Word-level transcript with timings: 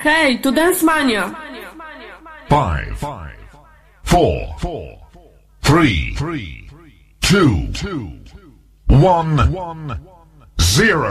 Hey, 0.00 0.38
to 0.38 0.50
Dance 0.50 0.82
Mania! 0.82 1.36
Five, 2.48 2.96
four, 4.02 4.56
three, 5.62 6.14
two, 7.20 7.68
one, 8.88 10.00
zero. 10.58 11.10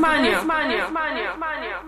Mania. 0.00 0.40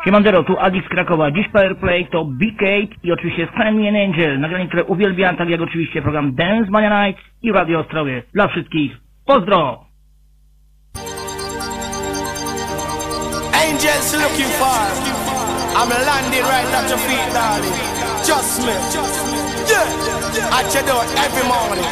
Siemandero, 0.05 0.45
tu 0.45 0.59
Adi 0.59 0.83
z 0.87 0.89
Krakowa. 0.89 1.31
Dziś 1.31 1.49
Powerplay 1.49 2.07
to 2.07 2.25
B-Kate 2.25 2.95
i 3.03 3.13
oczywiście 3.13 3.49
Stanley 3.55 3.89
and 3.89 3.97
Angel. 3.97 4.41
Nagranie, 4.41 4.69
które 4.69 4.85
uwielbiam, 4.85 5.37
tak 5.37 5.49
jak 5.49 5.61
oczywiście 5.61 6.03
program 6.03 6.35
Dance 6.35 6.71
Mania 6.71 7.05
Nights 7.05 7.23
i 7.43 7.53
Radio 7.53 7.81
Ostrowie. 7.81 8.23
Dla 8.35 8.49
wszystkich, 8.49 8.93
pozdro! 9.27 9.85
Angels 13.69 14.15
looking 14.15 14.51
for 14.61 15.13
I'm 15.75 15.89
landing 15.89 16.43
right 16.43 16.69
at 16.79 16.89
your 16.91 16.99
feet, 16.99 17.33
darling 17.33 17.73
Just 18.27 18.61
me 18.61 18.75
Yeah 19.71 20.59
At 20.59 20.75
your 20.75 20.85
door 20.85 21.05
every 21.17 21.47
morning 21.49 21.85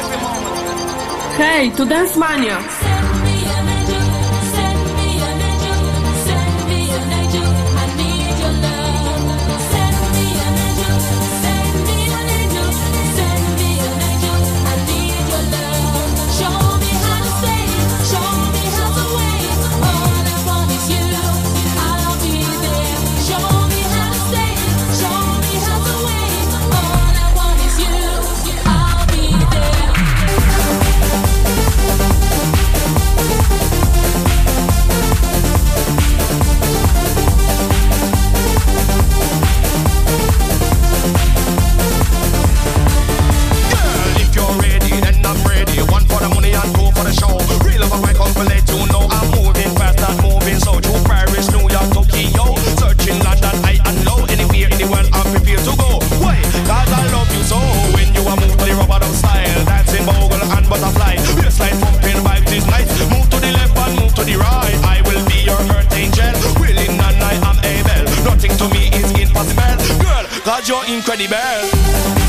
Hey, 1.37 1.71
to 1.77 1.85
Dance 1.87 2.17
Mania 2.17 2.90
you're 70.71 70.85
incredible. 70.87 72.20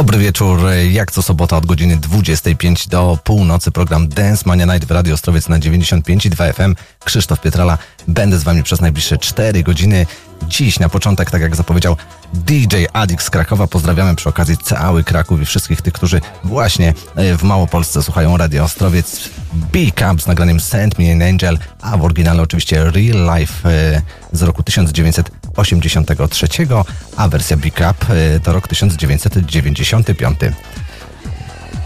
Dobry 0.00 0.18
wieczór, 0.18 0.60
jak 0.90 1.12
co 1.12 1.22
sobota 1.22 1.56
od 1.56 1.66
godziny 1.66 1.96
25 1.96 2.88
do 2.88 3.18
północy 3.24 3.70
program 3.70 4.08
Dance 4.08 4.42
Mania 4.46 4.64
Night 4.64 4.88
w 4.88 4.90
Radio 4.90 5.14
Ostrowiec 5.14 5.48
na 5.48 5.58
95 5.58 6.26
i 6.26 6.30
2 6.30 6.52
FM. 6.52 6.74
Krzysztof 7.04 7.40
Pietrala, 7.40 7.78
będę 8.08 8.38
z 8.38 8.42
wami 8.42 8.62
przez 8.62 8.80
najbliższe 8.80 9.18
4 9.18 9.62
godziny. 9.62 10.06
Dziś 10.48 10.78
na 10.78 10.88
początek, 10.88 11.30
tak 11.30 11.42
jak 11.42 11.56
zapowiedział 11.56 11.96
DJ 12.34 12.76
Adik 12.92 13.22
z 13.22 13.30
Krakowa, 13.30 13.66
pozdrawiamy 13.66 14.16
przy 14.16 14.28
okazji 14.28 14.56
cały 14.56 15.04
Kraków 15.04 15.42
i 15.42 15.44
wszystkich 15.44 15.82
tych, 15.82 15.92
którzy 15.92 16.20
właśnie 16.44 16.94
e, 17.16 17.36
w 17.36 17.42
Małopolsce 17.42 18.02
słuchają 18.02 18.36
Radio 18.36 18.64
Ostrowiec. 18.64 19.30
B-Camp 19.52 20.22
z 20.22 20.26
nagraniem 20.26 20.60
Send 20.60 20.98
Me 20.98 21.12
an 21.12 21.22
Angel, 21.22 21.58
a 21.80 21.96
w 21.96 22.04
oryginale 22.04 22.42
oczywiście 22.42 22.90
Real 22.90 23.38
Life 23.38 23.70
e, 23.70 24.02
z 24.32 24.42
roku 24.42 24.62
1900 24.62 25.29
83, 25.60 26.84
a 27.16 27.28
wersja 27.28 27.56
Big 27.56 27.74
Up 27.90 28.06
y, 28.10 28.40
to 28.40 28.52
rok 28.52 28.68
1995. 28.68 30.38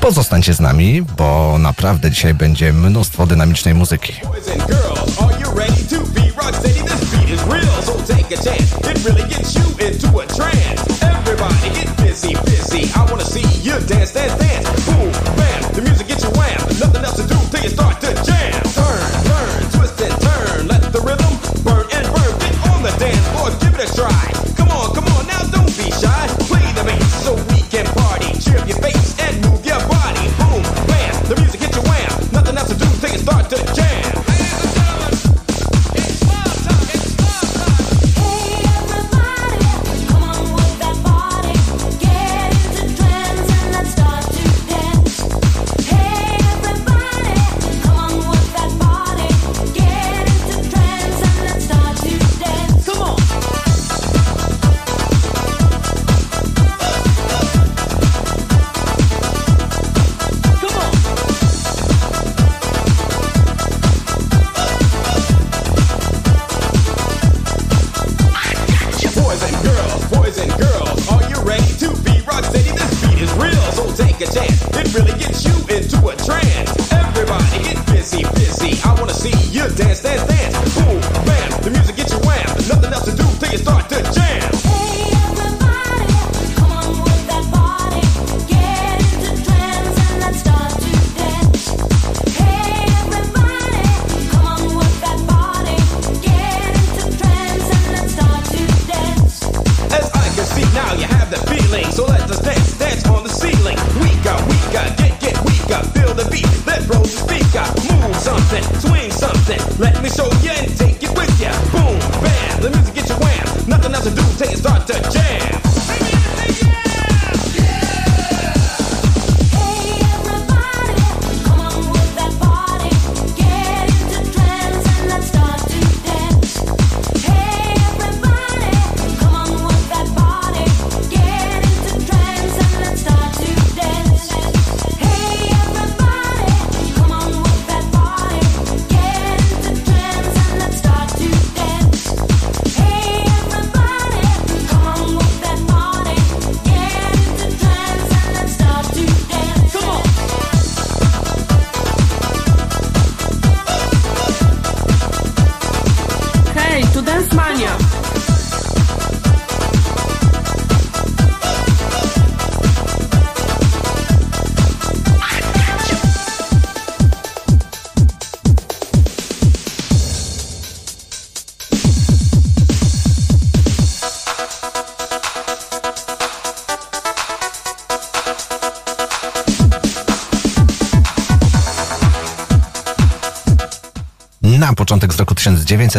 Pozostańcie 0.00 0.54
z 0.54 0.60
nami, 0.60 1.02
bo 1.02 1.58
naprawdę 1.58 2.10
dzisiaj 2.10 2.34
będzie 2.34 2.72
mnóstwo 2.72 3.26
dynamicznej 3.26 3.74
muzyki. 3.74 4.12
Boom, 14.86 15.12
bam, 15.36 15.72
the 15.74 15.82
music 15.82 16.06
gets 16.06 16.24
you 16.24 16.30
wham. 16.30 16.58
Nothing 16.80 17.04
else 17.04 17.16
to 17.16 17.26
do 17.26 17.36
till 17.50 17.62
you 17.62 17.70
start 17.70 18.00
to 18.00 18.12
jam. 18.30 18.63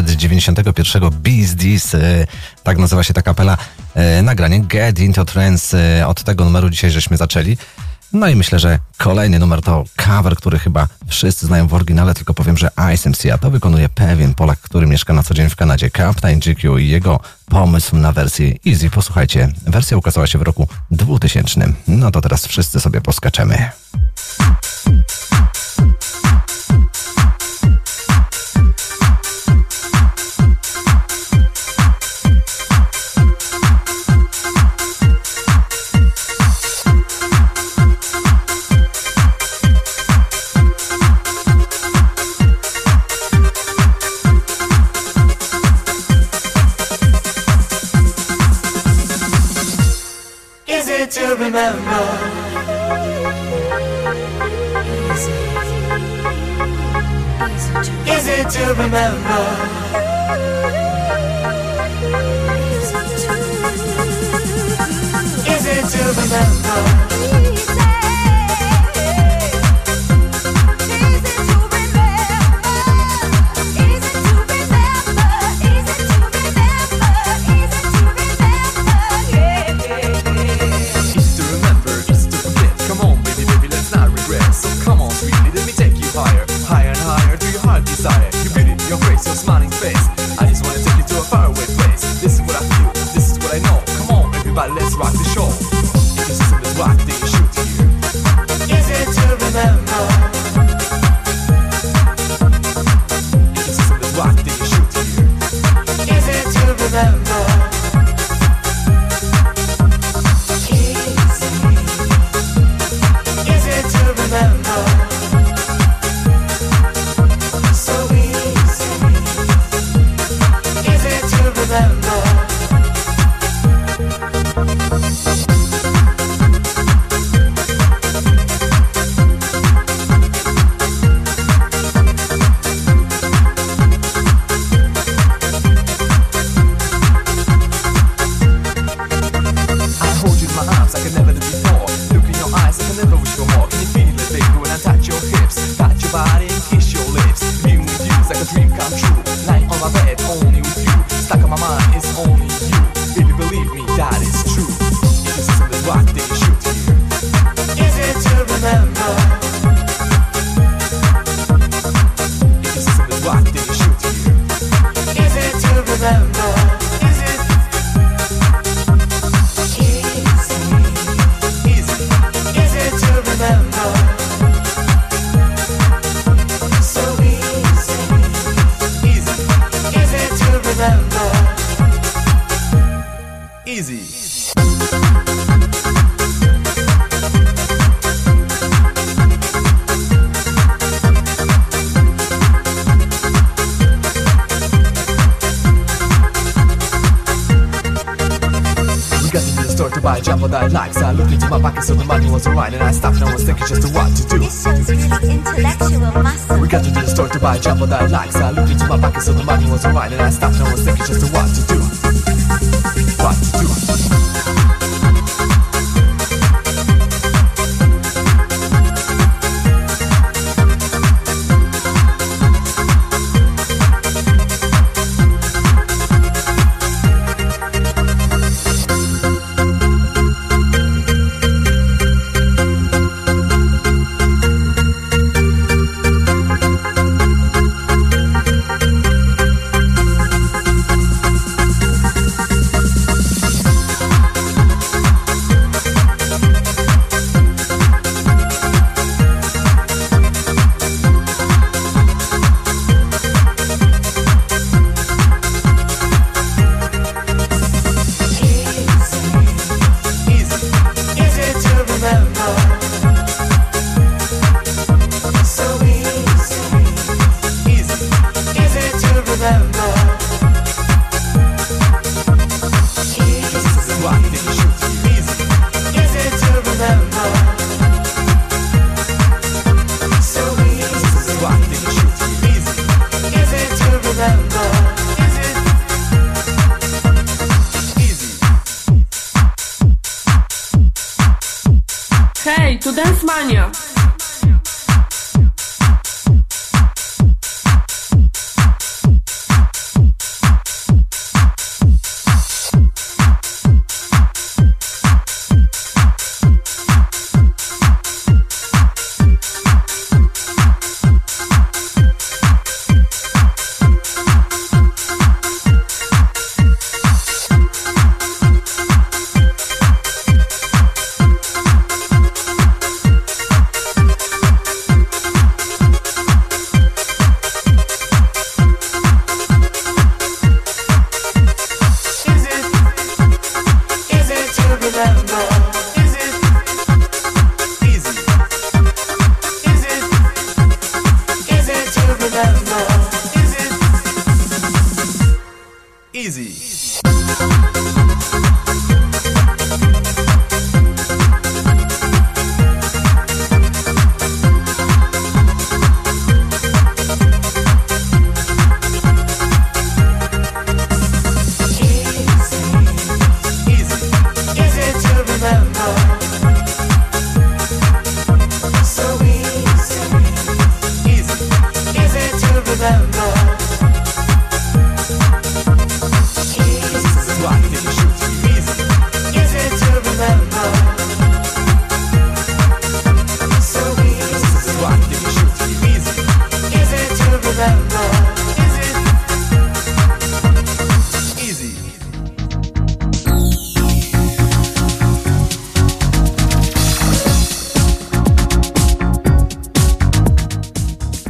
1991 0.04 1.10
Bees 1.10 1.96
e, 1.96 2.28
tak 2.64 2.78
nazywa 2.78 3.04
się 3.04 3.14
ta 3.14 3.22
kapela, 3.22 3.58
e, 3.96 4.22
nagranie 4.22 4.60
Get 4.60 5.00
Into 5.00 5.26
Trance, 5.26 6.00
e, 6.00 6.08
od 6.08 6.24
tego 6.24 6.46
numeru 6.46 6.70
dzisiaj 6.70 6.92
żeśmy 6.92 7.18
zaczęli. 7.18 7.58
No 8.14 8.28
i 8.28 8.36
myślę, 8.36 8.60
że 8.60 8.80
kolejny 8.98 9.40
numer 9.40 9.62
to 9.62 9.84
cover, 9.96 10.36
który 10.36 10.60
chyba 10.60 10.88
wszyscy 11.08 11.46
znają 11.46 11.68
w 11.68 11.74
oryginale, 11.74 12.14
tylko 12.14 12.34
powiem, 12.34 12.58
że 12.58 12.70
Ice 12.94 13.10
MC, 13.10 13.40
to 13.42 13.52
wykonuje 13.52 13.90
pewien 13.90 14.34
Polak, 14.34 14.60
który 14.60 14.88
mieszka 14.88 15.14
na 15.14 15.24
co 15.24 15.34
dzień 15.34 15.50
w 15.50 15.56
Kanadzie, 15.56 15.90
Captain 15.90 16.40
GQ 16.40 16.78
i 16.78 16.90
jego 16.90 17.20
pomysł 17.46 17.98
na 17.98 18.12
wersję 18.12 18.54
Easy. 18.68 18.90
Posłuchajcie, 18.90 19.52
wersja 19.68 19.98
ukazała 19.98 20.28
się 20.28 20.40
w 20.40 20.42
roku 20.42 20.68
2000. 20.92 21.74
No 21.88 22.12
to 22.12 22.22
teraz 22.22 22.48
wszyscy 22.48 22.80
sobie 22.80 23.02
poskaczemy. 23.02 23.70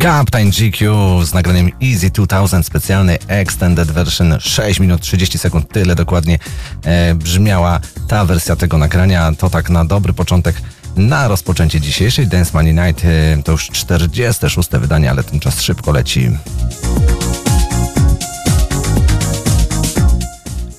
Captain 0.05 0.49
GQ 0.51 0.93
z 1.25 1.33
nagraniem 1.33 1.71
Easy 1.81 2.09
2000, 2.09 2.63
specjalny 2.63 3.17
Extended 3.27 3.91
Version 3.91 4.37
6 4.39 4.79
minut 4.79 5.01
30 5.01 5.37
sekund, 5.37 5.69
tyle 5.71 5.95
dokładnie 5.95 6.39
e, 6.83 7.15
brzmiała 7.15 7.79
ta 8.07 8.25
wersja 8.25 8.55
tego 8.55 8.77
nagrania. 8.77 9.31
To 9.37 9.49
tak 9.49 9.69
na 9.69 9.85
dobry 9.85 10.13
początek 10.13 10.61
na 10.95 11.27
rozpoczęcie 11.27 11.81
dzisiejszej 11.81 12.27
Dance 12.27 12.51
Money 12.53 12.73
Night. 12.73 13.05
E, 13.05 13.43
to 13.43 13.51
już 13.51 13.69
46 13.69 14.69
wydanie, 14.71 15.09
ale 15.09 15.23
ten 15.23 15.39
czas 15.39 15.61
szybko 15.61 15.91
leci. 15.91 16.29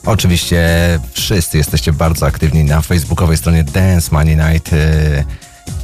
Oczywiście 0.04 0.68
wszyscy 1.12 1.58
jesteście 1.58 1.92
bardzo 1.92 2.26
aktywni 2.26 2.64
na 2.64 2.80
facebookowej 2.80 3.36
stronie 3.36 3.64
Dance 3.64 4.08
Money 4.12 4.36
Night 4.36 4.72
e, 4.72 5.24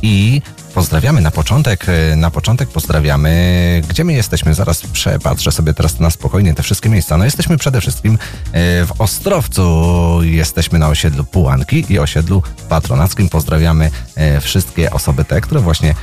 i 0.02 0.42
pozdrawiamy 0.74 1.20
na 1.20 1.30
początek. 1.30 1.86
e, 1.88 2.16
Na 2.16 2.30
początek 2.30 2.68
pozdrawiamy, 2.68 3.82
gdzie 3.88 4.04
my 4.04 4.12
jesteśmy. 4.12 4.54
Zaraz 4.54 4.80
przepatrzę 4.92 5.52
sobie 5.52 5.74
teraz 5.74 6.00
na 6.00 6.10
spokojnie 6.10 6.54
te 6.54 6.62
wszystkie 6.62 6.88
miejsca. 6.88 7.16
No 7.16 7.24
jesteśmy 7.24 7.58
przede 7.58 7.80
wszystkim 7.80 8.18
e, 8.52 8.84
w 8.86 8.92
Ostrowcu. 8.98 10.18
Jesteśmy 10.22 10.78
na 10.78 10.88
osiedlu 10.88 11.24
Pułanki 11.24 11.84
i 11.88 11.98
osiedlu 11.98 12.42
Patronackim. 12.68 13.28
Pozdrawiamy 13.28 13.90
e, 14.14 14.40
wszystkie 14.40 14.90
osoby 14.90 15.24
te, 15.24 15.40
które 15.40 15.60
właśnie 15.60 15.94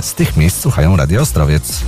z 0.00 0.14
tych 0.14 0.36
miejsc 0.36 0.60
słuchają 0.60 0.96
Radio 0.96 1.20
Ostrowiec. 1.20 1.82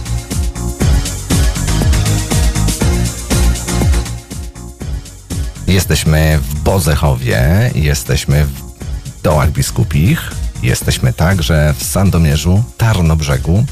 Jesteśmy 5.66 6.38
w 6.42 6.54
Bozechowie, 6.60 7.70
jesteśmy 7.74 8.44
w 8.44 9.22
Dołach 9.22 9.50
Biskupich, 9.50 10.30
jesteśmy 10.62 11.12
także 11.12 11.74
w 11.78 11.84
Sandomierzu, 11.84 12.64
Tarnobrzegu, 12.76 13.64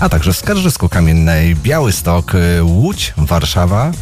a 0.00 0.08
także 0.08 0.32
w 0.32 0.36
Skarżysku 0.36 0.88
Kamiennej, 0.88 1.56
Białystok, 1.56 2.34
y, 2.34 2.62
Łódź, 2.62 3.14
Warszawa. 3.16 3.92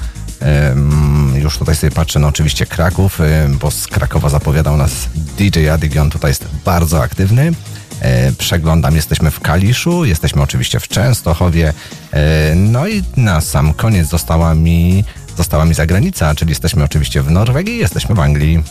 Już 1.35 1.59
tutaj 1.59 1.77
sobie 1.77 1.91
patrzę, 1.91 2.19
no 2.19 2.29
oczywiście 2.29 2.67
Kraków, 2.67 3.21
ym, 3.21 3.59
bo 3.59 3.71
z 3.71 3.87
Krakowa 3.87 4.29
zapowiadał 4.29 4.77
nas 4.77 4.91
DJ 5.39 5.69
Adig, 5.69 5.97
on 5.97 6.11
tutaj 6.11 6.31
jest 6.31 6.45
bardzo 6.65 7.03
aktywny. 7.03 7.53
E, 8.01 8.33
Przeglądam, 8.33 8.97
jesteśmy 8.97 9.31
w 9.31 9.41
Kaliszu, 9.41 10.05
jesteśmy 10.05 10.43
oczywiście 10.43 10.81
w 10.81 10.89
Częstochowie. 10.89 11.73
E, 12.13 12.55
No 12.55 12.89
i 12.89 13.03
na 13.17 13.41
sam 13.41 13.75
koniec 13.75 14.09
została 14.09 14.55
mi, 14.55 15.05
została 15.37 15.65
mi 15.65 15.75
zagranica, 15.75 16.35
czyli 16.35 16.51
jesteśmy 16.51 16.85
oczywiście 16.85 17.23
w 17.23 17.31
Norwegii, 17.31 17.79
jesteśmy 17.79 18.15
w 18.15 18.21
Anglii. 18.21 18.63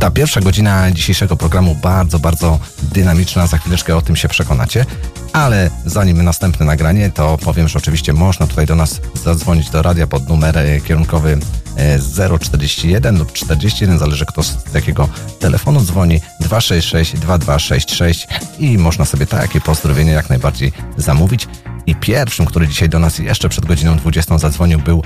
Ta 0.00 0.10
pierwsza 0.10 0.40
godzina 0.40 0.90
dzisiejszego 0.90 1.36
programu 1.36 1.74
bardzo, 1.74 2.18
bardzo 2.18 2.58
dynamiczna. 2.82 3.46
Za 3.46 3.58
chwileczkę 3.58 3.96
o 3.96 4.02
tym 4.02 4.16
się 4.16 4.28
przekonacie. 4.28 4.86
Ale 5.32 5.70
zanim 5.86 6.22
następne 6.22 6.66
nagranie, 6.66 7.10
to 7.10 7.38
powiem, 7.38 7.68
że 7.68 7.78
oczywiście 7.78 8.12
można 8.12 8.46
tutaj 8.46 8.66
do 8.66 8.76
nas 8.76 9.00
zadzwonić 9.24 9.70
do 9.70 9.82
radia 9.82 10.06
pod 10.06 10.28
numer 10.28 10.58
e, 10.58 10.80
kierunkowy 10.80 11.38
e, 11.76 12.38
041 12.38 13.18
lub 13.18 13.32
41, 13.32 13.98
zależy 13.98 14.26
kto 14.26 14.42
z 14.42 14.74
jakiego 14.74 15.08
telefonu 15.38 15.80
dzwoni, 15.80 16.20
266 16.40 17.12
2266 17.12 18.28
i 18.58 18.78
można 18.78 19.04
sobie 19.04 19.26
takie 19.26 19.60
pozdrowienie 19.60 20.12
jak 20.12 20.30
najbardziej 20.30 20.72
zamówić. 20.96 21.48
I 21.86 21.94
pierwszym, 21.94 22.46
który 22.46 22.68
dzisiaj 22.68 22.88
do 22.88 22.98
nas 22.98 23.18
jeszcze 23.18 23.48
przed 23.48 23.66
godziną 23.66 23.96
20 23.96 24.38
zadzwonił 24.38 24.78
był 24.78 25.02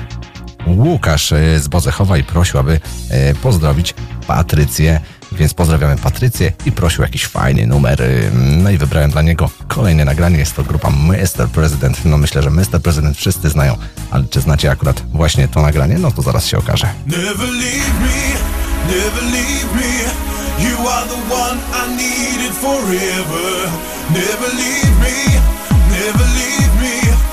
Łukasz 0.66 1.32
e, 1.32 1.60
z 1.60 1.68
Bozechowa 1.68 2.18
i 2.18 2.24
prosił, 2.24 2.60
aby 2.60 2.80
e, 3.10 3.34
pozdrowić 3.34 3.94
Patrycję. 4.34 5.00
Więc 5.32 5.54
pozdrawiamy 5.54 5.96
Patrycję 5.96 6.52
i 6.66 6.72
prosił 6.72 7.02
jakiś 7.02 7.26
fajny 7.26 7.66
numer. 7.66 8.02
No 8.32 8.70
i 8.70 8.78
wybrałem 8.78 9.10
dla 9.10 9.22
niego 9.22 9.50
kolejne 9.68 10.04
nagranie. 10.04 10.38
Jest 10.38 10.56
to 10.56 10.62
grupa 10.62 10.90
Mr. 10.90 11.48
President. 11.52 12.04
No 12.04 12.18
myślę, 12.18 12.42
że 12.42 12.50
Mr. 12.50 12.80
President 12.82 13.16
wszyscy 13.16 13.48
znają, 13.48 13.76
ale 14.10 14.24
czy 14.30 14.40
znacie 14.40 14.70
akurat 14.70 15.02
właśnie 15.12 15.48
to 15.48 15.62
nagranie? 15.62 15.98
No 15.98 16.10
to 16.10 16.22
zaraz 16.22 16.46
się 16.46 16.58
okaże. 16.58 16.86
Never 17.06 17.48
leave 17.48 18.00
me, 18.00 18.18
never 18.86 19.22
leave 19.22 19.74
me. 19.74 19.92
You 20.68 20.88
are 20.88 21.08
the 21.08 21.34
one 21.34 21.60
I 21.82 21.96
needed 21.96 22.54
forever. 22.56 23.70
Never 24.10 24.54
leave 24.54 24.98
me, 25.00 25.40
never 25.90 26.26
leave 26.26 26.74
me. 26.80 27.23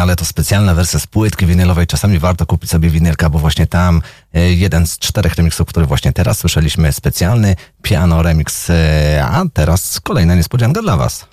Ale 0.00 0.16
to 0.16 0.24
specjalna 0.24 0.74
wersja 0.74 0.98
z 0.98 1.06
płytki 1.06 1.46
winylowej. 1.46 1.86
Czasami 1.86 2.18
warto 2.18 2.46
kupić 2.46 2.70
sobie 2.70 2.90
winylka, 2.90 3.30
bo 3.30 3.38
właśnie 3.38 3.66
tam 3.66 4.02
e, 4.34 4.52
jeden 4.52 4.86
z 4.86 4.98
czterech 4.98 5.34
remixów, 5.34 5.68
który 5.68 5.86
właśnie 5.86 6.12
teraz 6.12 6.38
słyszeliśmy, 6.38 6.92
specjalny 6.92 7.56
piano 7.82 8.22
remix, 8.22 8.70
e, 8.70 9.24
a 9.24 9.44
teraz 9.52 10.00
kolejna 10.00 10.34
niespodzianka 10.34 10.82
dla 10.82 10.96
Was. 10.96 11.26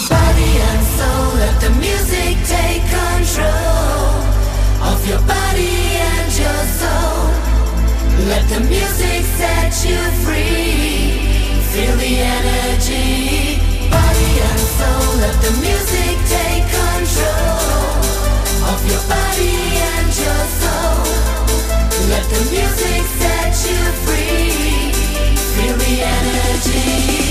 Body 0.00 0.50
and 0.70 0.86
soul, 0.96 1.38
let 1.38 1.60
the 1.60 1.70
music 1.70 2.36
take 2.48 2.82
control 2.90 4.14
of 4.92 5.08
your 5.08 5.20
body 5.20 5.98
and 6.00 6.38
your 6.38 6.64
soul. 6.80 7.30
Let 8.28 8.48
the 8.48 8.60
music 8.60 9.24
set 9.38 9.90
you 9.90 9.98
free. 10.24 11.18
Feel 11.72 11.96
the 11.96 12.20
energy. 12.20 13.58
Body 13.90 14.40
and 14.50 14.60
soul, 14.78 15.16
let 15.20 15.36
the 15.42 15.50
music 15.50 16.16
take 16.28 16.73
Let 22.08 22.22
the 22.28 22.40
music 22.50 23.02
set 23.18 23.70
you 23.70 23.80
free. 24.04 24.92
Feel 25.54 25.76
the 25.76 26.02
energy. 26.02 27.23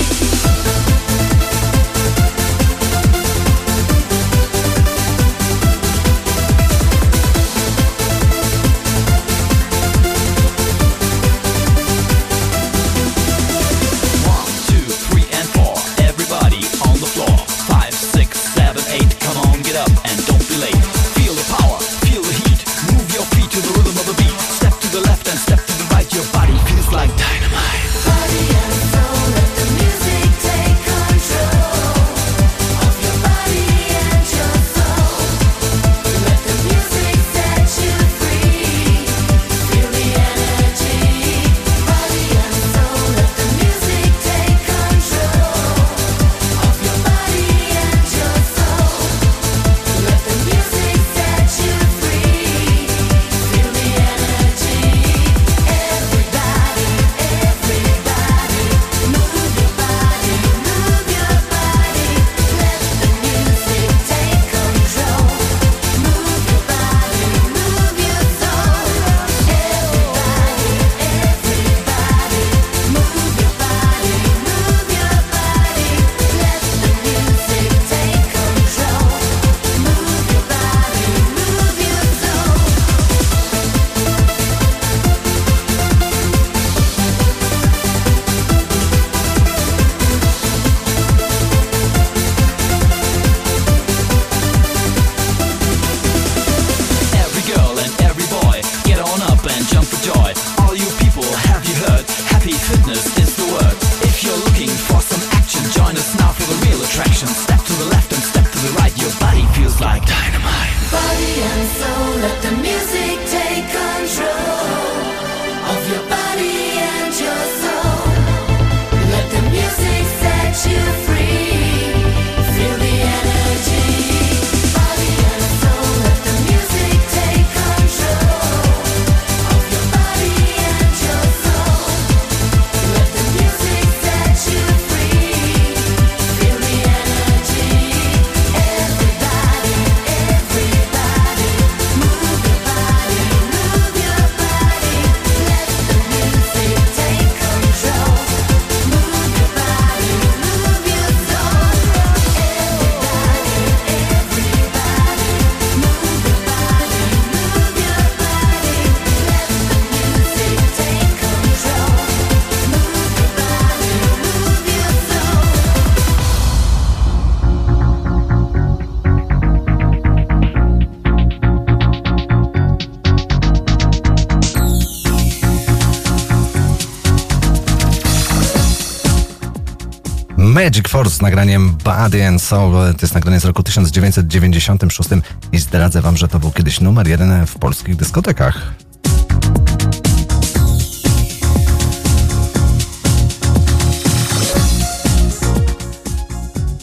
Magic 180.64 180.88
Force 180.88 181.16
z 181.16 181.22
nagraniem 181.22 181.76
Body 181.84 182.26
and 182.26 182.42
Soul. 182.42 182.72
To 182.72 182.98
jest 183.02 183.14
nagranie 183.14 183.40
z 183.40 183.44
roku 183.44 183.62
1996 183.62 185.10
i 185.52 185.58
zdradzę 185.58 186.02
wam, 186.02 186.16
że 186.16 186.28
to 186.28 186.38
był 186.38 186.50
kiedyś 186.50 186.80
numer 186.80 187.08
jeden 187.08 187.46
w 187.46 187.58
polskich 187.58 187.96
dyskotekach. 187.96 188.74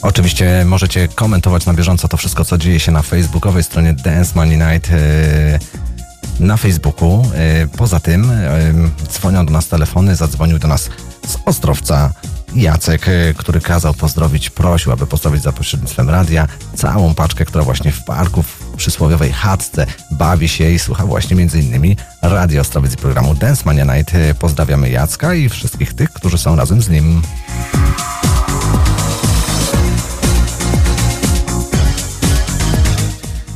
Oczywiście 0.02 0.64
możecie 0.64 1.08
komentować 1.08 1.66
na 1.66 1.74
bieżąco 1.74 2.08
to 2.08 2.16
wszystko, 2.16 2.44
co 2.44 2.58
dzieje 2.58 2.80
się 2.80 2.92
na 2.92 3.02
facebookowej 3.02 3.64
stronie 3.64 3.92
Dance 3.92 4.32
Money 4.34 4.58
Night 4.58 4.90
yy, 4.90 6.46
na 6.46 6.56
Facebooku. 6.56 7.22
Yy, 7.60 7.68
Poza 7.68 8.00
tym 8.00 8.22
yy, 8.22 9.08
dzwonią 9.08 9.46
do 9.46 9.52
nas 9.52 9.68
telefony, 9.68 10.16
zadzwonił 10.16 10.58
do 10.58 10.68
nas 10.68 10.90
z 11.26 11.36
Ostrowca 11.44 12.12
Jacek, 12.54 13.06
yy, 13.06 13.34
który 13.34 13.60
kazał 13.60 13.94
pozdrowić, 13.94 14.50
prosił, 14.50 14.92
aby 14.92 15.06
pozdrowić 15.06 15.42
za 15.42 15.52
pośrednictwem 15.52 16.10
radia 16.10 16.48
całą 16.74 17.14
paczkę, 17.14 17.44
która 17.44 17.64
właśnie 17.64 17.92
w 17.92 18.04
parku 18.04 18.42
w 18.42 18.58
przysłowiowej 18.76 19.32
chatce 19.32 19.86
bawi 20.10 20.48
się 20.48 20.70
i 20.70 20.78
słucha 20.78 21.06
właśnie 21.06 21.46
innymi 21.54 21.96
Radio 22.22 22.60
Ostrowiec 22.60 22.94
i 22.94 22.96
programu 22.96 23.34
Dance 23.34 23.62
Mania 23.66 23.84
Night. 23.84 24.14
Yy, 24.14 24.34
Pozdrawiamy 24.34 24.90
Jacka 24.90 25.34
i 25.34 25.48
wszystkich 25.48 25.94
tych, 25.94 26.10
którzy 26.10 26.38
są 26.38 26.56
razem 26.56 26.82
z 26.82 26.88
nim. 26.88 27.22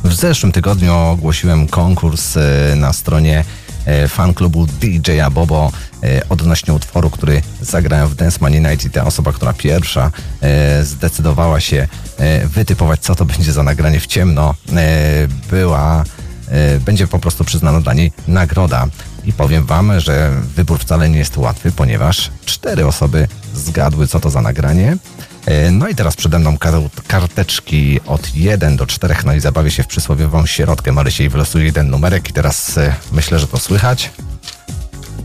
W 0.07 0.13
zeszłym 0.13 0.51
tygodniu 0.51 0.93
ogłosiłem 0.93 1.67
konkurs 1.67 2.37
e, 2.37 2.75
na 2.75 2.93
stronie 2.93 3.43
e, 3.85 4.07
fanklubu 4.07 4.65
DJ 4.65 5.11
Bobo 5.31 5.71
e, 6.03 6.29
odnośnie 6.29 6.73
utworu, 6.73 7.09
który 7.09 7.41
zagrałem 7.69 8.07
w 8.07 8.15
Dance 8.15 8.37
Money 8.41 8.61
Night 8.61 8.85
i 8.85 8.89
ta 8.89 9.05
osoba, 9.05 9.33
która 9.33 9.53
pierwsza 9.53 10.11
e, 10.41 10.83
zdecydowała 10.83 11.59
się 11.59 11.87
e, 12.17 12.47
wytypować, 12.47 12.99
co 12.99 13.15
to 13.15 13.25
będzie 13.25 13.51
za 13.51 13.63
nagranie 13.63 13.99
w 13.99 14.07
ciemno, 14.07 14.55
e, 14.75 15.27
była, 15.49 16.03
e, 16.49 16.79
będzie 16.79 17.07
po 17.07 17.19
prostu 17.19 17.43
przyznana 17.43 17.81
dla 17.81 17.93
niej 17.93 18.11
nagroda. 18.27 18.87
I 19.25 19.33
powiem 19.33 19.65
wam, 19.65 19.99
że 19.99 20.31
wybór 20.55 20.79
wcale 20.79 21.09
nie 21.09 21.17
jest 21.19 21.37
łatwy, 21.37 21.71
ponieważ 21.71 22.31
cztery 22.45 22.85
osoby 22.85 23.27
zgadły, 23.55 24.07
co 24.07 24.19
to 24.19 24.29
za 24.29 24.41
nagranie. 24.41 24.97
E, 25.45 25.71
No 25.71 25.87
i 25.87 25.95
teraz 25.95 26.15
przede 26.15 26.39
mną 26.39 26.57
kar- 26.57 26.89
karteczki 27.07 27.99
od 28.05 28.35
1 28.35 28.77
do 28.77 28.85
4, 28.85 29.15
no 29.25 29.33
i 29.33 29.39
zabawię 29.39 29.71
się 29.71 29.83
w 29.83 29.87
przysłowiową 29.87 30.45
środkę 30.45 30.91
Marysię 30.91 31.23
i 31.23 31.29
wylosuję 31.29 31.65
jeden 31.65 31.89
numerek 31.89 32.29
i 32.29 32.33
teraz 32.33 32.79
myślę, 33.11 33.39
że 33.39 33.47
to 33.47 33.57
słychać. 33.59 34.11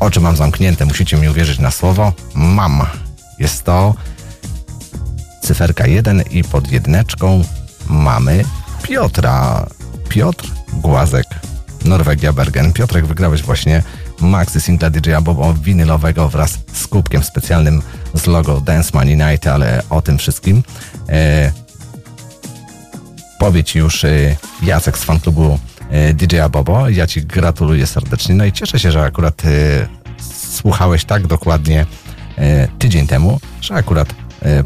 Oczy 0.03 0.21
mam 0.21 0.37
zamknięte, 0.37 0.85
musicie 0.85 1.17
mi 1.17 1.29
uwierzyć 1.29 1.59
na 1.59 1.71
słowo. 1.71 2.13
Mam. 2.35 2.87
Jest 3.39 3.65
to 3.65 3.95
cyferka 5.43 5.87
1 5.87 6.23
i 6.31 6.45
pod 6.45 6.73
jedyneczką 6.73 7.45
mamy 7.87 8.45
Piotra. 8.83 9.67
Piotr 10.09 10.49
Głazek, 10.73 11.27
Norwegia 11.85 12.33
Bergen. 12.33 12.73
Piotrek, 12.73 13.07
wygrałeś 13.07 13.43
właśnie 13.43 13.83
maxi 14.21 14.61
singla 14.61 14.91
DJ 14.91 15.11
Bobo 15.23 15.55
winylowego 15.55 16.29
wraz 16.29 16.59
z 16.73 16.87
kubkiem 16.87 17.25
specjalnym 17.25 17.83
z 18.15 18.27
logo 18.27 18.61
Dance 18.61 18.91
Money 18.95 19.17
Night, 19.17 19.47
ale 19.47 19.83
o 19.91 20.03
tym 20.03 20.19
wszystkim 20.19 20.63
e, 21.09 21.53
powie 23.39 23.65
ci 23.65 23.79
już 23.79 24.05
e, 24.05 24.37
Jacek 24.63 24.99
z 24.99 25.05
fanklubu 25.05 25.59
e, 25.93 26.15
DJ 26.15 26.37
Bobo. 26.51 26.89
Ja 26.89 27.07
ci 27.07 27.23
gratuluję 27.23 27.87
serdecznie. 27.87 28.35
No 28.35 28.45
i 28.45 28.53
cieszę 28.53 28.79
się, 28.79 28.93
że 28.93 29.03
akurat 29.03 29.43
e, 29.45 29.49
słuchałeś 30.51 31.05
tak 31.05 31.27
dokładnie 31.27 31.87
e, 32.39 32.69
tydzień 32.79 33.07
temu, 33.07 33.41
że 33.61 33.75
akurat 33.75 34.15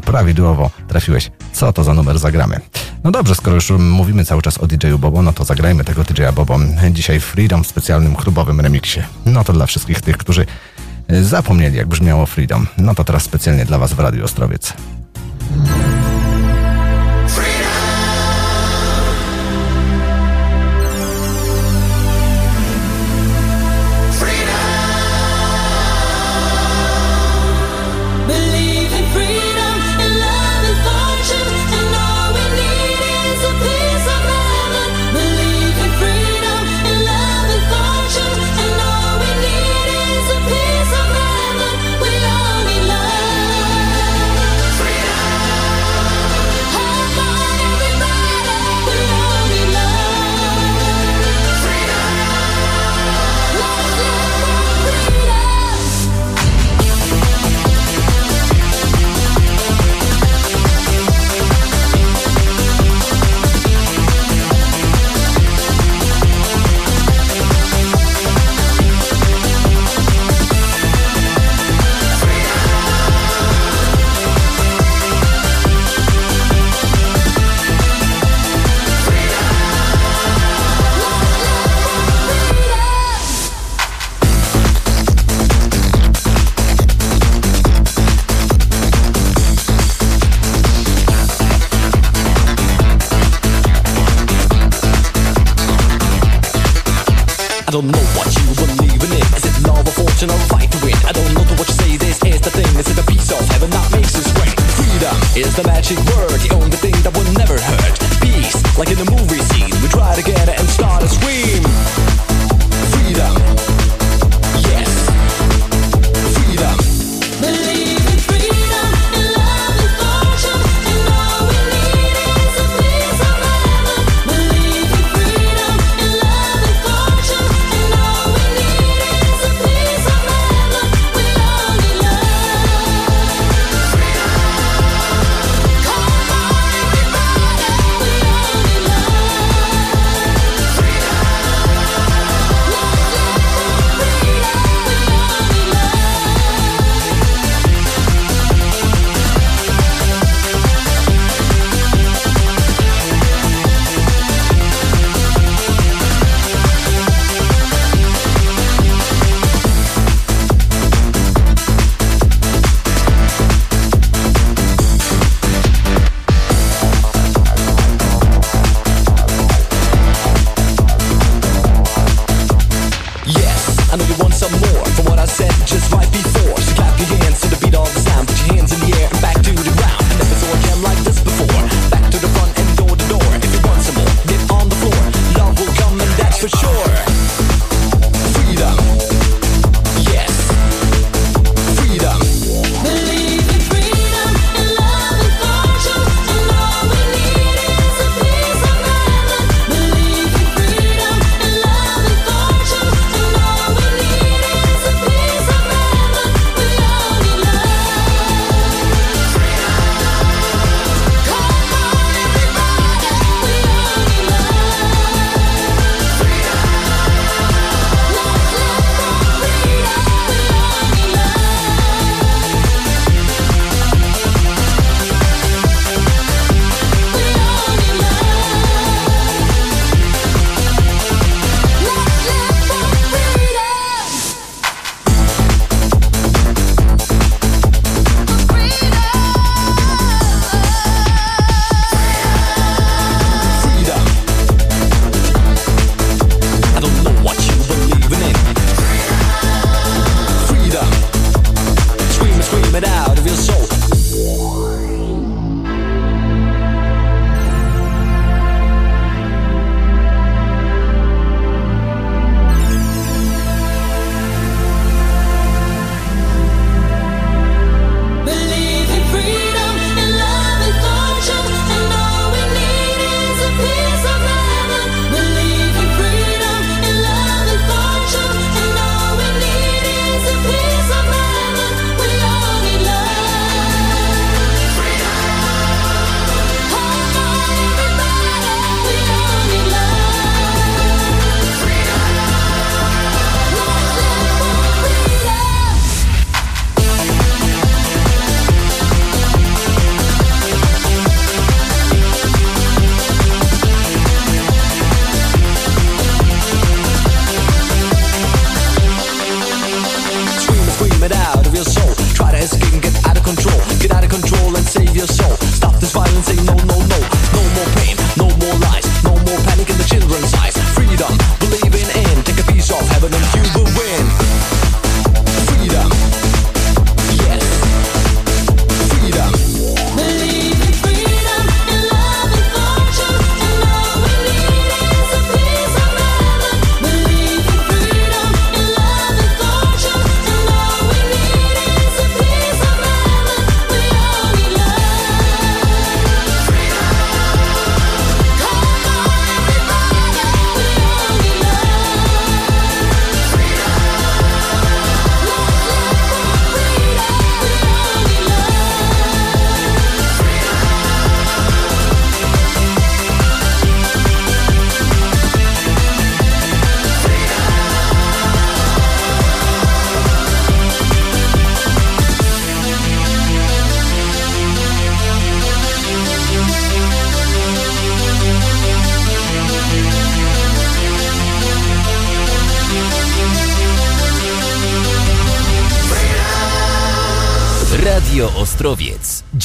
prawidłowo 0.05 0.69
trafiłeś. 0.87 1.31
Co 1.53 1.73
to 1.73 1.83
za 1.83 1.93
numer 1.93 2.19
zagramy? 2.19 2.59
No 3.03 3.11
dobrze, 3.11 3.35
skoro 3.35 3.55
już 3.55 3.69
mówimy 3.69 4.25
cały 4.25 4.41
czas 4.41 4.57
o 4.57 4.67
DJ-u 4.67 4.99
Bobo, 4.99 5.21
no 5.21 5.33
to 5.33 5.43
zagrajmy 5.43 5.83
tego 5.83 6.03
DJ-a 6.03 6.31
Bobo. 6.31 6.59
Dzisiaj 6.91 7.19
Freedom 7.19 7.63
w 7.63 7.67
specjalnym 7.67 8.15
klubowym 8.15 8.61
remiksie. 8.61 8.99
No 9.25 9.43
to 9.43 9.53
dla 9.53 9.65
wszystkich 9.65 10.01
tych, 10.01 10.17
którzy 10.17 10.45
zapomnieli, 11.21 11.77
jak 11.77 11.87
brzmiało 11.87 12.25
Freedom. 12.25 12.67
No 12.77 12.95
to 12.95 13.03
teraz 13.03 13.23
specjalnie 13.23 13.65
dla 13.65 13.77
Was 13.77 13.93
w 13.93 13.99
Radiu 13.99 14.25
Ostrowiec. 14.25 14.73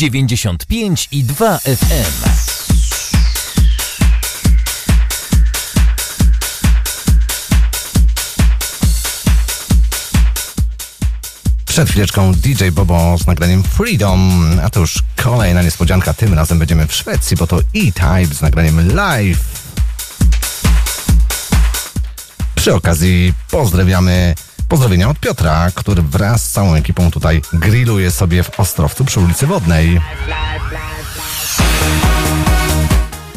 95 0.02 1.08
i 1.12 1.24
2 1.24 1.58
FM. 1.58 2.28
Przed 11.64 11.88
chwileczką 11.88 12.32
DJ 12.32 12.68
Bobo 12.72 13.18
z 13.18 13.26
nagraniem 13.26 13.62
Freedom, 13.62 14.46
a 14.64 14.70
to 14.70 14.80
już 14.80 14.98
kolejna 15.16 15.62
niespodzianka. 15.62 16.14
Tym 16.14 16.34
razem 16.34 16.58
będziemy 16.58 16.86
w 16.86 16.94
Szwecji, 16.94 17.36
bo 17.36 17.46
to 17.46 17.60
E-Type 17.60 18.34
z 18.34 18.40
nagraniem 18.40 18.94
Live. 18.94 19.38
Przy 22.54 22.74
okazji 22.74 23.34
pozdrawiamy 23.50 24.34
Pozdrowienia 24.72 25.08
od 25.08 25.18
Piotra, 25.18 25.70
który 25.74 26.02
wraz 26.02 26.44
z 26.44 26.50
całą 26.50 26.74
ekipą 26.74 27.10
tutaj 27.10 27.42
grilluje 27.52 28.10
sobie 28.10 28.42
w 28.42 28.60
Ostrowcu 28.60 29.04
przy 29.04 29.20
ulicy 29.20 29.46
Wodnej. 29.46 30.00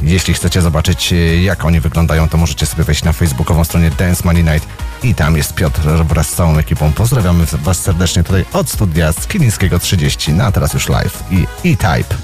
Jeśli 0.01 0.33
chcecie 0.33 0.61
zobaczyć, 0.61 1.13
jak 1.41 1.65
oni 1.65 1.79
wyglądają, 1.79 2.29
to 2.29 2.37
możecie 2.37 2.65
sobie 2.65 2.83
wejść 2.83 3.03
na 3.03 3.13
facebookową 3.13 3.63
stronę 3.63 3.91
Dance 3.91 4.21
Money 4.25 4.43
Night 4.43 4.67
i 5.03 5.15
tam 5.15 5.37
jest 5.37 5.53
Piotr 5.53 5.81
wraz 5.81 6.29
z 6.29 6.35
całą 6.35 6.57
ekipą. 6.57 6.91
Pozdrawiamy 6.93 7.45
Was 7.45 7.79
serdecznie 7.79 8.23
tutaj 8.23 8.45
od 8.53 8.69
studia 8.69 9.11
z 9.11 9.27
Kilińskiego 9.27 9.79
30, 9.79 10.33
na 10.33 10.51
teraz 10.51 10.73
już 10.73 10.89
live 10.89 11.23
i 11.31 11.47
E-Type. 11.65 12.15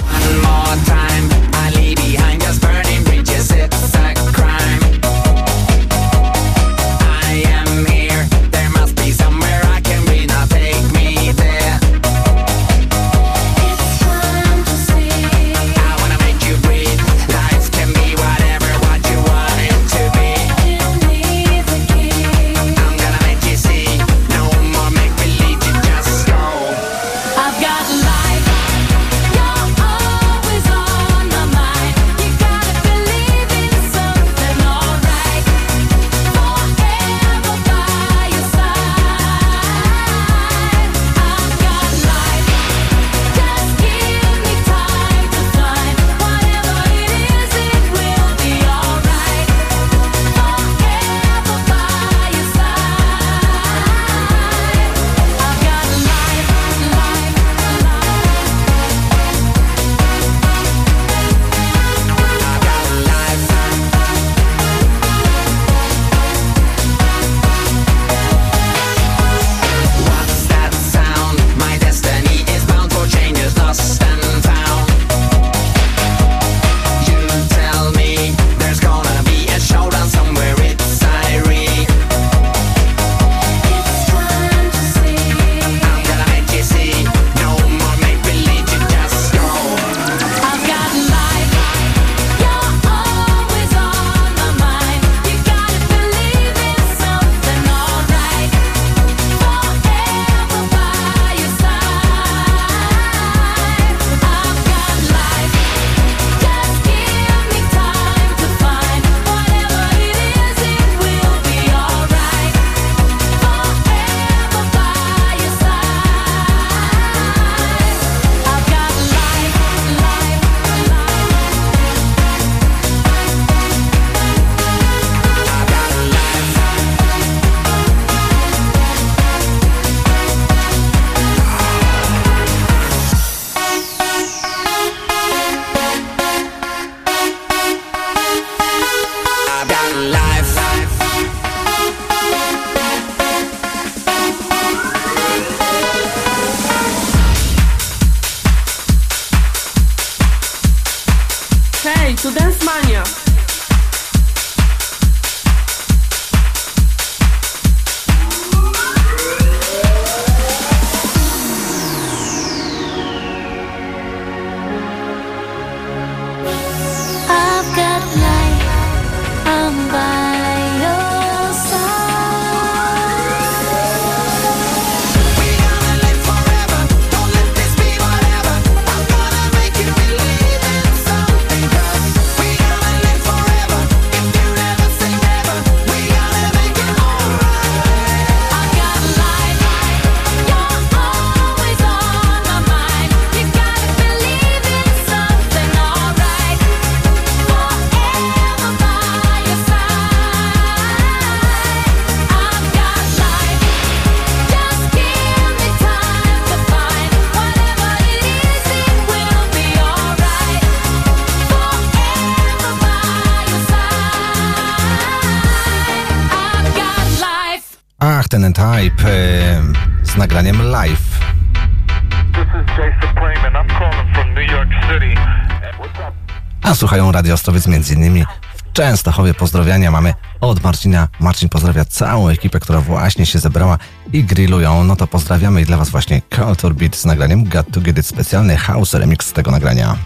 a 226.72 226.76
słuchają 226.76 227.11
Radio 227.11 227.34
Ostrowiec 227.34 227.67
między 227.67 227.93
innymi 227.93 228.26
w 228.55 228.74
Częstochowie. 228.74 229.34
Pozdrowienia 229.34 229.91
mamy 229.91 230.13
od 230.41 230.63
Marcina. 230.63 231.07
Marcin 231.19 231.49
pozdrawia 231.49 231.86
całą 231.86 232.30
ekipę, 232.30 232.59
która 232.59 232.82
właśnie 232.82 233.26
się 233.26 233.39
zebrała 233.39 233.78
i 234.13 234.24
grillują. 234.24 234.84
No 234.84 234.95
to 234.95 235.07
pozdrawiamy 235.07 235.61
i 235.61 235.65
dla 235.65 235.78
Was 235.78 235.89
właśnie 235.89 236.22
Culture 236.36 236.74
Beat 236.74 236.95
z 236.95 237.05
nagraniem 237.05 237.43
Got 237.43 237.72
to 237.72 237.82
Get 237.82 237.97
It 237.97 238.05
specjalny 238.05 238.57
house 238.57 238.93
remix 238.93 239.28
z 239.28 239.34
tego 239.34 239.51
nagrania. 239.51 239.97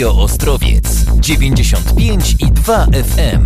Radio 0.00 0.22
Ostrowiec 0.22 1.04
95 1.20 2.34
i 2.38 2.50
2 2.50 2.86
FM. 2.92 3.39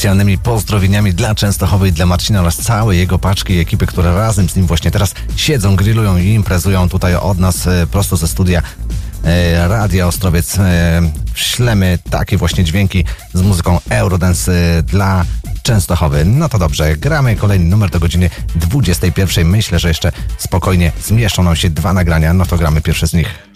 specjalnymi 0.00 0.38
pozdrowieniami 0.38 1.14
dla 1.14 1.34
Częstochowy 1.34 1.88
i 1.88 1.92
dla 1.92 2.06
Marcina 2.06 2.40
oraz 2.40 2.56
całej 2.56 2.98
jego 2.98 3.18
paczki 3.18 3.52
i 3.52 3.58
ekipy, 3.58 3.86
które 3.86 4.14
razem 4.14 4.48
z 4.48 4.56
nim 4.56 4.66
właśnie 4.66 4.90
teraz 4.90 5.14
siedzą, 5.36 5.76
grillują 5.76 6.16
i 6.16 6.26
imprezują 6.26 6.88
tutaj 6.88 7.14
od 7.14 7.38
nas 7.38 7.66
e, 7.66 7.86
prosto 7.90 8.16
ze 8.16 8.28
studia 8.28 8.62
e, 9.24 9.68
Radia 9.68 10.06
Ostrowiec. 10.06 10.58
E, 10.58 11.02
ślemy 11.34 11.98
takie 12.10 12.36
właśnie 12.36 12.64
dźwięki 12.64 13.04
z 13.34 13.42
muzyką 13.42 13.78
Eurodance 13.88 14.82
dla 14.82 15.24
Częstochowy. 15.62 16.24
No 16.24 16.48
to 16.48 16.58
dobrze, 16.58 16.96
gramy 16.96 17.36
kolejny 17.36 17.64
numer 17.64 17.90
do 17.90 18.00
godziny 18.00 18.30
21. 18.54 19.48
Myślę, 19.48 19.78
że 19.78 19.88
jeszcze 19.88 20.12
spokojnie 20.38 20.92
zmieszczą 21.04 21.42
nam 21.42 21.56
się 21.56 21.70
dwa 21.70 21.92
nagrania. 21.92 22.32
No 22.32 22.46
to 22.46 22.56
gramy 22.56 22.80
pierwsze 22.80 23.06
z 23.06 23.12
nich. 23.12 23.49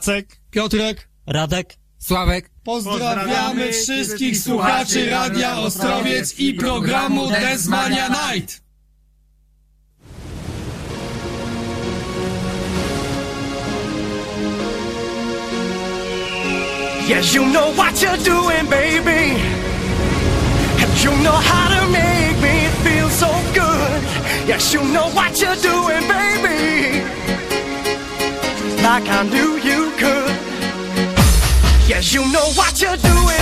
Jacek, 0.00 0.40
Piotrek, 0.50 1.08
Radek, 1.26 1.76
Sławek. 1.98 2.50
Pozdrawiamy, 2.64 3.14
Pozdrawiamy 3.14 3.72
wszystkich 3.72 4.38
słuchaczy 4.38 5.10
Radia 5.10 5.58
Ostrowiec 5.58 6.38
i 6.38 6.54
programu 6.54 7.30
Desmania 7.30 8.08
Night. 8.08 8.60
Yes, 17.08 17.34
you 17.34 17.44
know 17.50 17.74
what 17.76 18.02
you're 18.02 18.24
doing, 18.24 18.70
baby. 18.70 19.36
And 20.80 21.04
you 21.04 21.10
know 21.22 21.32
how 21.32 21.68
to 21.68 21.86
make 21.90 22.40
me 22.40 22.68
feel 22.84 23.10
so 23.10 23.28
good. 23.54 24.48
Yes, 24.48 24.72
you 24.72 24.80
know 24.80 25.10
what 25.14 25.40
you're 25.40 25.56
doing, 25.56 26.08
baby. 26.08 27.19
like 28.82 29.08
I 29.08 29.22
knew 29.24 29.56
you 29.58 29.90
could. 30.00 30.30
Yeah, 31.88 32.00
you 32.02 32.20
know 32.32 32.46
what 32.54 32.80
you're 32.80 32.96
doing. 32.96 33.39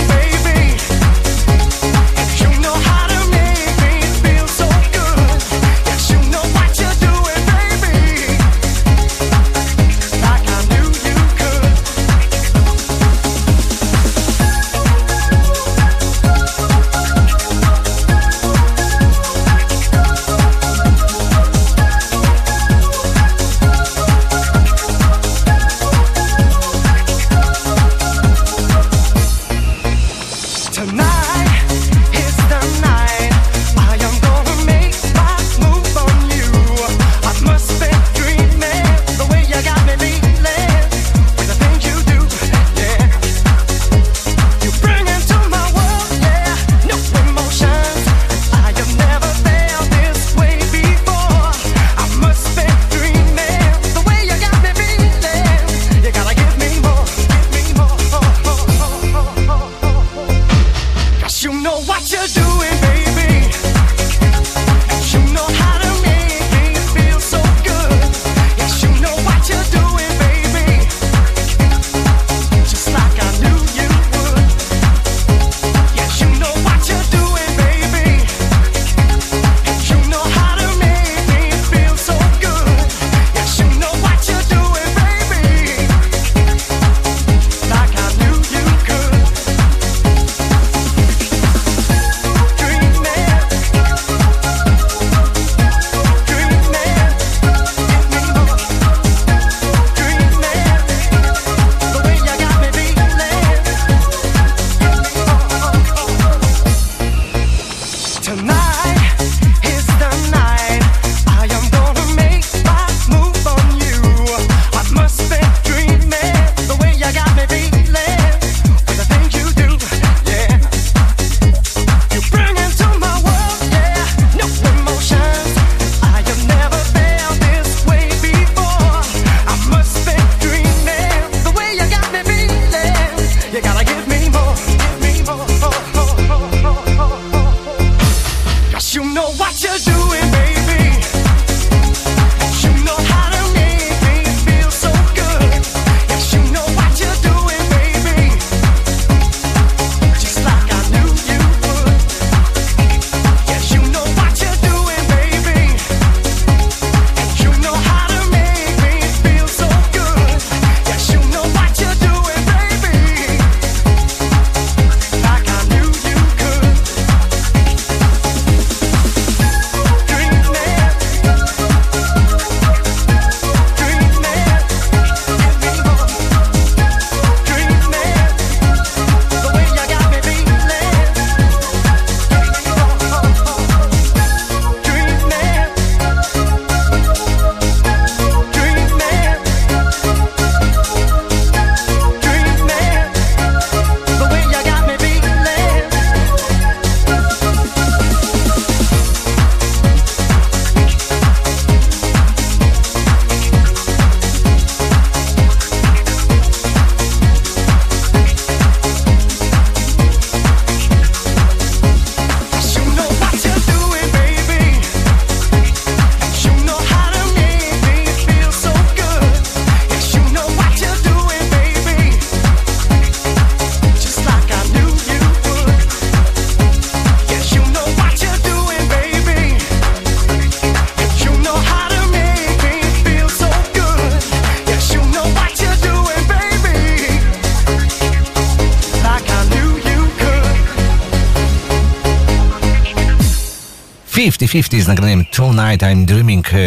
50 244.53 244.83
z 244.83 244.87
nagraniem 244.87 245.25
Tonight 245.37 245.81
I'm 245.83 246.05
Dreaming. 246.05 246.53
E, 246.53 246.57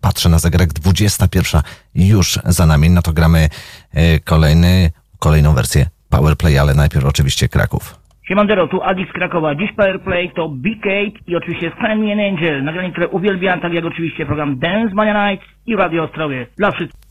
patrzę 0.00 0.28
na 0.28 0.38
zegarek 0.38 0.72
21 0.72 1.62
już 1.94 2.38
za 2.44 2.66
nami. 2.66 2.90
No 2.90 3.02
to 3.02 3.12
gramy 3.12 3.48
e, 3.94 4.20
kolejny, 4.20 4.90
kolejną 5.18 5.54
wersję 5.54 5.86
Powerplay, 6.10 6.58
ale 6.58 6.74
najpierw 6.74 7.04
oczywiście 7.04 7.48
Kraków. 7.48 7.98
Siemandero, 8.28 8.68
tu 8.68 8.82
Adi 8.82 9.06
z 9.10 9.12
Krakowa. 9.12 9.54
Dziś 9.54 9.72
Powerplay 9.76 10.32
to 10.36 10.48
B-Cake 10.48 11.18
i 11.26 11.36
oczywiście 11.36 11.72
Stanley 11.78 12.12
and 12.12 12.20
Angel. 12.20 12.64
Nagranie, 12.64 12.90
które 12.90 13.08
uwielbiam, 13.08 13.60
tak 13.60 13.72
jak 13.72 13.84
oczywiście 13.84 14.26
program 14.26 14.58
Dance 14.58 14.94
Mania 14.94 15.30
Night 15.30 15.46
i 15.66 15.76
Radio 15.76 16.04
Ostrowie. 16.04 16.46
Dla 16.56 16.70
wszystkich. 16.70 17.01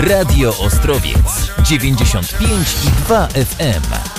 Radio 0.00 0.50
Ostrowiec 0.58 1.52
95 1.64 2.34
i 2.40 2.90
2 3.06 3.28
FM. 3.34 4.09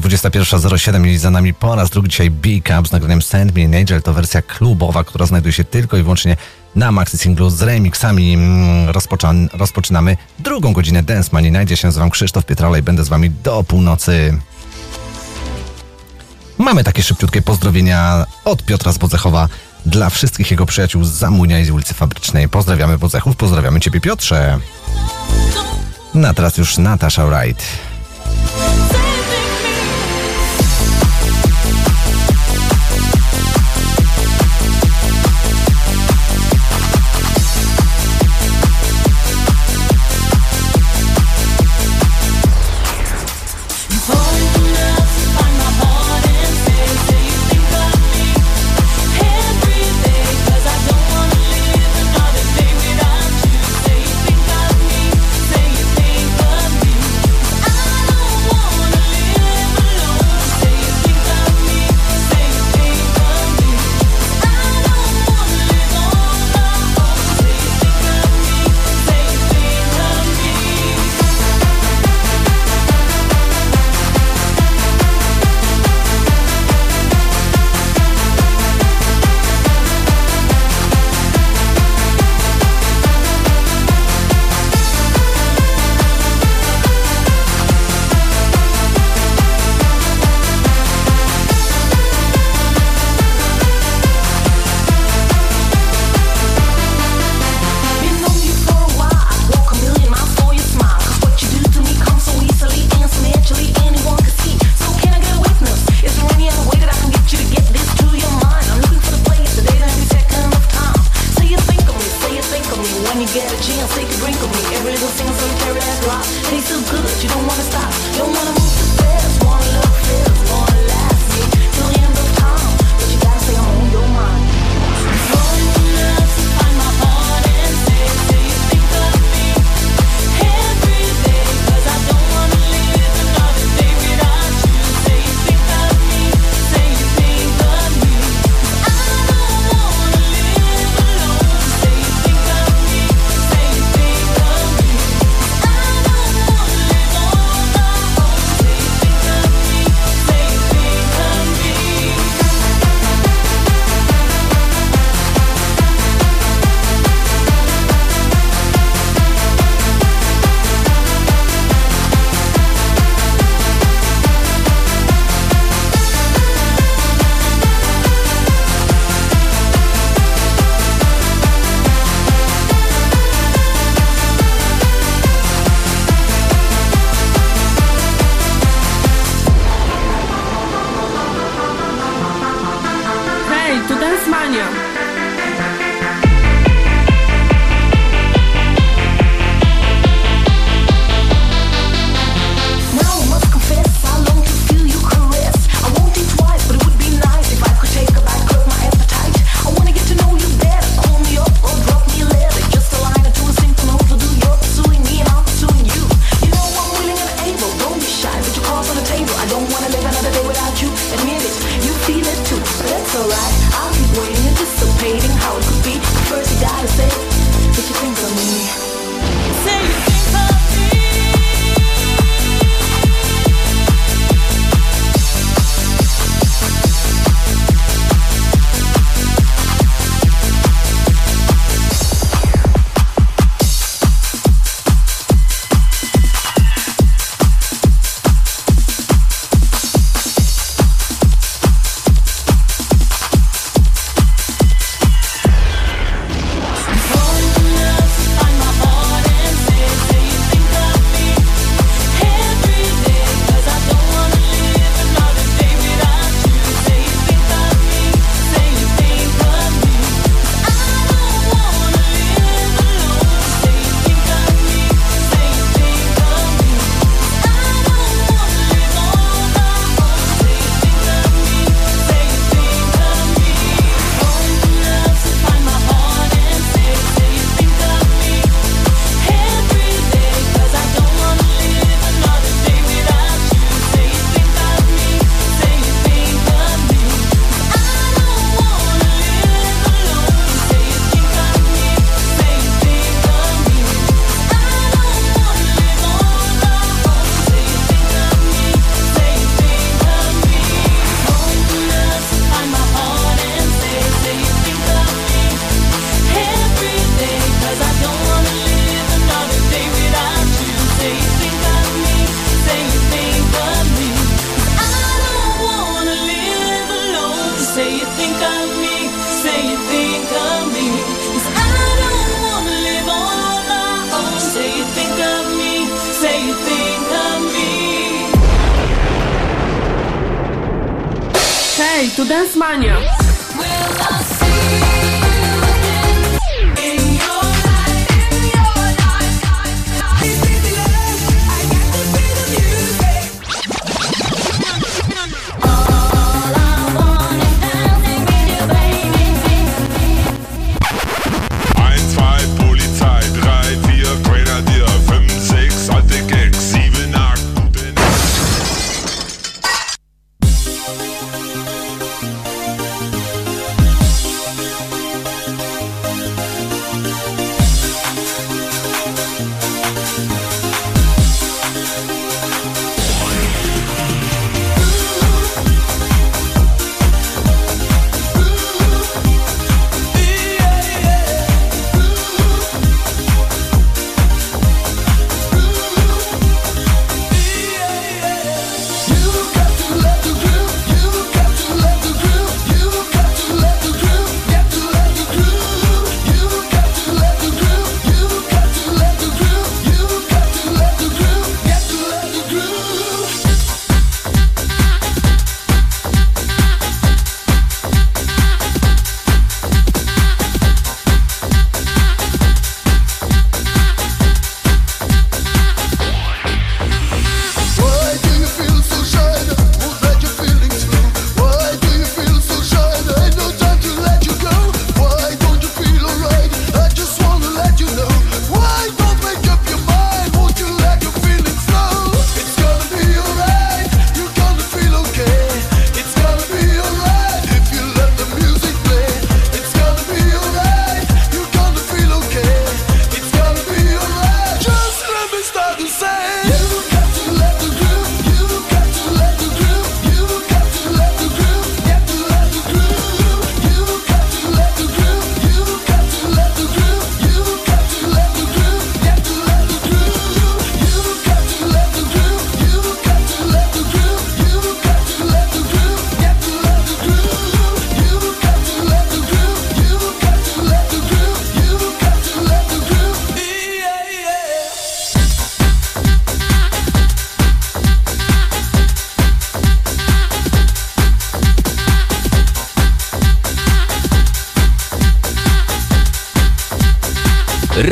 Godzina 0.00 0.30
21.07 0.30 1.06
i 1.06 1.18
za 1.18 1.30
nami 1.30 1.54
po 1.54 1.76
raz 1.76 1.90
drugi 1.90 2.08
dzisiaj 2.08 2.30
B-Cup 2.30 2.88
z 2.88 2.92
nagraniem 2.92 3.22
Send 3.22 3.54
Me 3.56 3.64
an 3.64 3.74
Angel. 3.74 4.02
To 4.02 4.12
wersja 4.12 4.42
klubowa, 4.42 5.04
która 5.04 5.26
znajduje 5.26 5.52
się 5.52 5.64
tylko 5.64 5.96
i 5.96 6.02
wyłącznie 6.02 6.36
na 6.76 6.92
maxi 6.92 7.18
singlu 7.18 7.50
z 7.50 7.62
remixami. 7.62 8.34
Mm, 8.34 8.92
rozpoczynamy 9.52 10.16
drugą 10.38 10.72
godzinę 10.72 11.02
Dance 11.02 11.30
Money. 11.32 11.50
Najdzie 11.52 11.76
się, 11.76 11.88
nazywam 11.88 12.10
Krzysztof 12.10 12.46
Pietrala 12.46 12.78
i 12.78 12.82
będę 12.82 13.04
z 13.04 13.08
wami 13.08 13.30
do 13.30 13.64
północy. 13.64 14.38
Mamy 16.58 16.84
takie 16.84 17.02
szybciutkie 17.02 17.42
pozdrowienia 17.42 18.26
od 18.44 18.64
Piotra 18.64 18.92
z 18.92 18.98
Bodzechowa 18.98 19.48
dla 19.86 20.10
wszystkich 20.10 20.50
jego 20.50 20.66
przyjaciół 20.66 21.04
z 21.04 21.10
Zamunia 21.10 21.60
i 21.60 21.64
z 21.64 21.70
ulicy 21.70 21.94
Fabrycznej. 21.94 22.48
Pozdrawiamy 22.48 22.98
Bodzechów, 22.98 23.36
pozdrawiamy 23.36 23.80
Ciebie 23.80 24.00
Piotrze. 24.00 24.58
No 26.14 26.28
a 26.28 26.34
teraz 26.34 26.58
już 26.58 26.78
Natasza 26.78 27.26
Wright. 27.26 27.64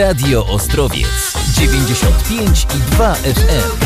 Radio 0.03 0.45
Ostrowiec 0.49 1.07
95 1.57 2.66
i 2.74 2.97
2 2.97 3.15
FM. 3.23 3.82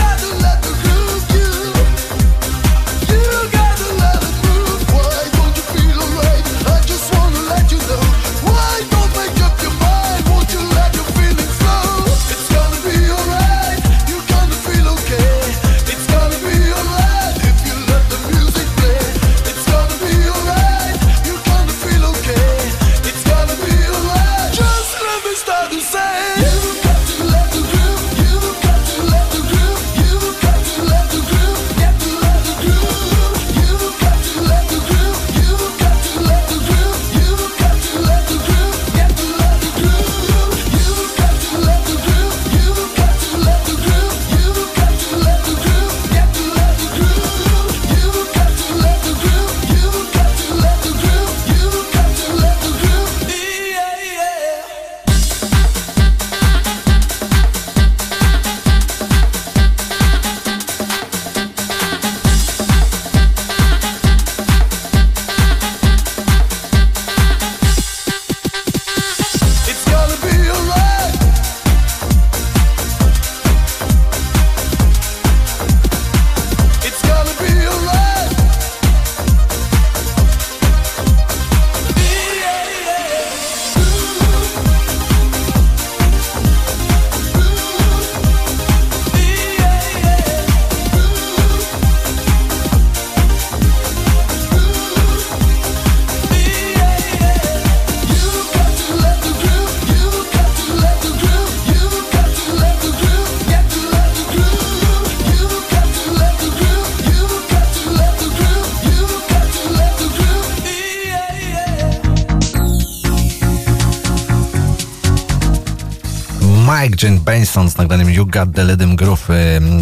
Jackson 117.57 117.71
z 117.71 117.77
nagraniem 117.79 118.11
You 118.11 118.27
Got 118.27 118.55
The 118.55 118.65
Rhythm 118.65 118.97
Groove. 118.97 119.29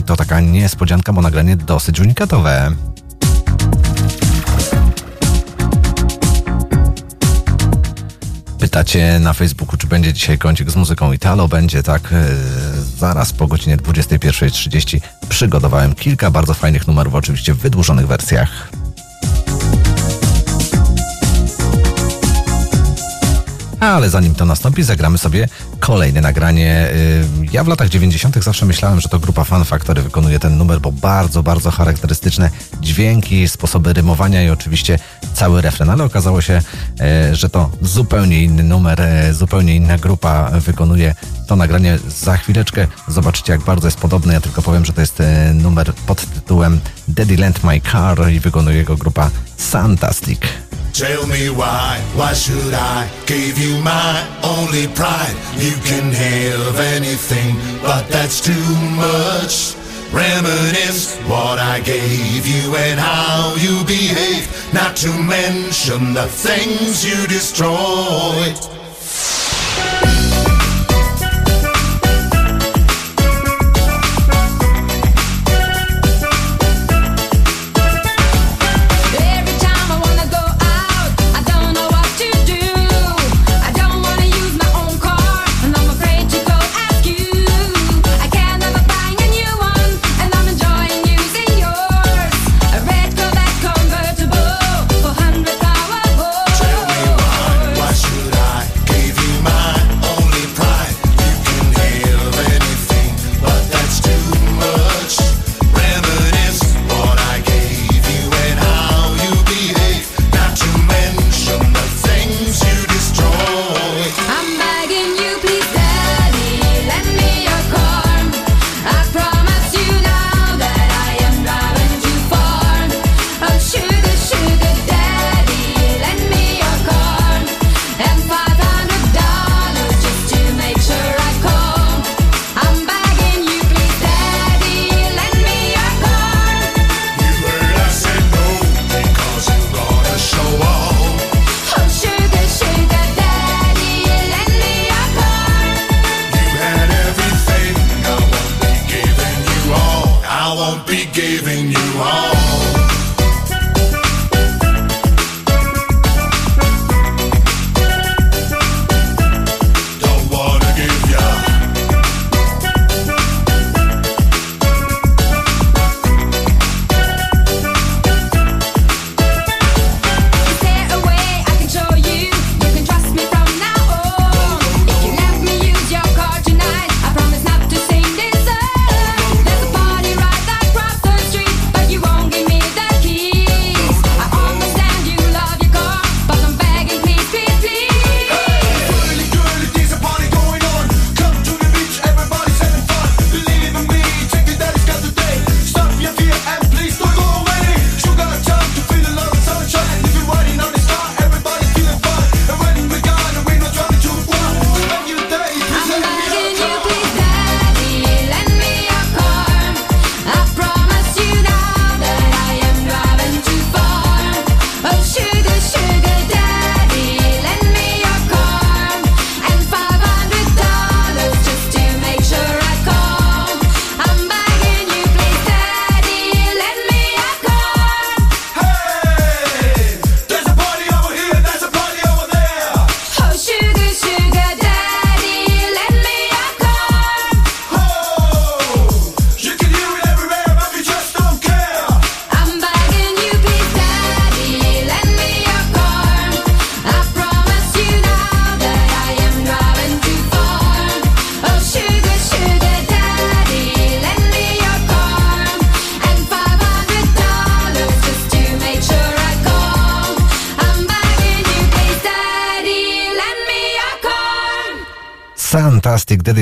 To 0.06 0.16
taka 0.16 0.40
niespodzianka, 0.40 1.12
bo 1.12 1.22
nagranie 1.22 1.56
dosyć 1.56 2.00
unikatowe. 2.00 2.70
Pytacie 8.58 9.18
na 9.18 9.32
Facebooku, 9.32 9.76
czy 9.76 9.86
będzie 9.86 10.12
dzisiaj 10.12 10.38
kącik 10.38 10.70
z 10.70 10.76
muzyką 10.76 11.12
Italo. 11.12 11.48
Będzie 11.48 11.82
tak 11.82 12.12
e, 12.12 12.26
zaraz 12.98 13.32
po 13.32 13.46
godzinie 13.46 13.76
21.30. 13.76 15.00
Przygotowałem 15.28 15.94
kilka 15.94 16.30
bardzo 16.30 16.54
fajnych 16.54 16.86
numerów, 16.86 17.14
oczywiście 17.14 17.54
w 17.54 17.58
wydłużonych 17.58 18.06
wersjach. 18.06 18.70
Ale 23.80 24.10
zanim 24.10 24.34
to 24.34 24.44
nastąpi, 24.44 24.82
zagramy 24.82 25.18
sobie 25.18 25.48
Kolejne 25.86 26.20
nagranie. 26.20 26.90
Y, 26.92 27.24
ja 27.52 27.64
w 27.64 27.68
latach 27.68 27.88
90. 27.88 28.44
zawsze 28.44 28.66
myślałem, 28.66 29.00
że 29.00 29.08
to 29.08 29.18
grupa 29.18 29.44
Fan 29.44 29.64
Factory 29.64 30.02
wykonuje 30.02 30.38
ten 30.38 30.58
numer, 30.58 30.80
bo 30.80 30.92
bardzo, 30.92 31.42
bardzo 31.42 31.70
charakterystyczne 31.70 32.50
dźwięki, 32.80 33.48
sposoby 33.48 33.92
rymowania 33.92 34.42
i 34.42 34.50
oczywiście 34.50 34.98
cały 35.34 35.62
refren, 35.62 35.90
ale 35.90 36.04
okazało 36.04 36.40
się, 36.40 36.60
y, 37.30 37.36
że 37.36 37.48
to 37.48 37.70
zupełnie 37.82 38.42
inny 38.42 38.62
numer, 38.62 39.00
y, 39.00 39.34
zupełnie 39.34 39.76
inna 39.76 39.98
grupa 39.98 40.50
wykonuje 40.50 41.14
to 41.46 41.56
nagranie. 41.56 41.98
Za 42.08 42.36
chwileczkę 42.36 42.86
zobaczycie, 43.08 43.52
jak 43.52 43.62
bardzo 43.62 43.86
jest 43.86 43.98
podobne. 43.98 44.32
Ja 44.32 44.40
tylko 44.40 44.62
powiem, 44.62 44.84
że 44.84 44.92
to 44.92 45.00
jest 45.00 45.22
numer 45.54 45.94
pod 46.06 46.26
tytułem 46.34 46.80
Daddy 47.08 47.36
Land 47.36 47.64
My 47.64 47.80
Car 47.80 48.30
i 48.32 48.40
wykonuje 48.40 48.84
go 48.84 48.96
grupa 48.96 49.30
Fantastic. 49.56 50.40
Tell 50.94 51.26
me 51.26 51.50
why, 51.50 52.00
why 52.14 52.32
should 52.34 52.72
I? 52.72 53.10
give 53.26 53.58
you 53.58 53.82
my 53.82 54.14
only 54.44 54.86
pride. 54.94 55.34
You 55.56 55.74
can 55.82 56.12
have 56.12 56.78
anything, 56.78 57.56
but 57.82 58.08
that's 58.08 58.40
too 58.40 58.52
much. 58.94 59.74
Reminisce 60.12 61.18
what 61.26 61.58
I 61.58 61.80
gave 61.80 62.46
you 62.46 62.76
and 62.76 63.00
how 63.00 63.56
you 63.58 63.84
behaved, 63.84 64.72
not 64.72 64.94
to 64.98 65.10
mention 65.22 66.14
the 66.14 66.28
things 66.28 67.04
you 67.04 67.26
destroyed. 67.26 68.73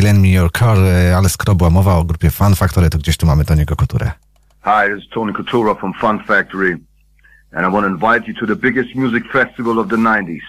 Lend 0.00 0.20
Me 0.20 0.28
Your 0.28 0.52
Car, 0.52 0.78
ale 1.16 1.28
skoro 1.28 1.54
była 1.54 1.70
mowa 1.70 1.96
o 1.96 2.04
grupie 2.04 2.30
Fun 2.30 2.54
Factory, 2.54 2.90
to 2.90 2.98
gdzieś 2.98 3.16
tu 3.16 3.26
mamy 3.26 3.44
Toniego 3.44 3.76
Couturę. 3.76 4.12
Hi, 4.64 4.94
this 4.94 5.04
is 5.04 5.10
Tony 5.10 5.32
Couture 5.32 5.74
from 5.74 5.92
Fun 5.92 6.24
Factory 6.24 6.78
and 7.52 7.66
I 7.66 7.68
want 7.68 7.84
to 7.84 7.88
invite 7.88 8.26
you 8.26 8.34
to 8.34 8.46
the 8.46 8.56
biggest 8.56 8.94
music 8.94 9.24
festival 9.30 9.78
of 9.78 9.88
the 9.88 9.96
90s. 9.96 10.42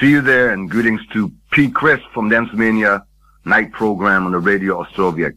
See 0.00 0.10
you 0.10 0.22
there 0.22 0.50
and 0.52 0.70
greetings 0.70 1.00
to 1.12 1.30
P. 1.50 1.70
Chris 1.70 2.00
from 2.12 2.28
Dance 2.28 2.52
Mania 2.52 3.04
night 3.44 3.72
program 3.72 4.26
on 4.26 4.32
the 4.32 4.38
radio 4.38 4.82
Ostrowiec. 4.82 5.36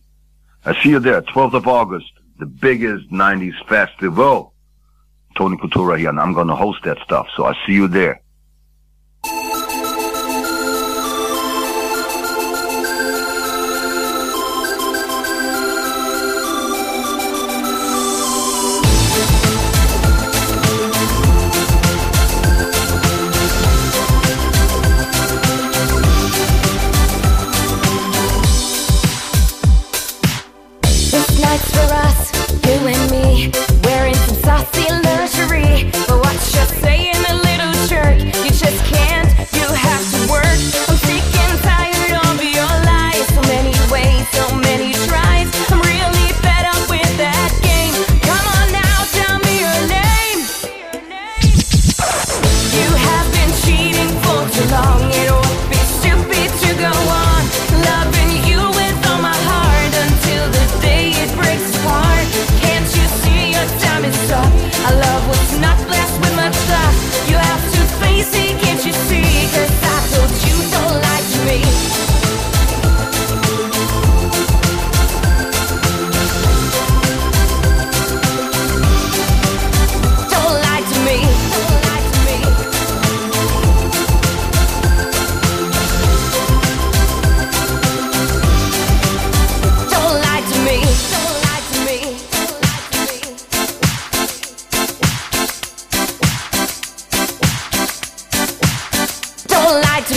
I 0.66 0.82
see 0.82 0.90
you 0.90 1.00
there, 1.00 1.22
12th 1.22 1.54
of 1.54 1.68
August, 1.68 2.12
the 2.40 2.46
biggest 2.46 3.10
90s 3.12 3.56
festival. 3.68 4.54
Tony 5.36 5.58
Couture 5.58 5.98
here, 5.98 6.10
and 6.10 6.20
I'm 6.20 6.34
going 6.34 6.48
to 6.48 6.56
host 6.56 6.84
that 6.84 7.00
stuff, 7.00 7.28
so 7.36 7.46
I 7.46 7.54
see 7.66 7.74
you 7.74 7.88
there. 7.88 8.21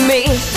Me. 0.06 0.53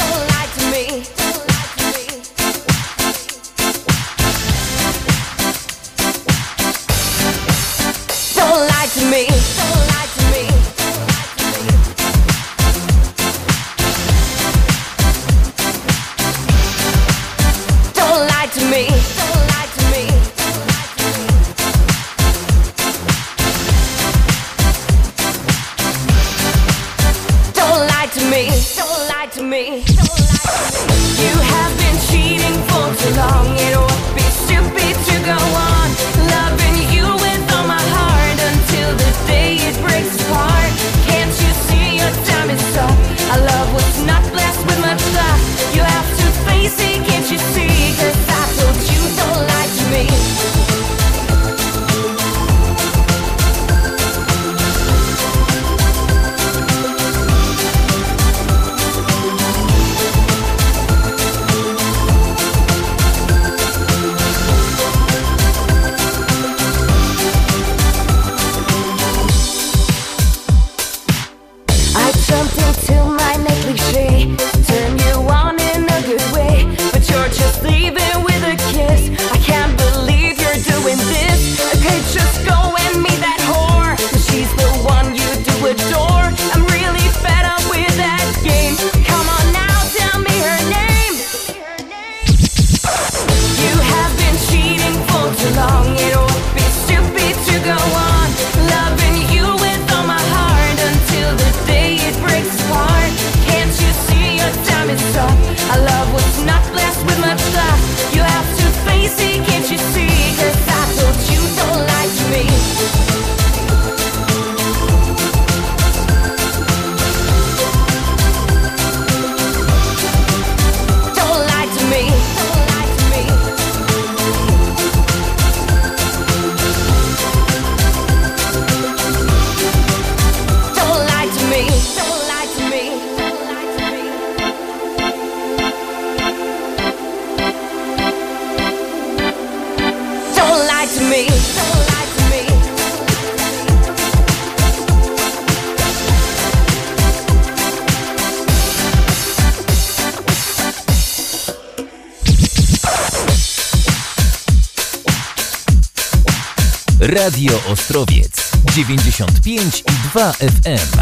Ostrowiec 157.71 158.51
95 158.75 159.83
i 159.85 160.09
2 160.13 160.33
FM. 160.33 160.96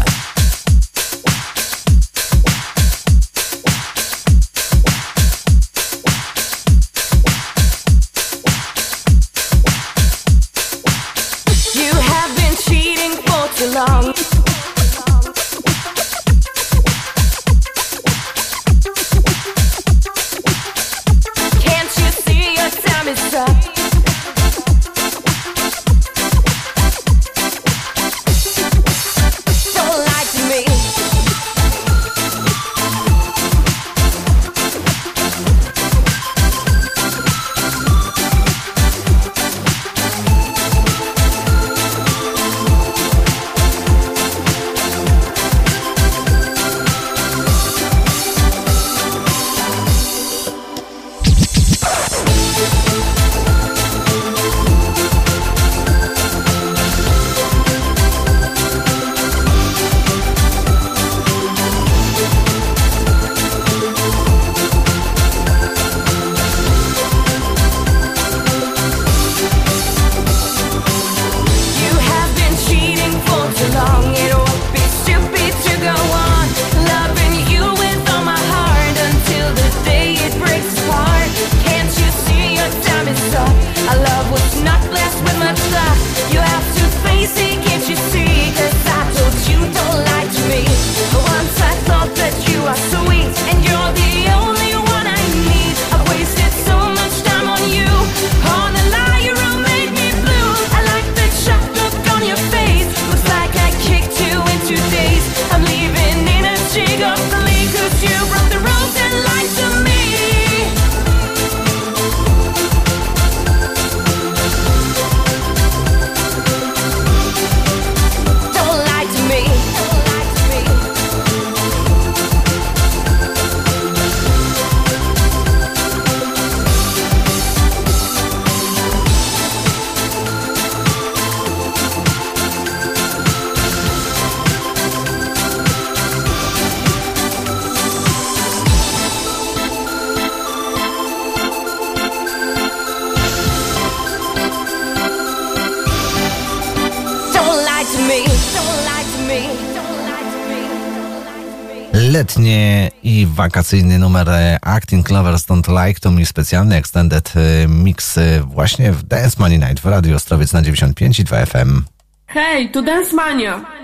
Wakacyjny 153.46 153.98
numer 153.98 154.28
e, 154.28 154.58
Acting 154.62 155.10
Lovers 155.10 155.46
Don't 155.46 155.86
Like 155.86 156.00
to 156.00 156.10
mi 156.10 156.26
specjalny 156.26 156.76
extended 156.76 157.32
e, 157.36 157.68
mix 157.68 158.18
e, 158.18 158.40
właśnie 158.40 158.92
w 158.92 159.02
Dance 159.02 159.36
Money 159.38 159.58
Night 159.58 159.80
w 159.80 159.84
Radio 159.84 160.16
Ostrowiec 160.16 160.52
na 160.52 160.62
95 160.62 161.18
i 161.18 161.24
2 161.24 161.46
FM. 161.46 161.82
Hej, 162.26 162.70
tu 162.70 162.82
Dance 162.82 163.16
Mania. 163.16 163.75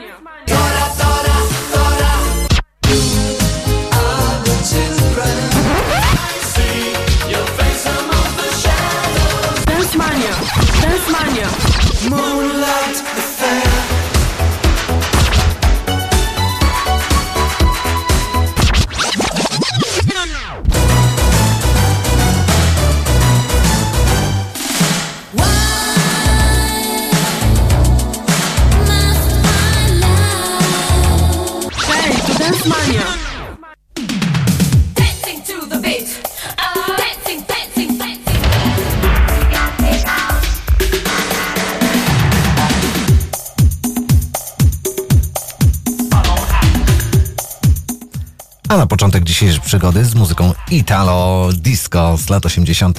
Początek 48.93 49.25
dzisiejszej 49.25 49.61
przygody 49.61 50.05
z 50.05 50.15
muzyką 50.15 50.53
Italo 50.71 51.49
Disco 51.53 52.17
z 52.17 52.29
lat 52.29 52.47
80. 52.47 52.99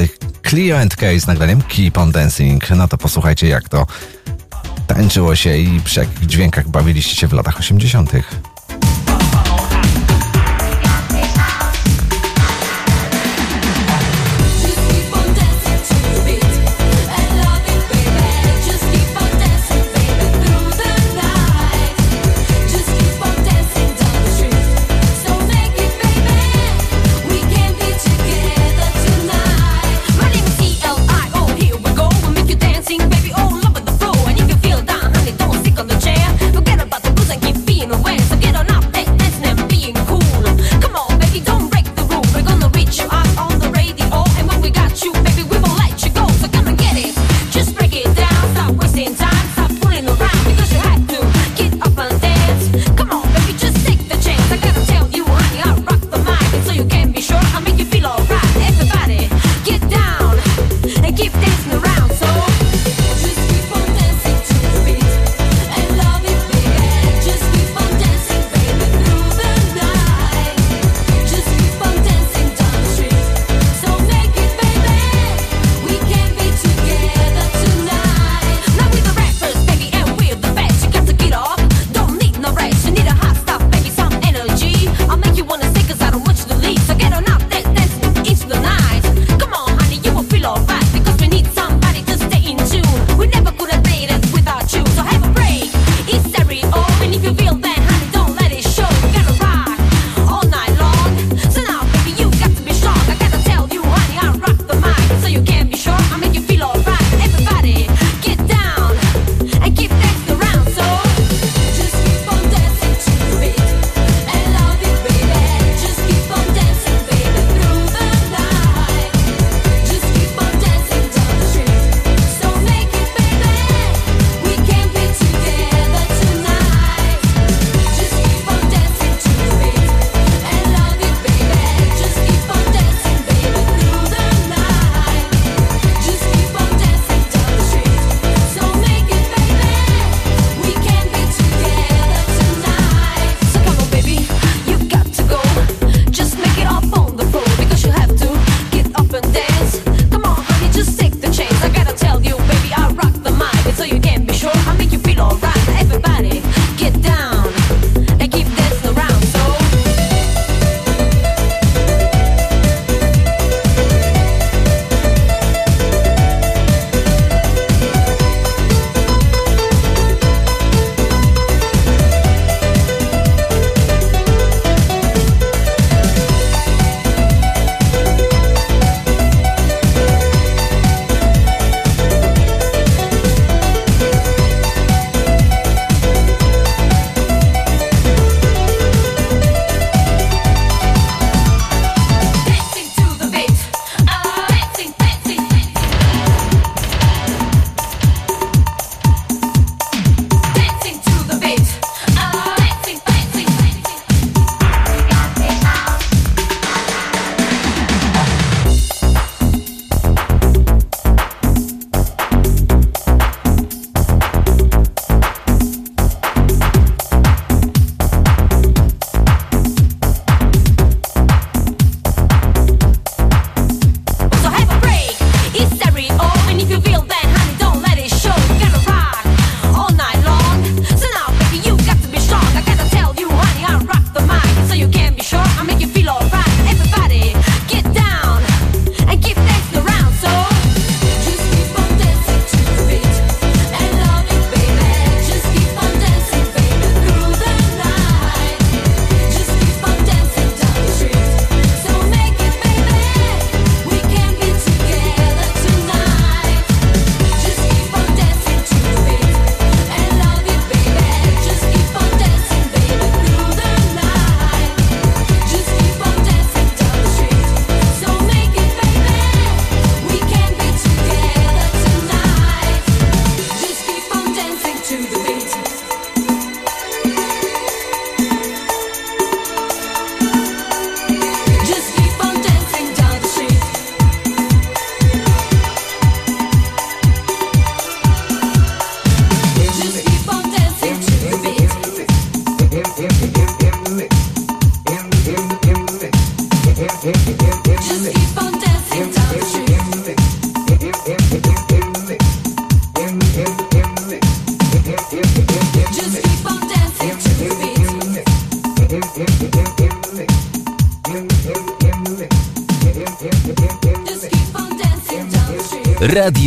Clio 0.49 0.79
and 0.79 0.95
Case 0.95 1.19
z 1.19 1.27
nagraniem 1.27 1.61
Keep 1.61 1.97
on 1.97 2.11
Dancing. 2.11 2.69
No 2.69 2.87
to 2.87 2.97
posłuchajcie 2.97 3.47
jak 3.47 3.69
to 3.69 3.87
tańczyło 4.87 5.35
się 5.35 5.57
i 5.57 5.81
przy 5.81 5.99
jakich 5.99 6.25
dźwiękach 6.25 6.69
bawiliście 6.69 7.15
się 7.15 7.27
w 7.27 7.33
latach 7.33 7.59
80. 7.59 8.11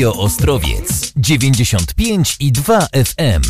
Radio 0.07 0.23
Ostrowiec 0.23 0.87
95 1.16 2.37
i 2.39 2.53
2 2.53 2.87
FM. 2.93 3.43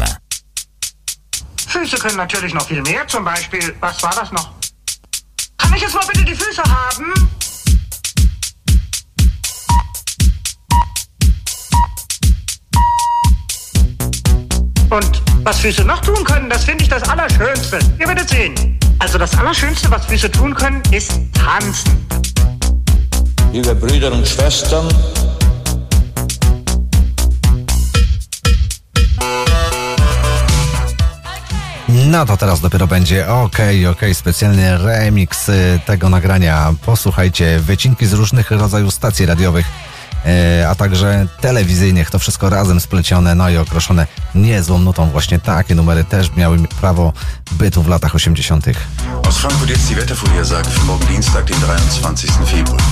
Füße 1.69 1.99
können 1.99 2.17
natürlich 2.17 2.55
noch 2.55 2.67
viel 2.67 2.81
mehr, 2.81 3.07
zum 3.07 3.27
Beispiel, 3.27 3.75
was 3.81 4.03
war 4.03 4.15
das 4.15 4.33
noch? 4.33 4.53
Kann 5.59 5.75
ich 5.75 5.83
jetzt 5.83 5.95
mal 5.95 6.07
bitte 6.11 6.25
die 6.25 6.35
Füße 6.35 6.63
haben? 6.63 7.13
Und 14.89 15.23
was 15.45 15.61
Füße 15.61 15.85
noch 15.85 16.01
tun 16.01 16.25
können, 16.25 16.49
das 16.49 16.65
finde 16.65 16.85
ich 16.85 16.89
das 16.89 17.03
Allerschönste. 17.03 17.81
Ihr 17.99 18.09
werdet 18.09 18.31
sehen. 18.31 18.79
Also 18.99 19.19
das 19.19 19.37
Allerschönste, 19.37 19.91
was 19.91 20.07
Füße 20.07 20.31
tun 20.31 20.55
können, 20.55 20.81
ist 20.91 21.13
tanzen. 21.35 22.07
Liebe 23.53 23.75
Brüder 23.75 24.11
und 24.11 24.27
Schwestern, 24.27 24.89
No 32.07 32.27
to 32.27 32.37
teraz 32.37 32.61
dopiero 32.61 32.87
będzie 32.87 33.29
OK, 33.29 33.59
OK, 33.91 34.01
specjalny 34.13 34.79
remix 34.79 35.49
y, 35.49 35.81
tego 35.87 36.09
nagrania. 36.09 36.75
Posłuchajcie, 36.87 37.61
wycinki 37.61 38.07
z 38.07 38.13
różnych 38.13 38.51
rodzajów 38.51 38.95
stacji 38.95 39.27
radiowych, 39.27 39.67
y, 40.61 40.67
a 40.69 40.75
także 40.75 41.27
telewizyjnych. 41.41 42.11
To 42.11 42.19
wszystko 42.19 42.51
razem 42.51 42.81
splecione, 42.81 43.35
no 43.35 43.51
i 43.51 43.57
okroszone 43.57 44.07
niezłą 44.35 44.79
nutą. 44.79 45.11
Właśnie 45.11 45.39
takie 45.39 45.75
numery 45.75 46.05
też 46.05 46.33
miały 46.37 46.59
prawo 46.81 47.13
bytu 47.53 47.83
w 47.83 47.89
latach 47.89 48.15
80. 48.15 48.67
Aus 49.27 49.37
Frankfurt 49.37 49.71
jetzt 49.71 49.89
die 49.89 49.97
Wetterfolie 49.97 50.45
sagt 50.45 50.71
für 50.71 50.85
morgen 50.85 51.09
Dienstag, 51.09 51.45
den 51.45 51.59
23. 51.61 52.29
Februar. 52.47 52.83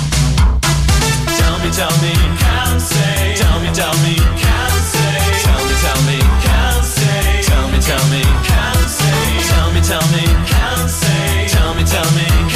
Tell 1.38 1.58
me, 1.64 1.70
tell 1.76 1.98
me, 2.02 2.12
can't 2.38 2.80
say. 2.82 3.34
Tell 3.36 3.60
me, 3.60 3.72
tell 3.72 3.94
me, 4.02 4.14
can't 4.16 4.84
say. 4.92 5.42
Tell 5.44 5.64
me, 5.66 5.74
tell 5.82 6.02
me, 6.02 6.18
can't 6.42 6.84
say. 6.84 7.42
Tell 7.42 7.68
me, 7.68 7.78
tell 7.78 8.08
me, 8.10 8.22
can't 8.22 8.78
say. 8.78 8.83
tell 9.86 10.00
me, 10.12 10.24
can't 10.46 10.88
say, 10.88 11.46
tell 11.48 11.74
me, 11.74 11.84
tell 11.84 12.10
me. 12.14 12.53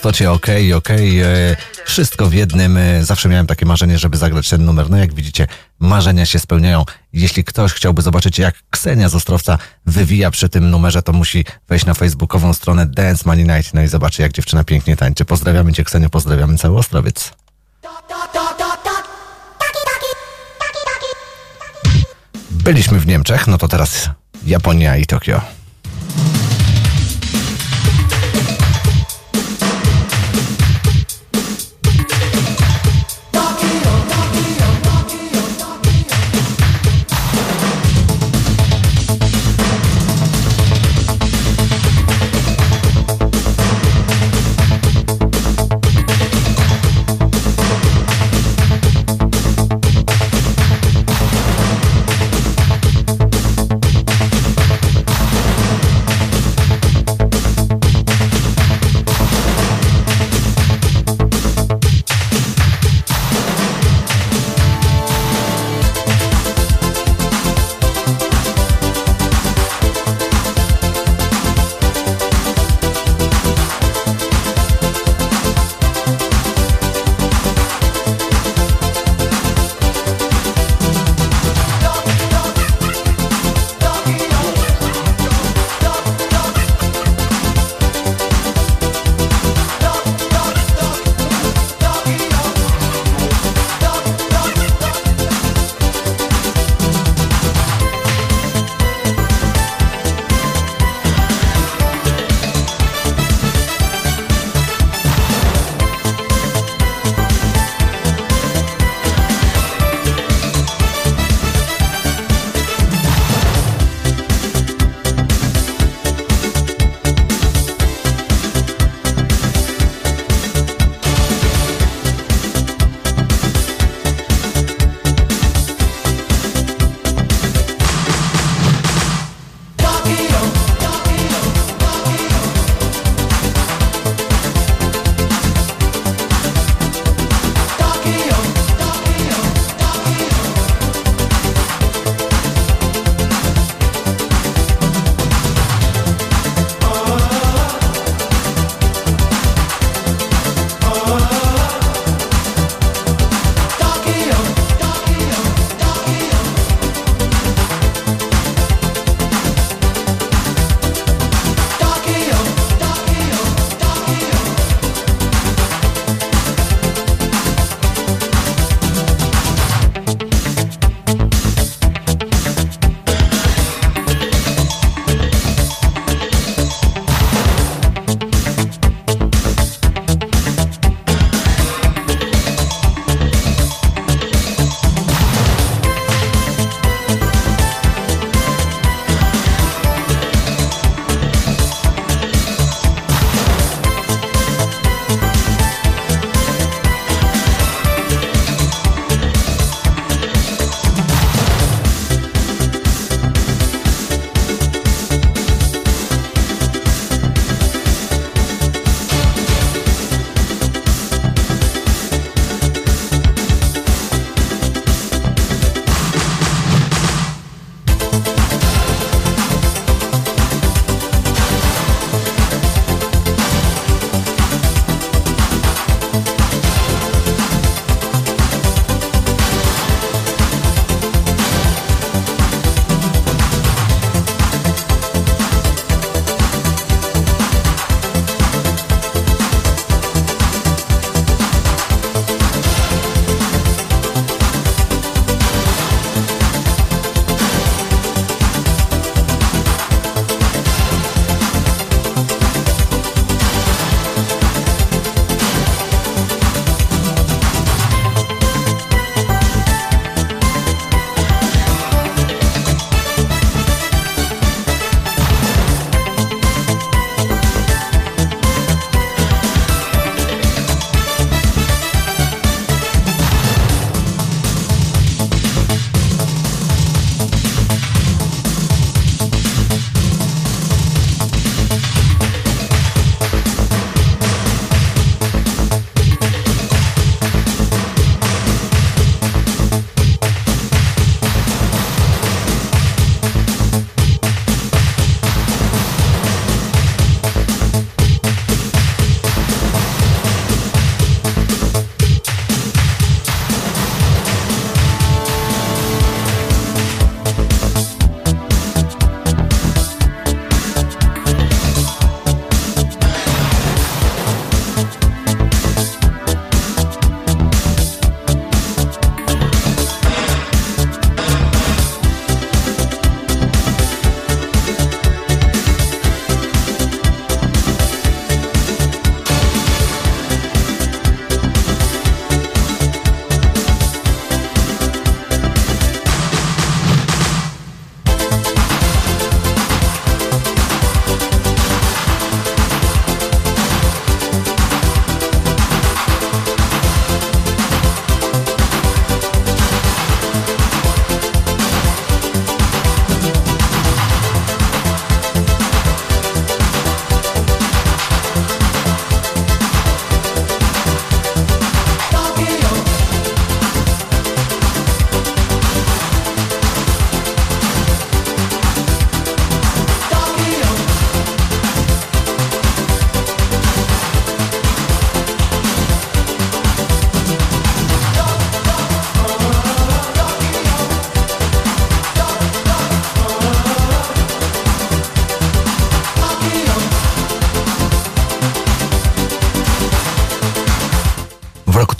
Prostocie, 0.00 0.30
okej, 0.32 0.72
okej. 0.72 1.20
e, 1.20 1.56
Wszystko 1.84 2.26
w 2.26 2.32
jednym. 2.34 2.76
e, 2.76 3.04
Zawsze 3.04 3.28
miałem 3.28 3.46
takie 3.46 3.66
marzenie, 3.66 3.98
żeby 3.98 4.16
zagrać 4.16 4.48
ten 4.48 4.64
numer. 4.64 4.90
No 4.90 4.96
jak 4.96 5.14
widzicie, 5.14 5.46
marzenia 5.78 6.26
się 6.26 6.38
spełniają. 6.38 6.84
Jeśli 7.12 7.44
ktoś 7.44 7.72
chciałby 7.72 8.02
zobaczyć, 8.02 8.38
jak 8.38 8.54
Ksenia 8.70 9.08
z 9.08 9.14
Ostrowca 9.14 9.58
wywija 9.86 10.30
przy 10.30 10.48
tym 10.48 10.70
numerze, 10.70 11.02
to 11.02 11.12
musi 11.12 11.44
wejść 11.68 11.86
na 11.86 11.94
facebookową 11.94 12.54
stronę 12.54 12.86
Dance 12.86 13.22
Money 13.26 13.44
Night, 13.44 13.74
no 13.74 13.82
i 13.82 13.88
zobaczy, 13.88 14.22
jak 14.22 14.32
dziewczyna 14.32 14.64
pięknie 14.64 14.96
tańczy. 14.96 15.24
Pozdrawiamy 15.24 15.72
cię, 15.72 15.84
Ksenio, 15.84 16.10
pozdrawiamy 16.10 16.58
cały 16.58 16.78
Ostrowiec. 16.78 17.32
Byliśmy 22.50 23.00
w 23.00 23.06
Niemczech, 23.06 23.46
no 23.46 23.58
to 23.58 23.68
teraz 23.68 24.10
Japonia 24.46 24.96
i 24.96 25.06
Tokio. 25.06 25.57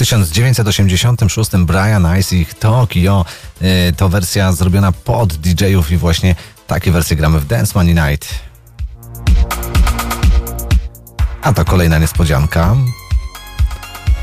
1986 0.09 1.51
Brian 1.67 2.19
Ice 2.19 2.37
i 2.37 2.41
ich 2.41 2.55
Tokio. 2.55 3.25
Y, 3.63 3.93
To 3.97 4.09
wersja 4.09 4.53
zrobiona 4.53 4.93
pod 4.93 5.35
DJ-ów 5.35 5.91
i 5.91 5.97
właśnie 5.97 6.35
takie 6.67 6.93
wersje 6.93 7.17
gramy 7.17 7.41
w 7.41 7.47
Dance 7.47 7.73
Money 7.75 7.95
Night. 7.95 8.29
A 11.43 11.53
to 11.53 11.65
kolejna 11.65 11.99
niespodzianka. 11.99 12.77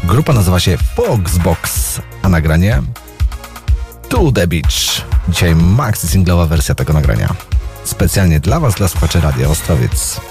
Grupa 0.04 0.34
nazywa 0.34 0.60
się 0.60 0.78
Foxbox, 0.96 2.02
a 2.22 2.30
nagranie 2.30 2.82
To 4.10 4.32
The 4.32 4.48
Beach. 4.48 5.02
Dzisiaj 5.30 5.56
maxi 5.56 6.08
singlowa 6.08 6.46
wersja 6.46 6.76
tego 6.76 6.94
nagrania. 6.94 7.36
Specjalnie 7.84 8.40
dla 8.40 8.60
Was, 8.60 8.76
dla 8.76 8.88
słuchaczy 8.88 9.22
Radia 9.22 9.48
Ostrowiec. 9.50 10.22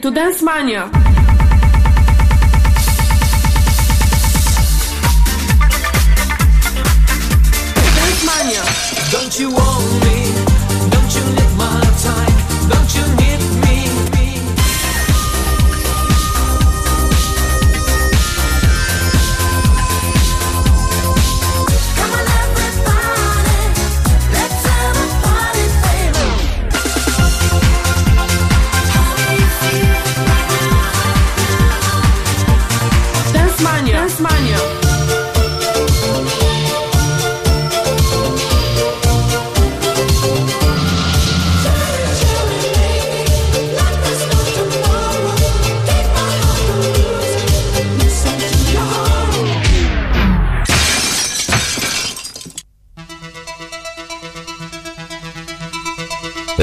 Tu 0.00 0.10
Dance 0.12 0.42
Mania. 0.42 0.88
Dance 7.96 8.24
Mania. 8.24 8.62
Don't 9.10 9.40
you 9.40 9.50
want 9.50 9.67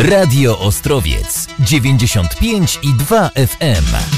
Radio 0.06 0.56
Ostrowiec 0.60 1.48
95 1.58 2.80
i 2.84 2.94
2 2.94 3.30
FM. 3.36 4.15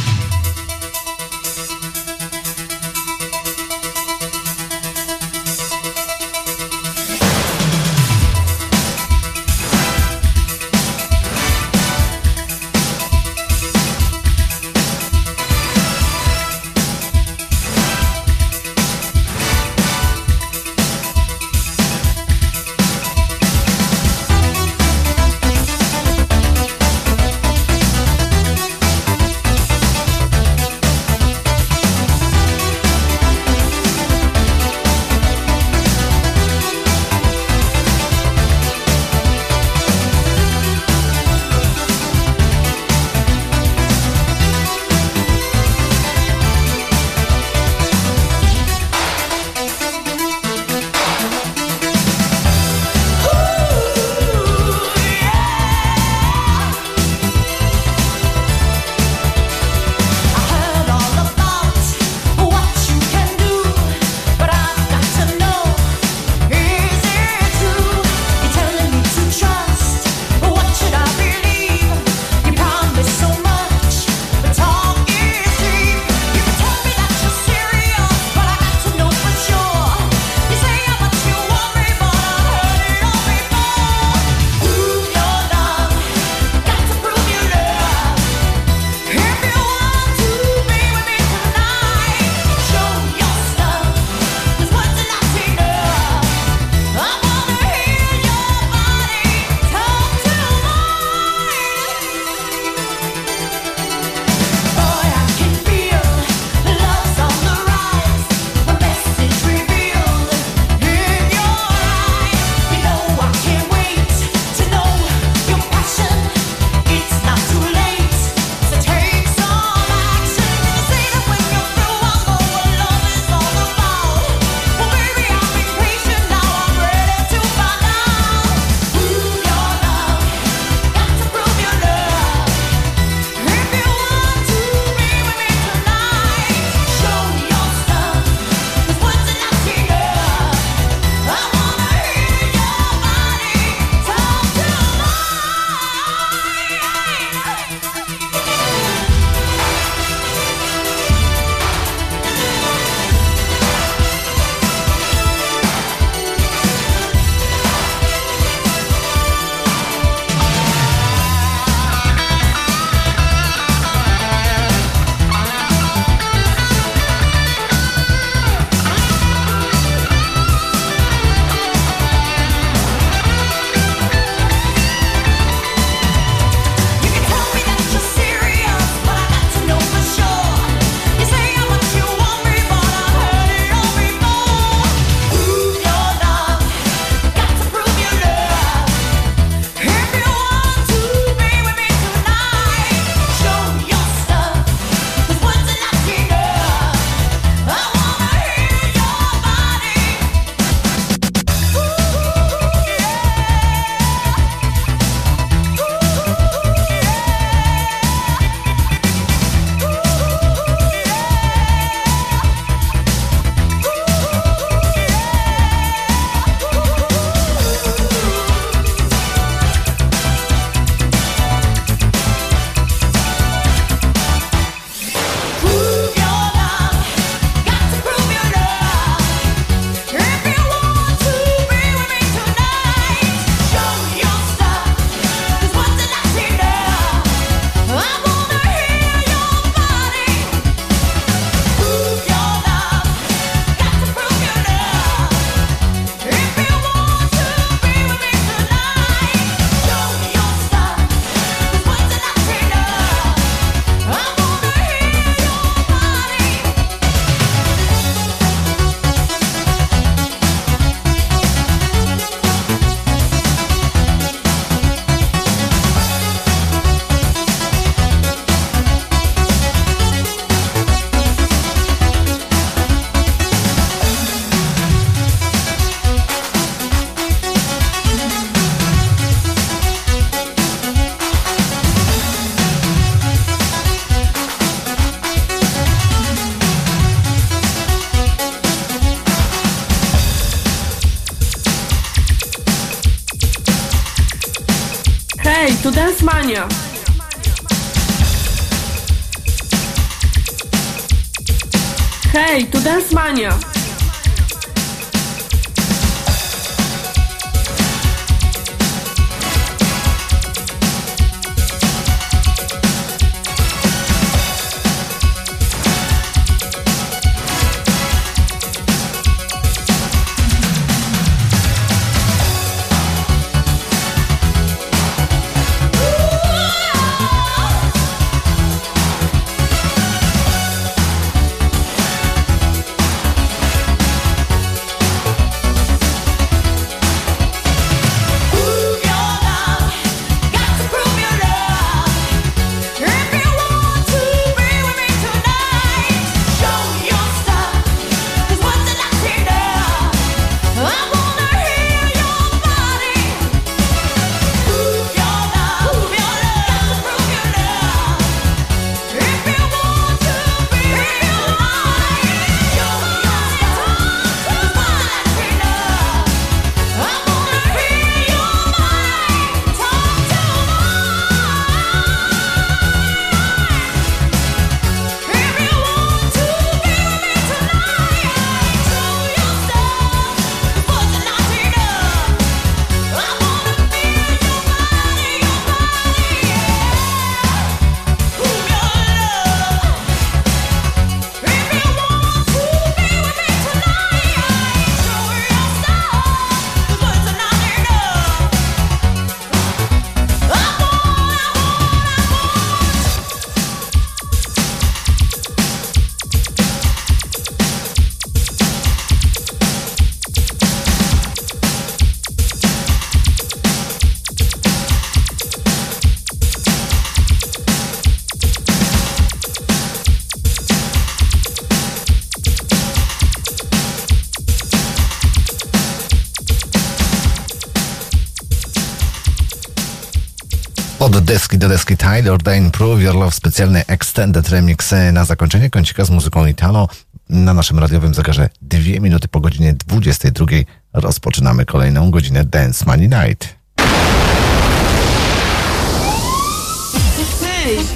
Tyler 432.18 432.38
Dane 432.38 432.72
Prove 432.72 433.04
Your 433.04 433.16
Love 433.16 433.32
specjalny 433.32 433.84
extended 433.88 434.50
remix 434.50 434.94
e, 434.94 435.12
na 435.12 435.26
zakończenie 435.26 435.70
kącika 435.70 436.06
z 436.06 436.10
muzyką 436.10 436.46
Italo. 436.46 436.90
Na 437.30 437.54
naszym 437.54 437.80
radiowym 437.80 438.14
zegarze 438.14 438.50
dwie 438.62 439.00
minuty 439.00 439.28
po 439.28 439.40
godzinie 439.40 439.74
22 439.74 440.46
rozpoczynamy 440.94 441.66
kolejną 441.66 442.12
godzinę 442.12 442.46
Dance 442.46 442.86
Money 442.86 443.10
Night. 443.10 443.57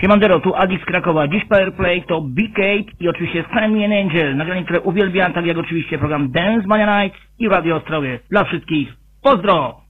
Siemandero, 0.00 0.40
tu 0.40 0.54
Adi 0.54 0.78
z 0.78 0.84
Krakowa. 0.84 1.28
Dziś 1.28 1.44
Powerplay 1.44 2.02
to 2.02 2.20
Big 2.20 2.52
Cape 2.54 2.96
i 3.00 3.08
oczywiście 3.08 3.44
an 3.50 3.92
Angel. 3.92 4.36
Nagranie, 4.36 4.64
które 4.64 4.80
uwielbiam, 4.80 5.32
tak 5.32 5.46
jak 5.46 5.58
oczywiście 5.58 5.98
program 5.98 6.30
Dance 6.30 6.66
Mania 6.66 7.02
Night 7.02 7.20
i 7.38 7.48
Radio 7.48 7.76
Ostrowie. 7.76 8.20
Dla 8.30 8.44
wszystkich. 8.44 8.88
Pozdro! 9.22 9.83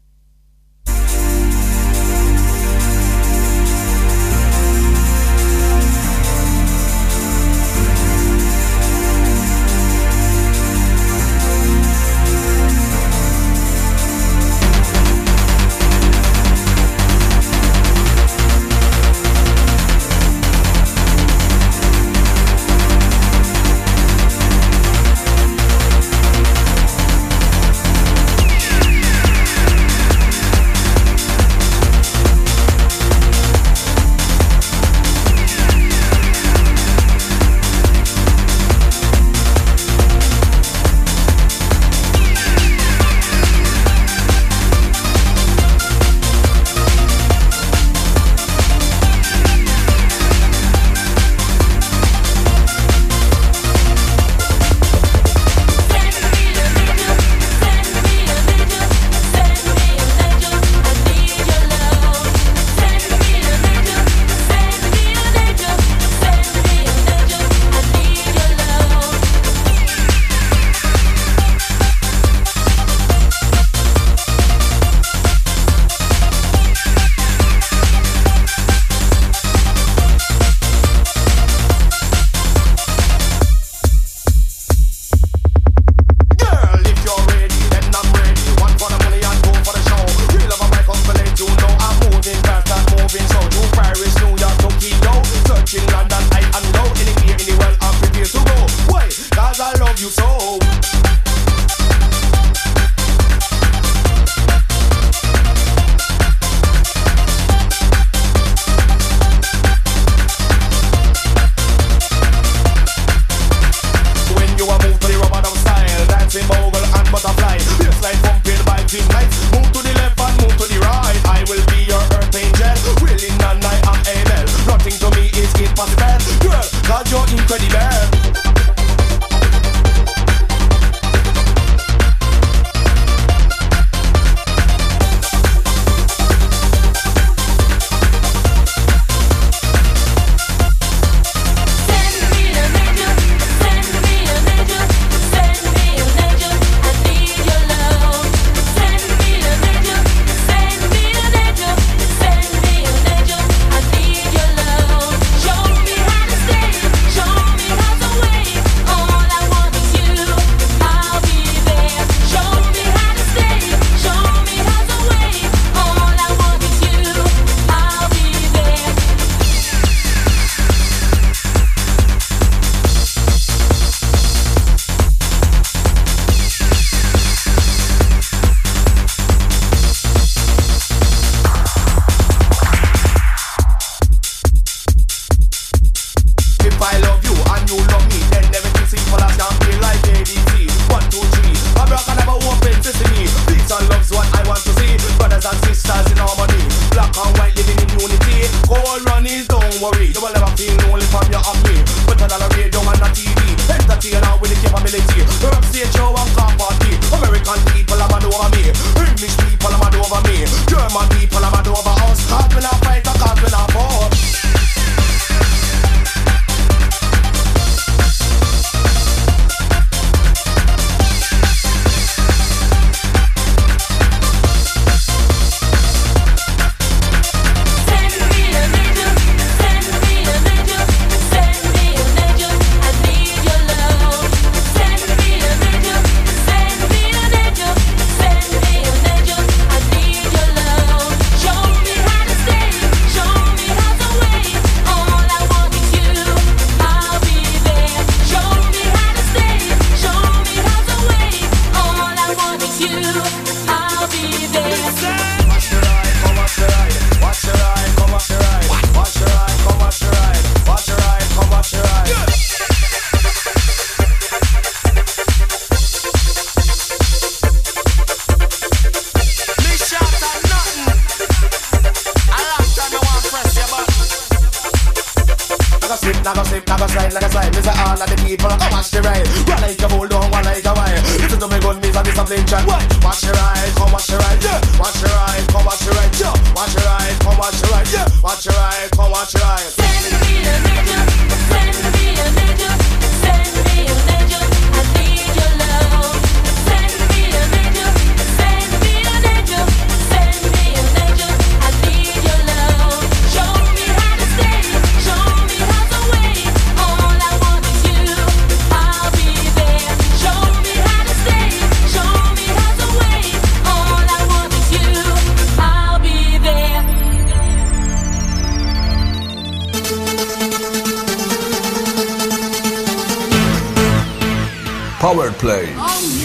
Oh. 325.78 326.24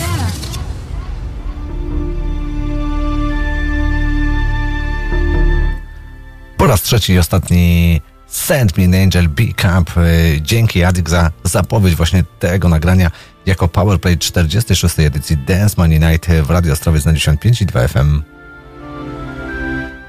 Po 6.57 6.67
raz 6.67 6.81
trzeci 6.81 7.13
i 7.13 7.19
ostatni 7.19 8.01
Send 8.27 8.77
Me 8.77 8.85
an 8.85 8.93
Angel 8.93 9.30
Big 9.30 9.63
Up. 9.80 10.01
Y, 10.01 10.41
dzięki 10.41 10.84
Adik 10.84 11.09
za 11.09 11.31
zapowiedź 11.43 11.95
właśnie 11.95 12.23
tego 12.39 12.69
nagrania 12.69 13.11
jako 13.45 13.67
Powerplay 13.67 14.17
46. 14.17 14.99
edycji 14.99 15.38
Dance 15.38 15.76
Money 15.77 15.99
Night 15.99 16.27
w 16.43 16.49
Radio 16.49 16.73
Ostrowiec 16.73 17.05
na 17.05 17.13
95 17.13 17.61
i 17.61 17.65
2 17.65 17.88
FM. 17.88 18.21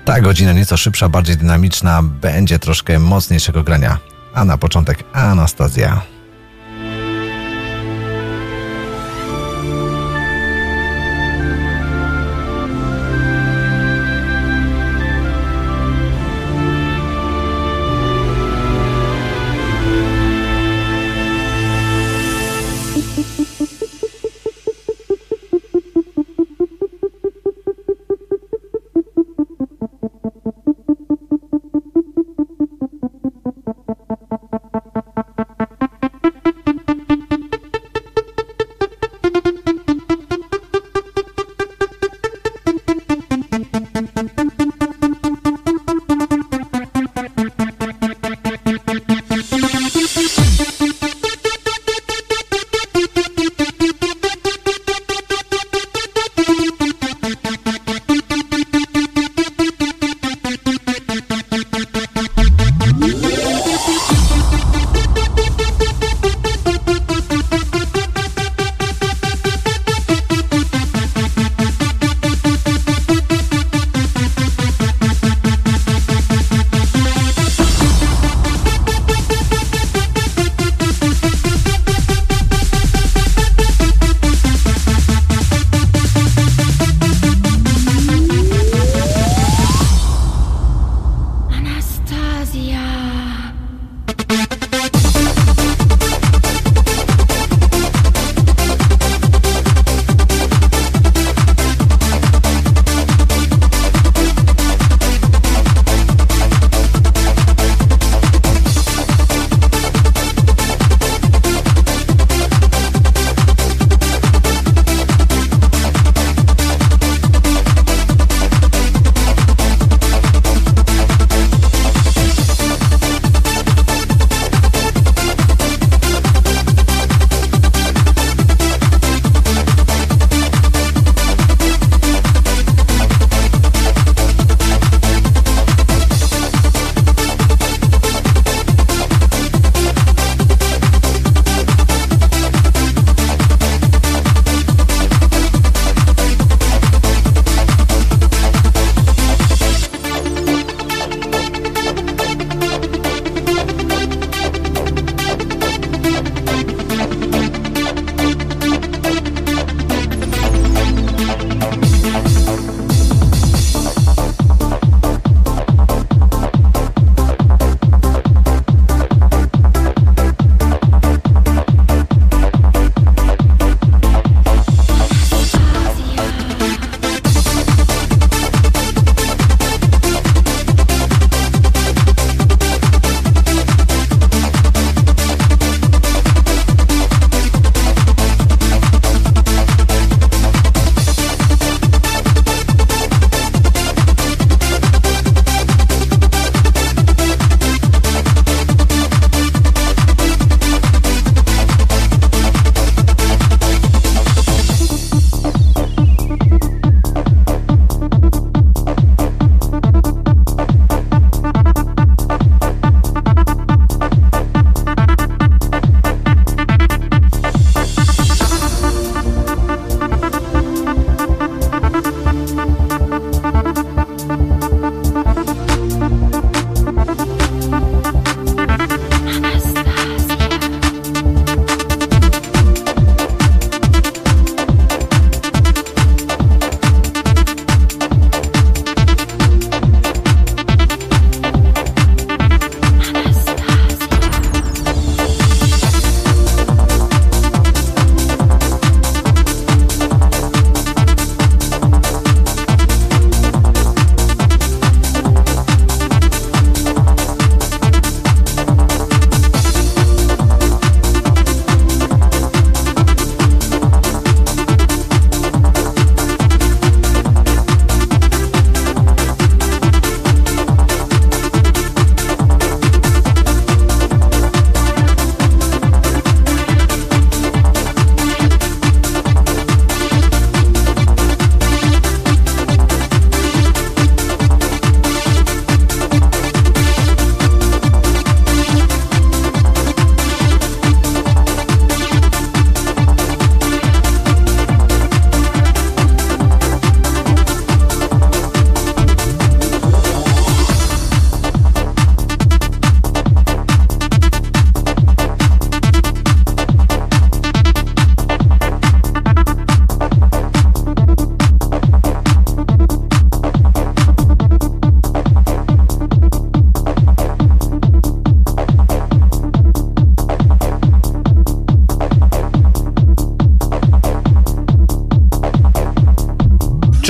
Ta 0.04 0.20
godzina 0.20 0.52
nieco 0.52 0.76
szybsza, 0.76 1.08
bardziej 1.08 1.36
dynamiczna, 1.36 2.02
będzie 2.02 2.58
troszkę 2.58 2.98
mocniejszego 2.98 3.62
grania. 3.62 3.98
A 4.34 4.44
na 4.44 4.58
początek 4.58 5.04
Anastazja. 5.12 6.02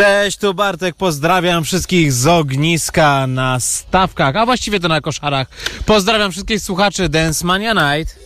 Cześć, 0.01 0.39
tu 0.39 0.55
Bartek, 0.55 0.95
pozdrawiam 0.95 1.65
wszystkich 1.65 2.13
z 2.13 2.27
ogniska 2.27 3.27
na 3.27 3.61
stawkach, 3.61 4.37
a 4.37 4.47
właściwie 4.47 4.81
to 4.81 4.89
na 4.89 5.01
koszarach. 5.01 5.49
Pozdrawiam 5.87 6.33
wszystkich 6.33 6.61
słuchaczy 6.61 7.09
Dance 7.09 7.47
Mania 7.47 7.73
Night. 7.73 8.19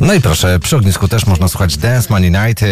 No 0.00 0.14
i 0.14 0.20
proszę, 0.20 0.58
przy 0.58 0.76
ognisku 0.76 1.08
też 1.08 1.26
można 1.26 1.48
słuchać 1.48 1.76
Dance 1.76 2.08
Money 2.10 2.30
Night. 2.30 2.62
Y, 2.62 2.66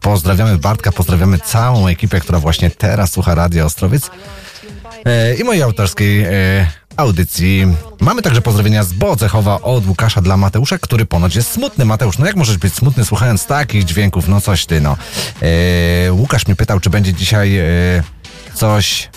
Pozdrawiamy 0.00 0.58
Bartka, 0.58 0.92
pozdrawiamy 0.92 1.38
całą 1.38 1.86
ekipę, 1.86 2.20
która 2.20 2.38
właśnie 2.38 2.70
teraz 2.70 3.12
słucha 3.12 3.34
Radia 3.34 3.64
Ostrowiec 3.64 4.06
y, 4.06 5.40
i 5.40 5.44
mojej 5.44 5.62
autorskiej 5.62 6.24
y, 6.26 6.66
audycji. 6.96 7.66
Mamy 8.02 8.22
także 8.22 8.42
pozdrowienia 8.42 8.84
z 8.84 8.92
Bocechowa 8.92 9.62
od 9.62 9.86
Łukasza 9.86 10.20
dla 10.20 10.36
Mateusza, 10.36 10.78
który 10.78 11.06
ponoć 11.06 11.36
jest 11.36 11.50
smutny. 11.50 11.84
Mateusz, 11.84 12.18
no 12.18 12.26
jak 12.26 12.36
możesz 12.36 12.58
być 12.58 12.74
smutny 12.74 13.04
słuchając 13.04 13.46
takich 13.46 13.84
dźwięków? 13.84 14.28
No 14.28 14.40
coś 14.40 14.66
ty, 14.66 14.80
no. 14.80 14.96
Y, 16.06 16.12
Łukasz 16.12 16.46
mnie 16.46 16.56
pytał, 16.56 16.80
czy 16.80 16.90
będzie 16.90 17.14
dzisiaj 17.14 17.58
y, 17.58 18.02
coś 18.54 19.08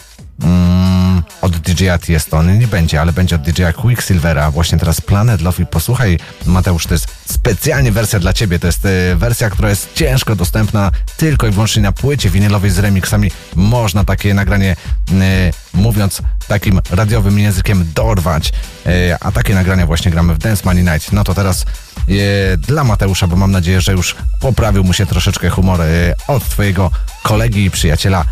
Mm, 0.43 1.23
od 1.41 1.57
DJ-a 1.57 1.97
Tiestony 1.97 2.57
nie 2.57 2.67
będzie, 2.67 3.01
ale 3.01 3.13
będzie 3.13 3.35
od 3.35 3.41
DJ-a 3.41 3.73
Quicksilvera. 3.73 4.51
Właśnie 4.51 4.77
teraz 4.77 5.01
Planet 5.01 5.41
Love 5.41 5.63
i 5.63 5.65
posłuchaj, 5.65 6.19
Mateusz, 6.45 6.87
to 6.87 6.93
jest 6.93 7.07
specjalnie 7.25 7.91
wersja 7.91 8.19
dla 8.19 8.33
ciebie. 8.33 8.59
To 8.59 8.67
jest 8.67 8.85
e, 8.85 9.15
wersja, 9.15 9.49
która 9.49 9.69
jest 9.69 9.93
ciężko 9.93 10.35
dostępna 10.35 10.91
tylko 11.17 11.47
i 11.47 11.51
wyłącznie 11.51 11.81
na 11.81 11.91
płycie 11.91 12.29
winylowej 12.29 12.71
z 12.71 12.79
remixami. 12.79 13.31
Można 13.55 14.03
takie 14.03 14.33
nagranie, 14.33 14.75
e, 15.11 15.51
mówiąc 15.73 16.21
takim 16.47 16.81
radiowym 16.91 17.39
językiem, 17.39 17.85
dorwać. 17.95 18.53
E, 18.85 19.17
a 19.19 19.31
takie 19.31 19.55
nagrania 19.55 19.85
właśnie 19.85 20.11
gramy 20.11 20.35
w 20.35 20.37
Dance 20.37 20.61
Money 20.65 20.83
Night. 20.83 21.11
No 21.11 21.23
to 21.23 21.33
teraz 21.33 21.65
e, 22.09 22.57
dla 22.57 22.83
Mateusza, 22.83 23.27
bo 23.27 23.35
mam 23.35 23.51
nadzieję, 23.51 23.81
że 23.81 23.91
już 23.91 24.15
poprawił 24.39 24.83
mu 24.83 24.93
się 24.93 25.05
troszeczkę 25.05 25.49
humor 25.49 25.81
e, 25.81 25.85
od 26.27 26.49
twojego 26.49 26.91
kolegi 27.23 27.65
i 27.65 27.71
przyjaciela 27.71 28.25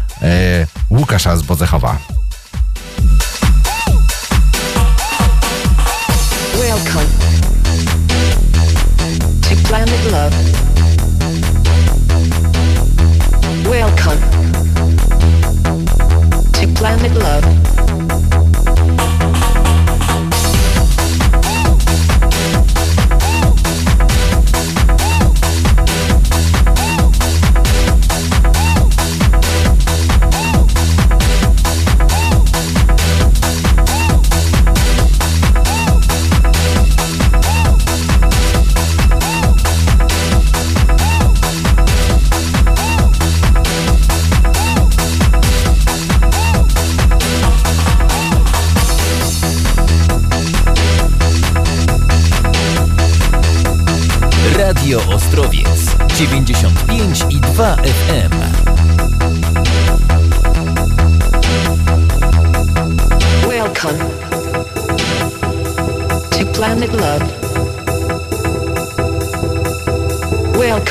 Łukasza 0.89 1.37
z 1.37 1.41
Bodzechowa. 1.41 1.97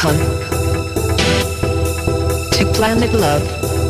Welcome 0.04 0.18
to 2.50 2.72
Planet 2.74 3.12
Love. 3.12 3.81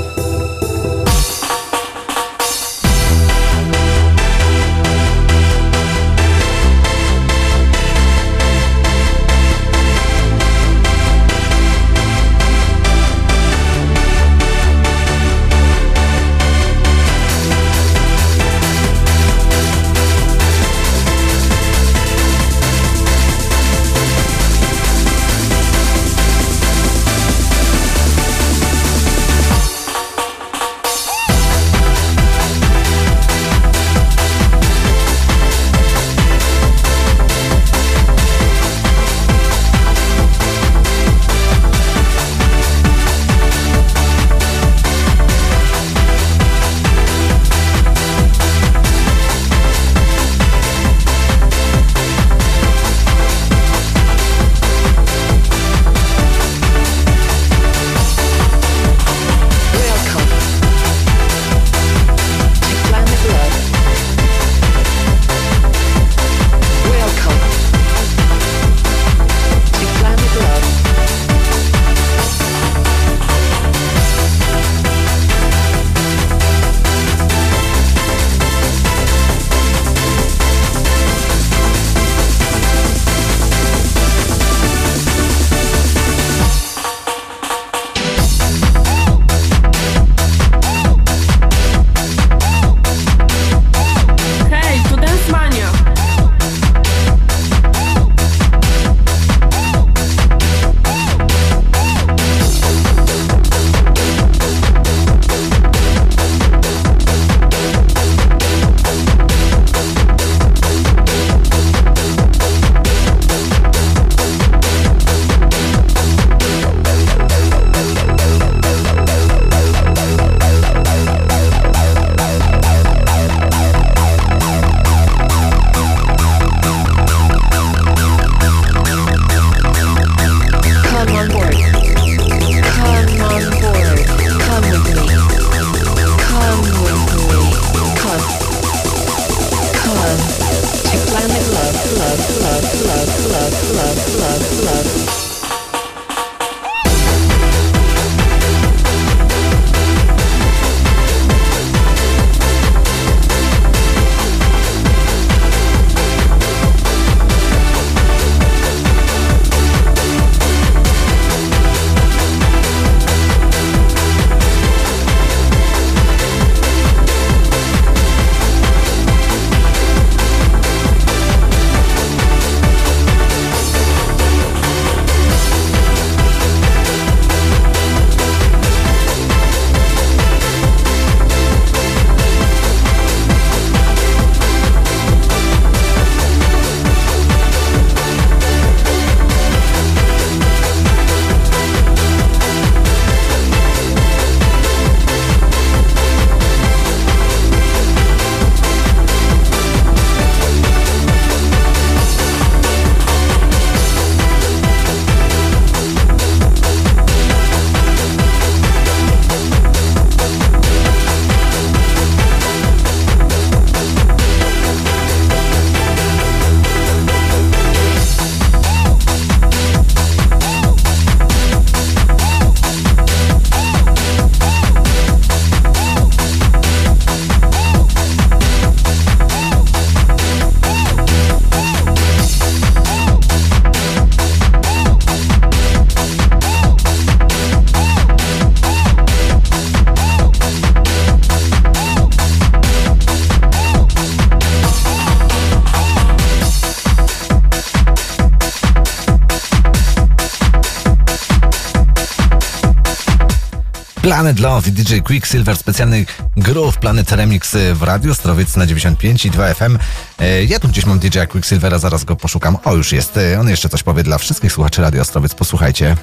Planet 254.13 254.41
Love 254.41 254.69
i 254.69 254.73
DJ 254.73 255.01
Quicksilver, 255.01 255.57
specjalny 255.57 256.05
groove 256.37 256.79
Planet 256.79 257.13
Remix 257.13 257.55
e, 257.55 257.75
w 257.75 257.83
radio 257.83 258.15
Strowiec 258.15 258.57
na 258.57 258.67
95 258.67 259.27
i 259.27 259.31
2 259.31 259.55
FM. 259.55 259.79
E, 260.19 260.45
ja 260.45 260.59
tu 260.59 260.69
gdzieś 260.69 260.87
mam 260.87 260.99
DJ 260.99 261.19
Quicksilvera, 261.29 261.79
zaraz 261.79 262.05
go 262.05 262.17
poszukam. 262.17 262.57
O, 262.65 262.75
już 262.75 262.93
jest. 262.93 263.17
E, 263.17 263.41
on 263.41 263.49
jeszcze 263.49 263.69
coś 263.69 263.83
powie 263.83 264.03
dla 264.03 264.19
wszystkich 264.19 264.53
słuchaczy 264.53 264.83
Radio 264.83 265.05
Strowiec. 265.05 265.35
Posłuchajcie. 265.35 265.97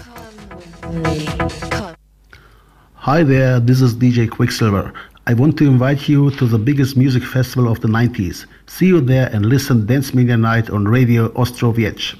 Hi 3.05 3.25
there, 3.25 3.61
this 3.61 3.81
is 3.81 3.93
DJ 3.93 4.27
Quicksilver. 4.37 4.91
I 5.31 5.35
want 5.35 5.57
to 5.57 5.63
invite 5.63 6.11
you 6.11 6.31
to 6.31 6.47
the 6.47 6.59
biggest 6.59 6.97
music 6.97 7.23
festival 7.27 7.71
of 7.71 7.79
the 7.79 7.87
90s. 7.87 8.45
See 8.67 8.87
you 8.87 9.01
there 9.01 9.35
and 9.35 9.45
listen 9.45 9.85
Dance 9.85 10.17
Media 10.17 10.37
Night 10.37 10.69
on 10.69 10.93
Radio 10.93 11.33
Ostrowiec. 11.33 12.15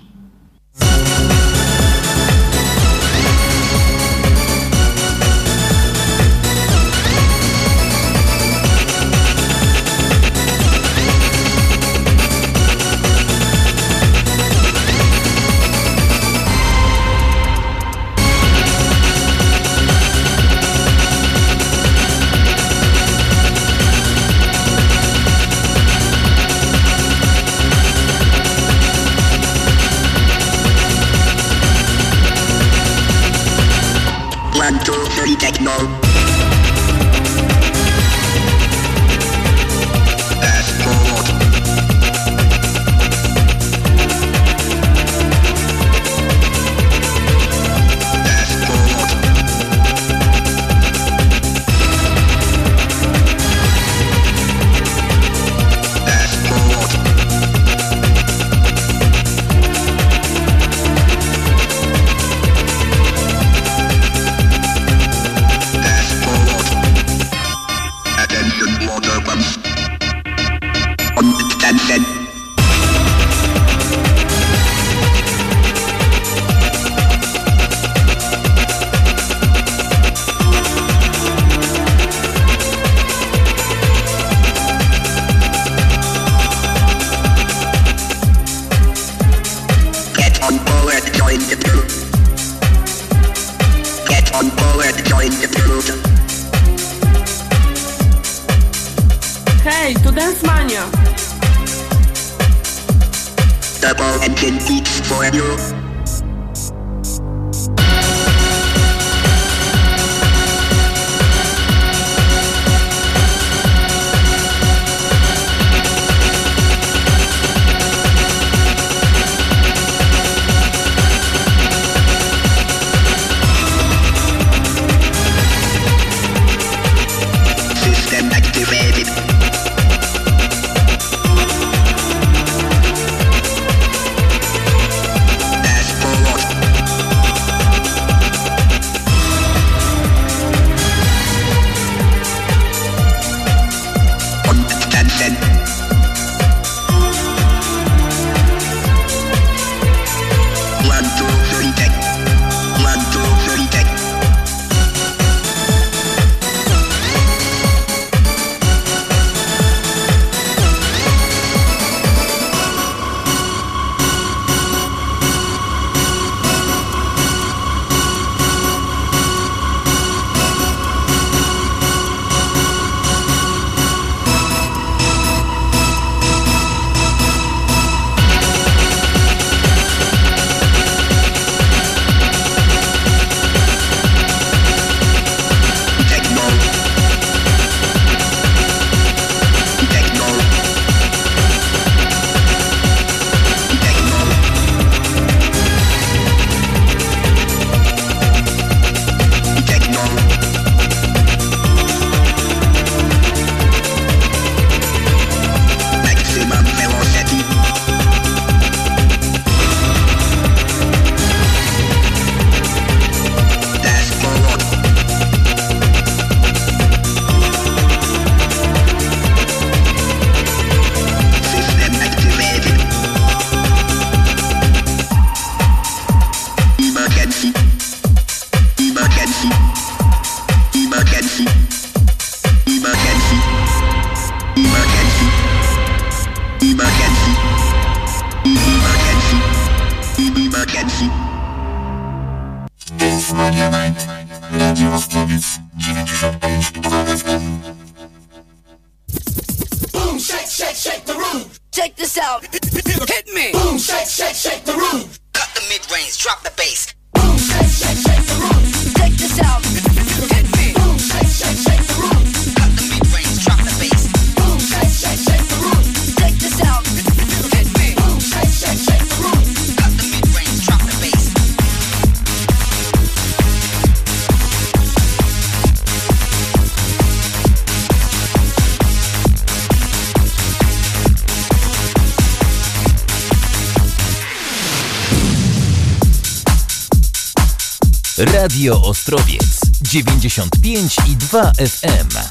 Radio 288.41 288.79
Ostrowiec 288.87 289.59
95 289.81 290.97
i 291.07 291.15
2 291.15 291.51
FM. 291.57 292.28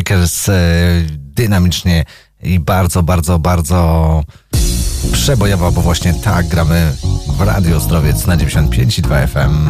Breakers 0.00 0.48
e, 0.48 0.52
dynamicznie 1.16 2.04
i 2.42 2.60
bardzo, 2.60 3.02
bardzo, 3.02 3.38
bardzo 3.38 4.22
przebojowa, 5.12 5.70
bo 5.70 5.80
właśnie 5.80 6.14
tak 6.14 6.48
gramy 6.48 6.92
w 7.26 7.40
Radio 7.40 7.80
Zdrowiec 7.80 8.26
na 8.26 8.36
95 8.36 8.98
i 8.98 9.02
2 9.02 9.26
FM. 9.26 9.68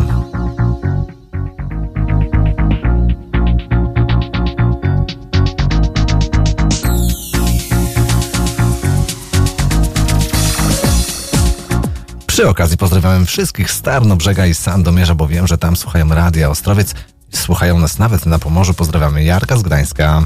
Przy 12.27 12.49
okazji 12.49 12.77
pozdrawiam 12.77 13.27
wszystkich 13.27 13.71
z 13.71 13.83
Tarnobrzega 13.83 14.47
i 14.47 14.55
Sandomierza, 14.55 15.15
bo 15.15 15.27
wiem, 15.27 15.47
że 15.47 15.59
tam 15.59 15.77
słuchają 15.77 16.09
Radia 16.09 16.51
Ostrowiec. 16.51 16.95
Słuchają 17.35 17.79
nas 17.79 17.99
nawet 17.99 18.27
na 18.27 18.39
Pomorzu. 18.39 18.75
Pozdrawiamy 18.75 19.25
Jarka 19.25 19.57
z 19.57 19.63
Gdańska. 19.63 20.23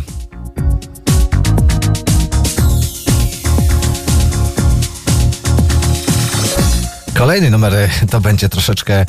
Kolejny 7.15 7.51
numer 7.51 7.73
to 8.11 8.21
będzie 8.21 8.49
troszeczkę 8.49 8.95
e, 8.95 9.07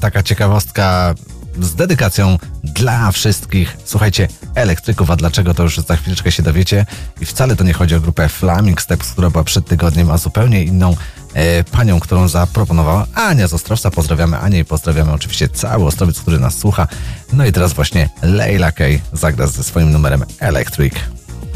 taka 0.00 0.22
ciekawostka 0.22 1.14
z 1.60 1.74
dedykacją 1.74 2.38
dla 2.78 3.12
wszystkich, 3.12 3.76
słuchajcie, 3.84 4.28
elektryków, 4.54 5.10
a 5.10 5.16
dlaczego 5.16 5.54
to 5.54 5.62
już 5.62 5.78
za 5.78 5.96
chwileczkę 5.96 6.32
się 6.32 6.42
dowiecie. 6.42 6.86
I 7.20 7.26
wcale 7.26 7.56
to 7.56 7.64
nie 7.64 7.72
chodzi 7.72 7.94
o 7.94 8.00
grupę 8.00 8.28
Flaming 8.28 8.82
Steps, 8.82 9.12
która 9.12 9.30
była 9.30 9.44
przed 9.44 9.66
tygodniem, 9.66 10.10
a 10.10 10.18
zupełnie 10.18 10.64
inną 10.64 10.96
e, 11.34 11.64
panią, 11.64 12.00
którą 12.00 12.28
zaproponowała 12.28 13.06
Ania 13.14 13.48
z 13.48 13.54
Ostrowca. 13.54 13.90
Pozdrawiamy 13.90 14.38
Anię 14.38 14.58
i 14.58 14.64
pozdrawiamy 14.64 15.12
oczywiście 15.12 15.48
cały 15.48 15.84
Ostrowiec, 15.86 16.20
który 16.20 16.38
nas 16.38 16.58
słucha. 16.58 16.88
No 17.32 17.46
i 17.46 17.52
teraz 17.52 17.72
właśnie 17.72 18.08
Leila 18.22 18.72
Kay 18.72 19.00
zagra 19.12 19.46
ze 19.46 19.62
swoim 19.62 19.92
numerem 19.92 20.24
Electric. 20.38 20.94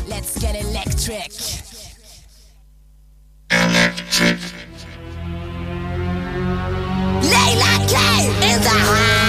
Let's 0.09 0.41
get 0.41 0.57
electric. 0.61 1.63
Layla 7.23 7.87
K 7.89 8.23
in 8.23 8.63
the 8.63 8.69
house. 8.69 9.22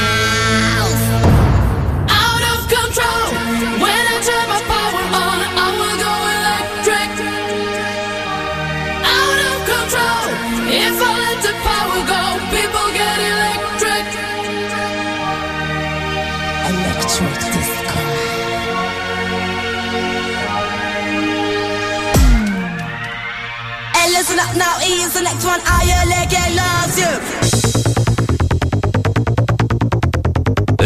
The 25.13 25.21
next 25.21 25.45
one. 25.45 25.61
I 25.63 25.85
really 26.03 26.27
loves 26.55 26.97
you. 26.99 27.13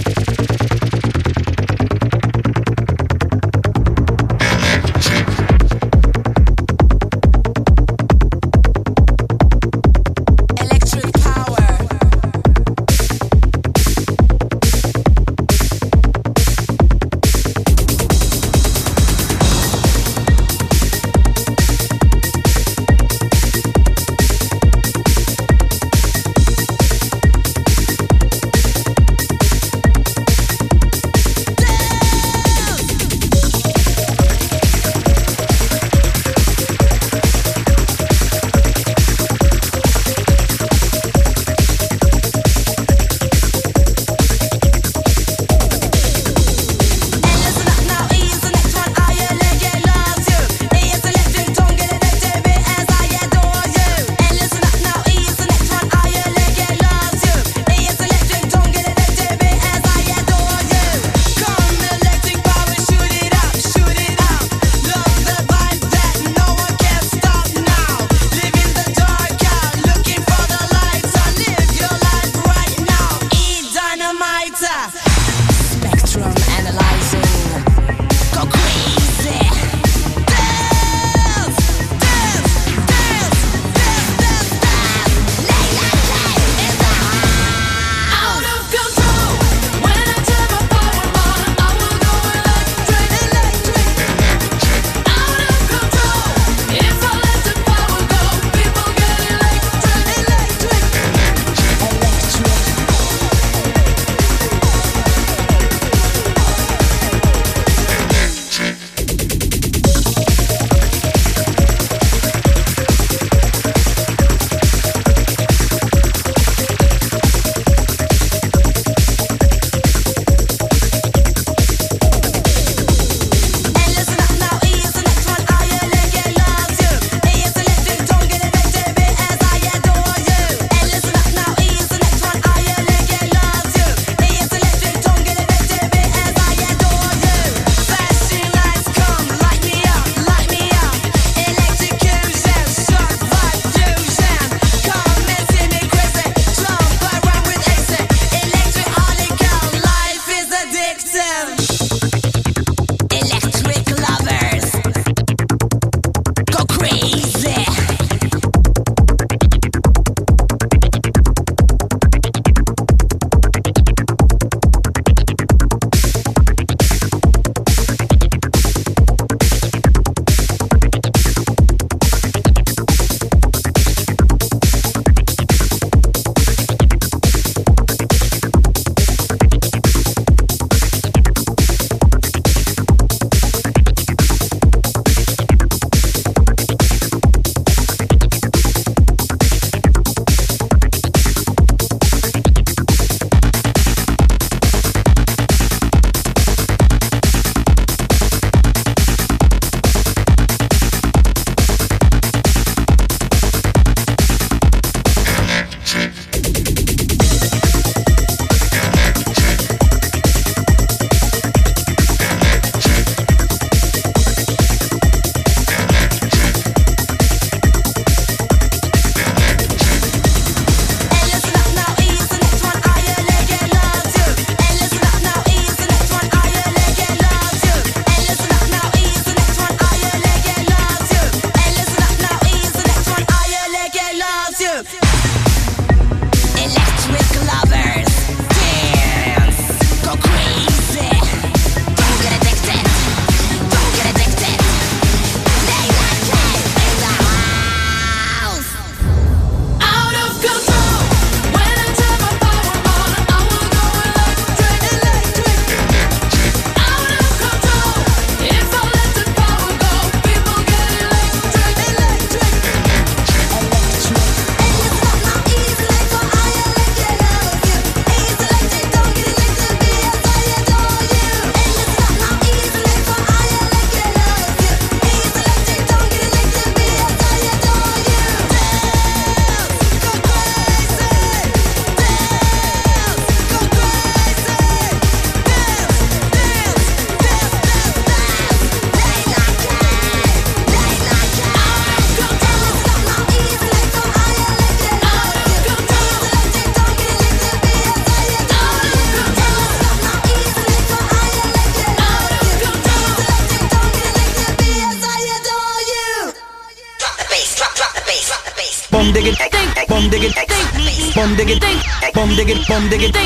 Dig 312.50 312.58
it, 312.58 312.68
bum 312.68 312.90
dig 312.90 313.03
it. 313.03 313.18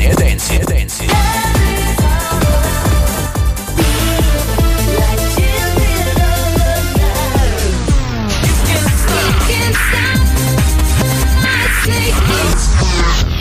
It. 0.00 0.16
Disney 0.16 0.24
Dance 0.26 0.50
it. 0.50 0.66
Dance 0.66 1.00
it. 1.00 1.10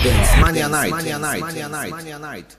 Dance 0.03 0.41
Mania 0.41 0.69
Night. 0.69 0.91
Mania 0.91 1.19
Night. 1.19 1.41
Mania 1.41 1.69
Night. 1.69 1.91
Mania 1.91 2.19
Night. 2.19 2.57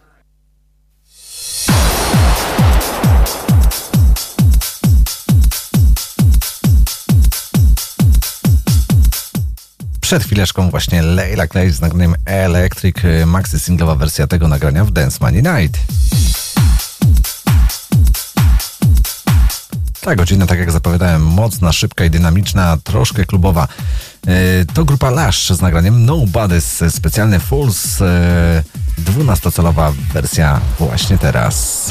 Przed 10.11 10.25
chwileczką 10.25 10.71
właśnie 10.71 11.03
Leila 11.03 11.47
Clay 11.47 11.71
z 11.71 11.81
nagraniem 11.81 12.15
Electric, 12.25 13.05
y, 13.05 13.27
maxi 13.27 13.61
singlowa 13.61 13.95
wersja 13.95 14.27
tego 14.27 14.49
nagrania 14.49 14.85
w 14.85 14.91
Dance 14.91 15.19
Money 15.21 15.43
Night. 15.43 15.79
Ta 20.01 20.15
godzina, 20.15 20.47
tak 20.47 20.59
jak 20.59 20.73
zapowiadałem, 20.73 21.23
mocna, 21.23 21.73
szybka 21.73 22.05
i 22.05 22.11
dynamiczna, 22.11 22.77
troszkę 22.85 23.25
klubowa. 23.25 23.69
Y, 24.29 24.67
To 24.75 24.85
grupa 24.85 25.11
Lash 25.11 25.51
z 25.51 25.61
nagraniem 25.61 26.07
Nobody's, 26.07 26.91
specjalny 26.91 27.41
Fools, 27.41 28.01
y, 28.01 28.05
12-calowa 29.05 29.93
wersja 30.13 30.61
właśnie 30.79 31.19
teraz. 31.19 31.87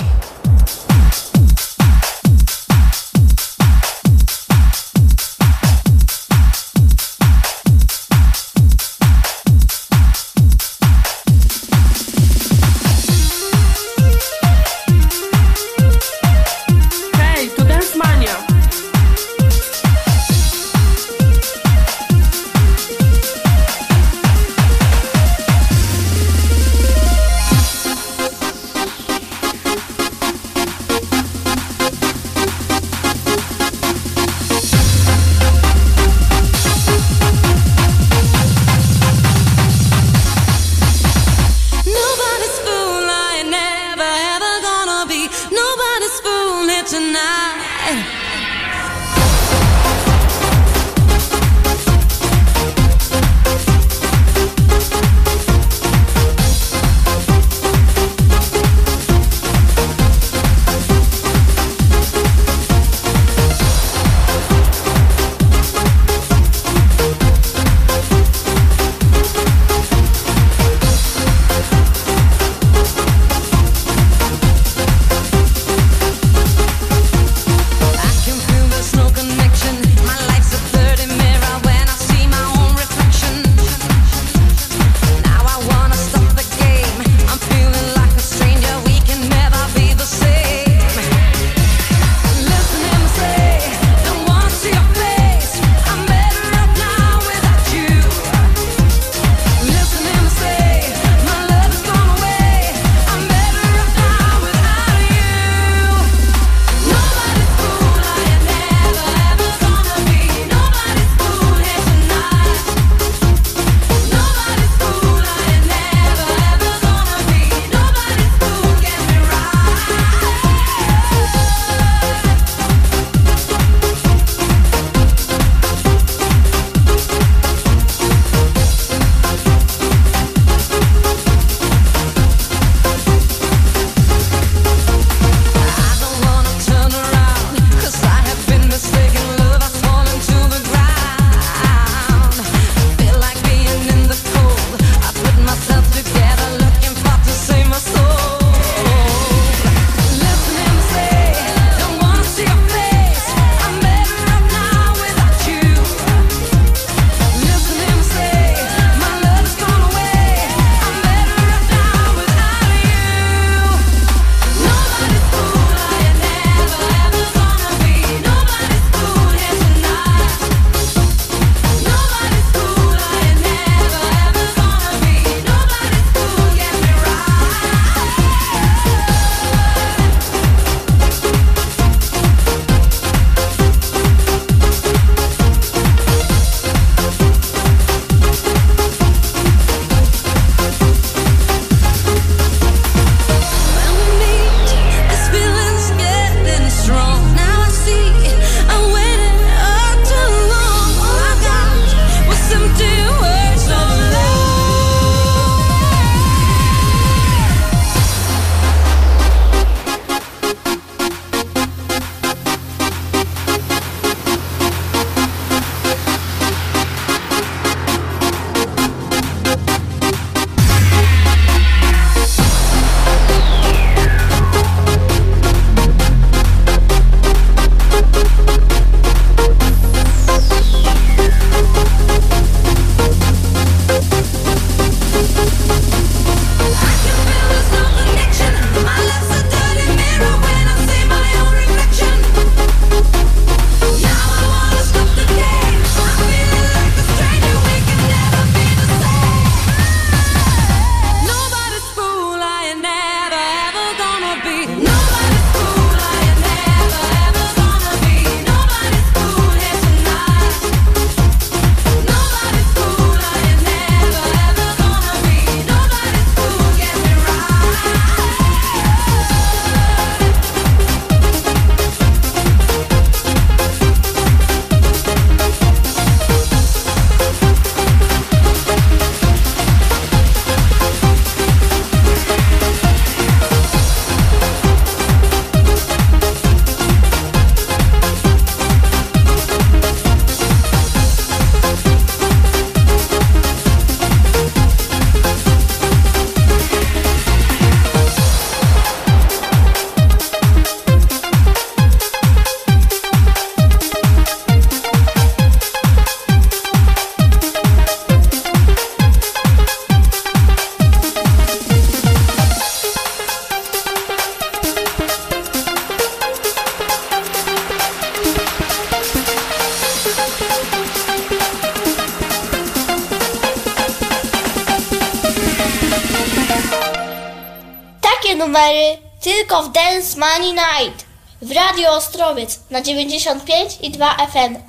na 332.70 332.82
95 332.82 333.80
i 333.82 333.92
2 333.92 334.28
FM. 334.32 334.69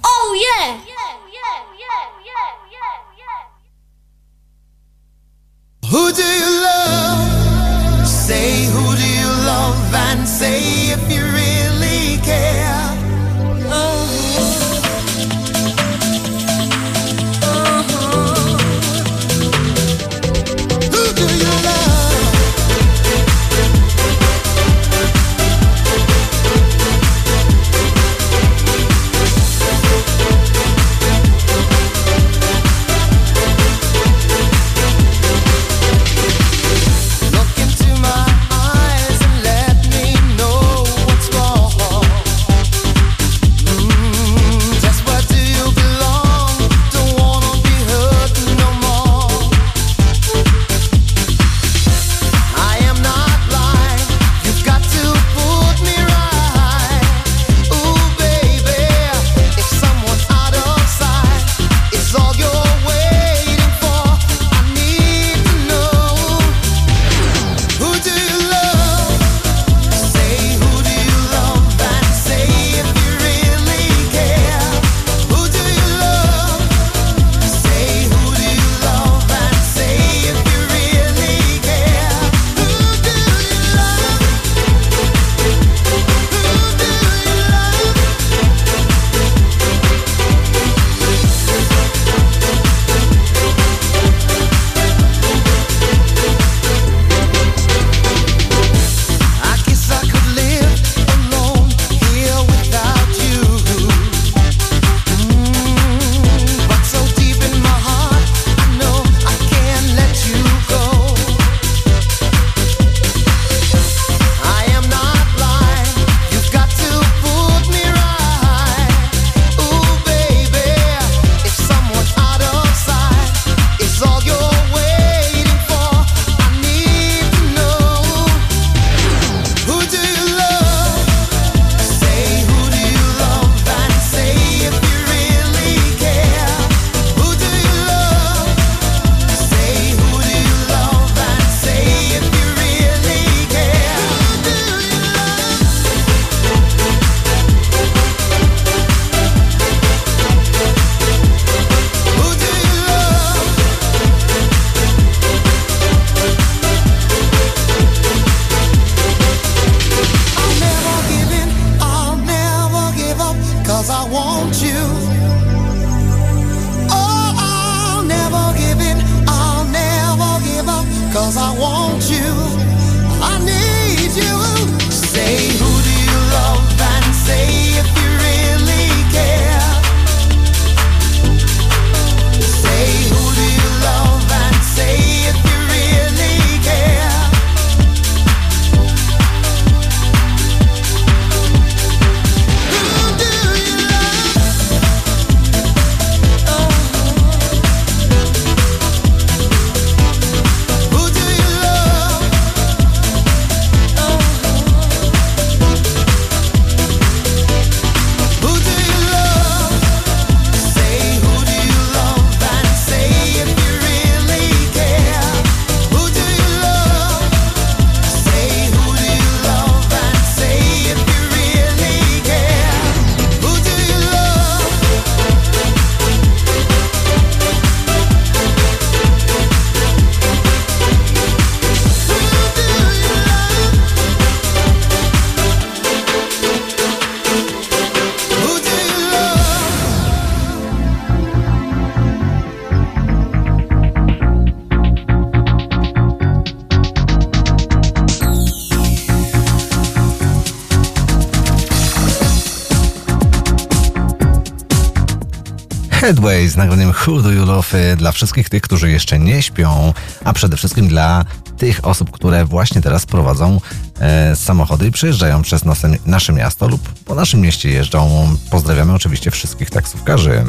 Treadway 256.10 256.48
z 256.48 256.56
nagraniem 256.56 256.92
Who 257.06 257.22
Do 257.22 257.32
You 257.32 257.46
Love 257.46 257.96
dla 257.96 258.12
wszystkich 258.12 258.48
tych, 258.48 258.62
którzy 258.62 258.90
jeszcze 258.90 259.18
nie 259.18 259.42
śpią, 259.42 259.94
a 260.24 260.32
przede 260.32 260.56
wszystkim 260.56 260.88
dla 260.88 261.24
tych 261.58 261.84
osób, 261.84 262.10
które 262.10 262.44
właśnie 262.44 262.80
teraz 262.80 263.06
prowadzą 263.06 263.60
e, 264.00 264.36
samochody 264.36 264.86
i 264.86 264.90
przejeżdżają 264.90 265.42
przez 265.42 265.64
nasze, 265.64 265.88
nasze 266.06 266.32
miasto 266.32 266.68
lub 266.68 266.88
po 267.04 267.14
naszym 267.14 267.40
mieście 267.40 267.70
jeżdżą. 267.70 268.28
Pozdrawiamy 268.50 268.94
oczywiście 268.94 269.30
wszystkich 269.30 269.70
taksówkarzy. 269.70 270.44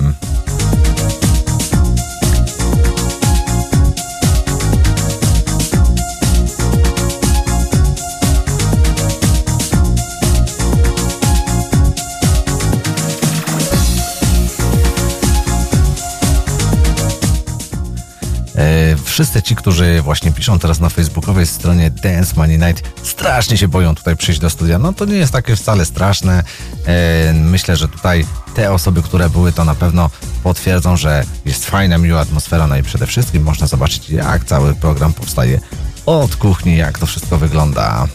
Wszyscy 19.21 19.41
ci, 19.41 19.55
którzy 19.55 20.01
właśnie 20.01 20.31
piszą 20.31 20.59
teraz 20.59 20.79
na 20.79 20.89
facebookowej 20.89 21.45
stronie 21.45 21.91
Dance 21.91 22.33
Money 22.35 22.57
Night, 22.57 22.91
strasznie 23.03 23.57
się 23.57 23.67
boją 23.67 23.95
tutaj 23.95 24.17
przyjść 24.17 24.39
do 24.39 24.49
studia. 24.49 24.79
No 24.79 24.93
to 24.93 25.05
nie 25.05 25.15
jest 25.15 25.33
takie 25.33 25.55
wcale 25.55 25.85
straszne. 25.85 26.43
E, 26.85 27.33
myślę, 27.33 27.75
że 27.75 27.87
tutaj 27.87 28.25
te 28.55 28.73
osoby, 28.73 29.01
które 29.01 29.29
były, 29.29 29.51
to 29.51 29.65
na 29.65 29.75
pewno 29.75 30.09
potwierdzą, 30.43 30.97
że 30.97 31.23
jest 31.45 31.65
fajna, 31.65 31.97
miła 31.97 32.19
atmosfera, 32.19 32.67
no 32.67 32.77
i 32.77 32.83
przede 32.83 33.07
wszystkim 33.07 33.43
można 33.43 33.67
zobaczyć, 33.67 34.09
jak 34.09 34.45
cały 34.45 34.75
program 34.75 35.13
powstaje 35.13 35.59
od 36.05 36.35
kuchni, 36.35 36.77
jak 36.77 36.99
to 36.99 37.05
wszystko 37.05 37.37
wygląda. 37.37 38.07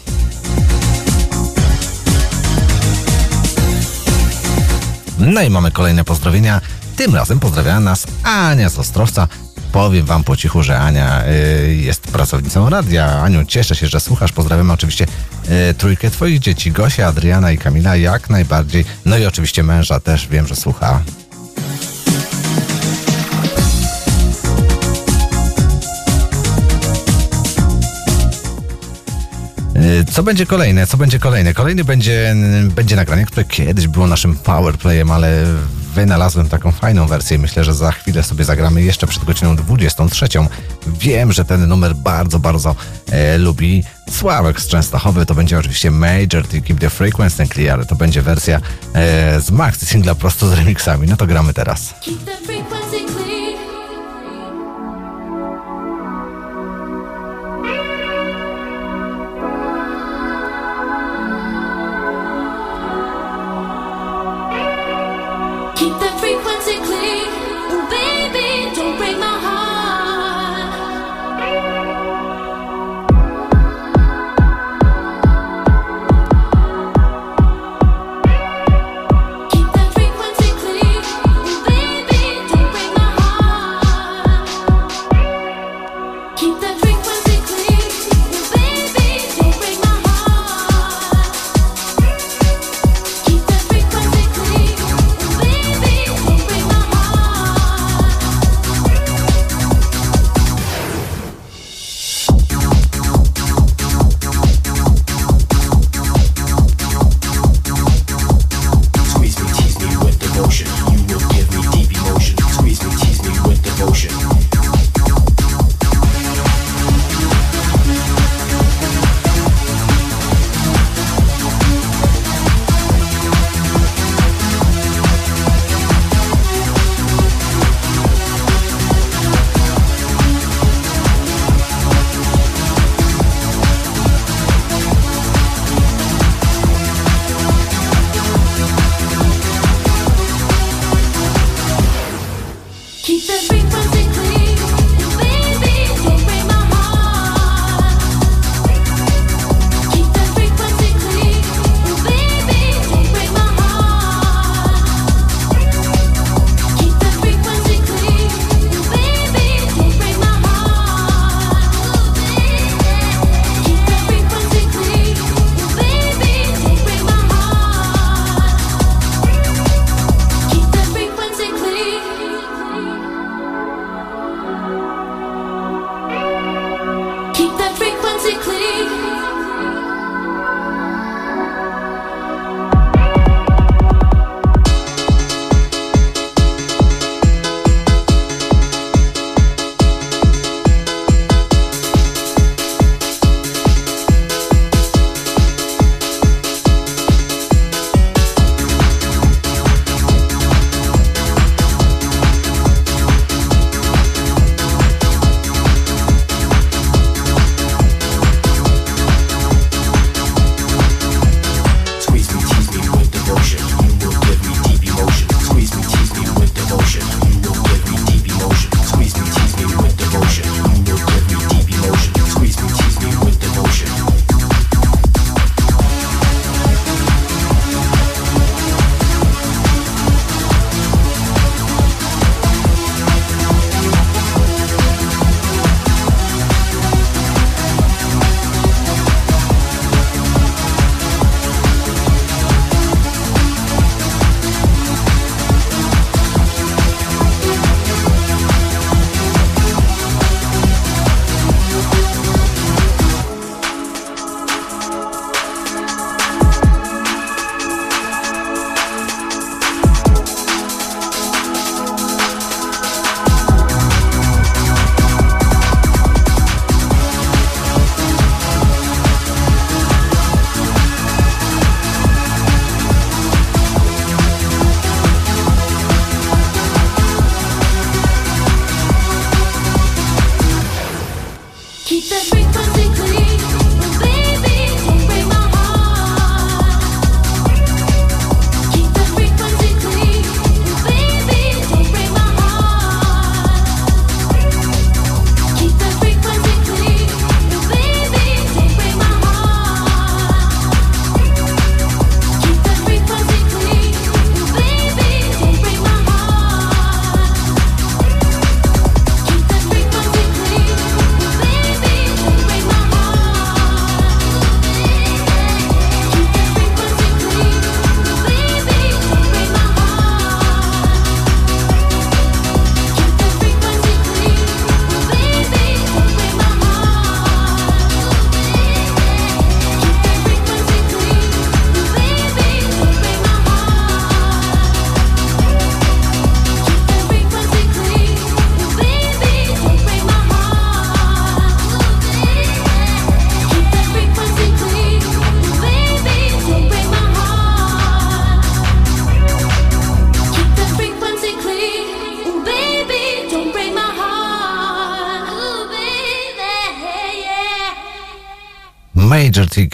No 5.19 5.43
i 5.43 5.51
mamy 5.51 5.71
kolejne 5.71 6.05
pozdrowienia. 6.05 6.61
Tym 6.97 7.15
razem 7.15 7.41
pozdrawia 7.41 7.81
nas 7.81 8.07
Ania 8.23 8.69
z 8.69 8.79
Ostrowca. 8.79 9.29
Powiem 9.77 10.07
wam 10.07 10.25
po 10.25 10.37
cichu, 10.37 10.63
że 10.63 10.79
Ania 10.79 11.25
y, 11.27 11.75
jest 11.75 12.01
pracownicą 12.01 12.71
radia. 12.71 13.07
Aniu, 13.07 13.45
cieszę 13.45 13.75
się, 13.77 13.87
że 13.87 14.01
słuchasz. 14.01 14.33
Pozdrawiam 14.33 14.71
oczywiście 14.71 15.07
y, 15.71 15.75
trójkę 15.75 16.11
twoich 16.11 16.39
dzieci, 16.39 16.73
Gosia, 16.73 17.07
Adriana 17.07 17.53
i 17.53 17.59
Kamila, 17.59 17.97
jak 17.97 18.31
najbardziej. 18.31 18.85
No 19.05 19.19
i 19.19 19.27
oczywiście 19.27 19.63
męża 19.63 20.01
też 20.01 20.29
wiem, 20.29 20.47
że 20.47 20.57
słucha. 20.57 21.01
Y, 29.77 30.05
Co 30.13 30.23
będzie 30.23 30.47
kolejne? 30.47 30.87
Co 30.87 30.97
będzie 30.97 31.19
kolejne? 31.19 31.55
Kolejny 31.55 31.85
będzie, 31.85 32.35
będzie 32.75 32.97
nagranie, 32.97 33.27
które 33.27 33.45
kiedyś 33.45 33.89
było 33.89 34.07
naszym 34.07 34.37
powerplayem, 34.37 35.11
ale 35.11 35.45
wynalazłem 35.97 36.49
taką 36.49 36.73
fajną 36.73 37.07
wersję 37.07 37.39
myślę, 37.39 37.65
że 37.65 37.75
za 37.75 37.93
chwilę 37.93 38.06
sobie 38.23 38.45
zagramy 38.45 38.83
jeszcze 38.83 39.07
przed 39.07 39.25
godziną 39.25 39.57
23. 39.57 40.27
Wiem, 40.87 41.33
że 41.33 41.45
ten 41.45 41.69
numer 41.69 41.95
bardzo, 41.95 42.39
bardzo 42.39 42.75
e, 43.11 43.39
lubi 43.39 43.85
Sławek 44.11 44.61
z 44.61 44.69
Częstochowy. 44.69 45.27
To 45.27 45.35
będzie 45.35 45.59
oczywiście 45.59 45.91
Major 45.91 46.49
to 46.49 46.57
Keep 46.67 46.81
the 46.81 46.91
Frequency 46.91 47.47
Clear. 47.47 47.87
To 47.87 47.97
będzie 47.97 48.23
wersja 48.23 48.61
e, 48.95 49.41
z 49.41 49.51
maxi 49.51 49.87
singla 49.87 50.15
prosto 50.15 50.49
z 50.49 50.53
remixami. 50.53 51.07
No 51.07 51.17
to 51.17 51.27
gramy 51.27 51.55
teraz. 51.55 51.95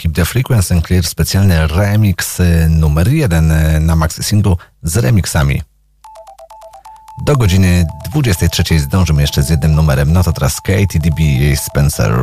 ekip 0.03 0.15
The 0.15 0.25
Frequency 0.25 0.73
and 0.73 0.83
Clear 0.83 1.03
specjalny 1.03 1.67
remix 1.67 2.39
y, 2.39 2.69
numer 2.69 3.07
jeden 3.07 3.51
y, 3.51 3.79
na 3.79 3.95
Max 3.95 4.21
Single 4.21 4.55
z 4.83 4.97
remixami. 4.97 5.61
Do 7.25 7.35
godziny 7.35 7.85
23 8.11 8.79
zdążymy 8.79 9.21
jeszcze 9.21 9.43
z 9.43 9.49
jednym 9.49 9.75
numerem, 9.75 10.13
no 10.13 10.23
to 10.23 10.33
teraz 10.33 10.61
Katie 10.61 10.99
DB 10.99 11.19
i 11.19 11.57
Spencer. 11.57 12.13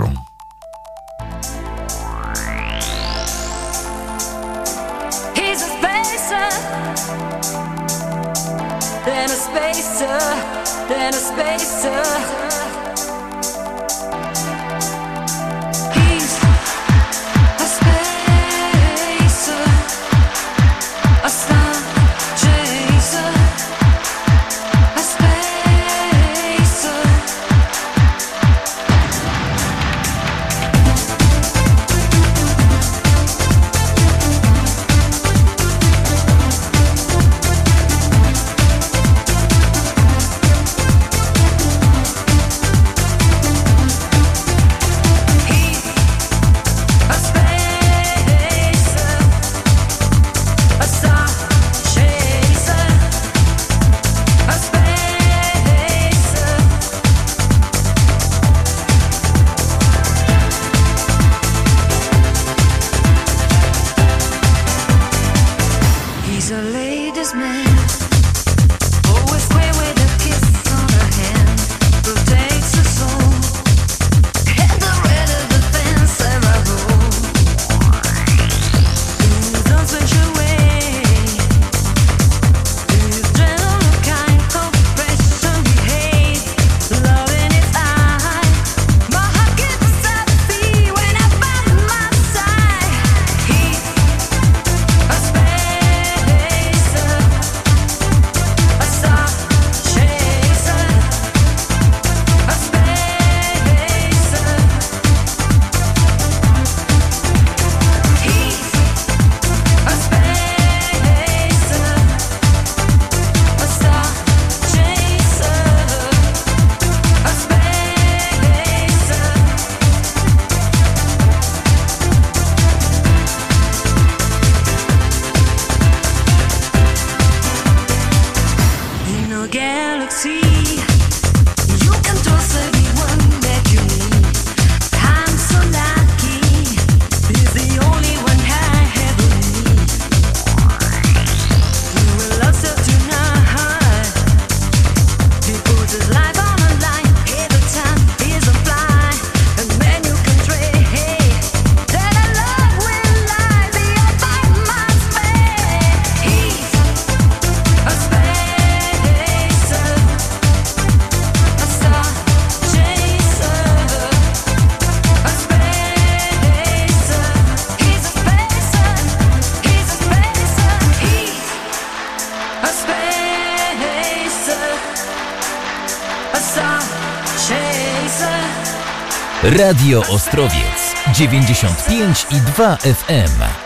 Radio 179.58 180.00
Ostrowiec 180.08 180.94
95 181.12 182.26
i 182.30 182.40
2 182.40 182.76
FM. 182.76 183.59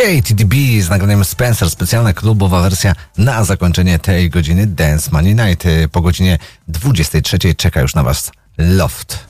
KTDB 0.00 0.54
z 0.82 0.90
nagraniem 0.90 1.24
Spencer, 1.24 1.70
specjalna 1.70 2.12
klubowa 2.12 2.62
wersja 2.62 2.94
na 3.18 3.44
zakończenie 3.44 3.98
tej 3.98 4.30
godziny 4.30 4.66
Dance 4.66 5.10
Money 5.12 5.34
Night. 5.34 5.64
Po 5.92 6.00
godzinie 6.00 6.38
23 6.68 7.54
czeka 7.54 7.80
już 7.80 7.94
na 7.94 8.02
Was 8.02 8.32
Loft. 8.58 9.29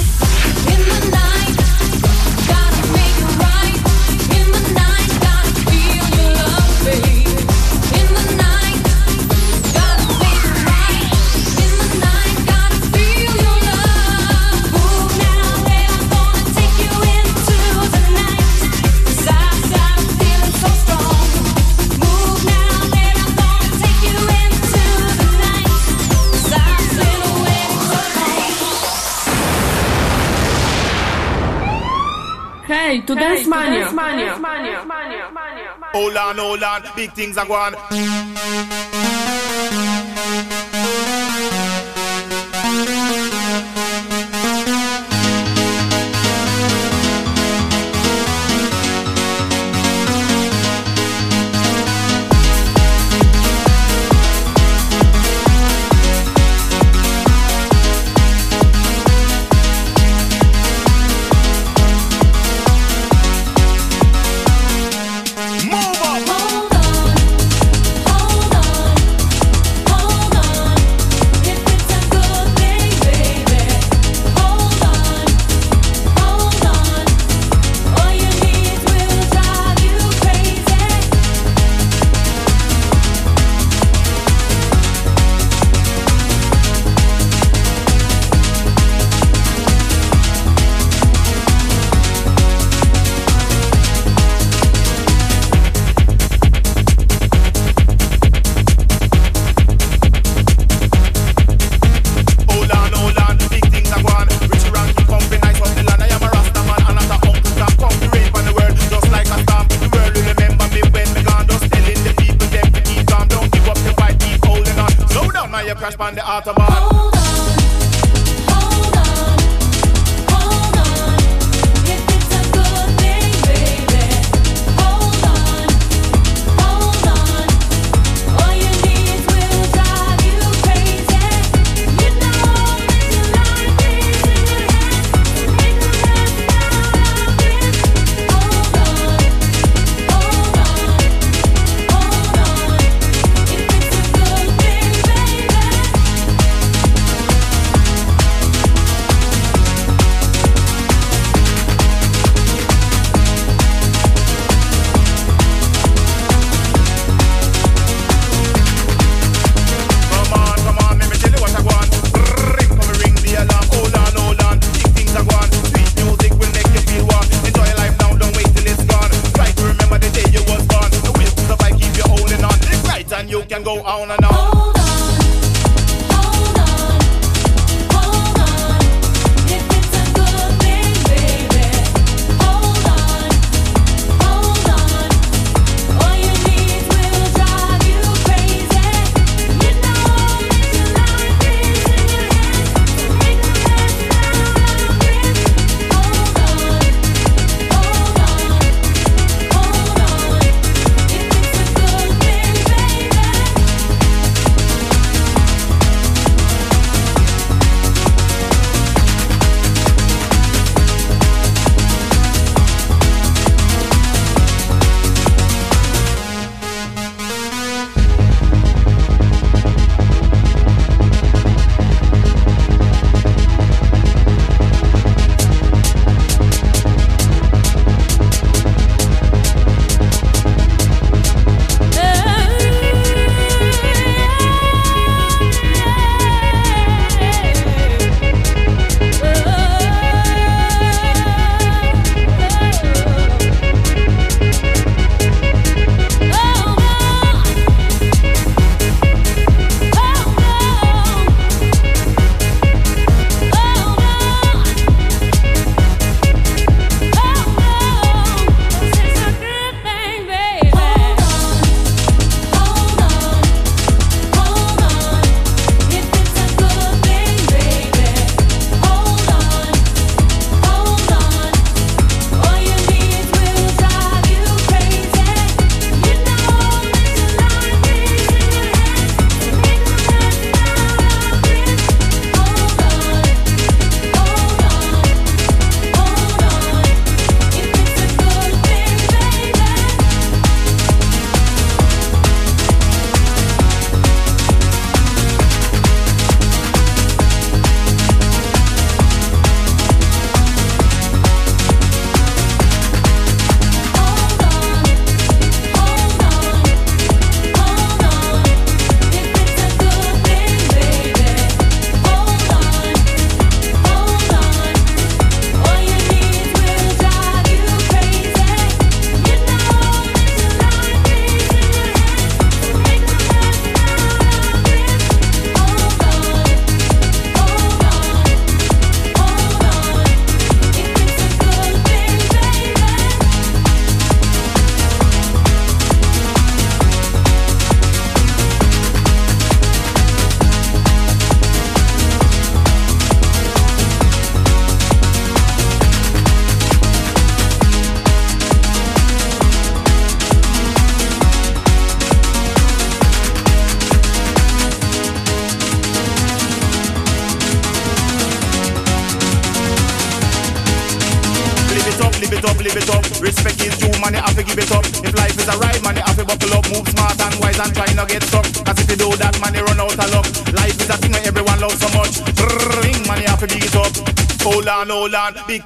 Hej, 32.91 33.03
tu 33.07 33.15
Dance 33.15 33.47
Mania. 33.47 33.87
Hold 35.93 36.17
on, 36.17 36.37
hold 36.37 36.63
on, 36.63 36.81
big 36.95 37.13
things 37.13 37.37
are 37.37 37.47
going. 37.47 39.00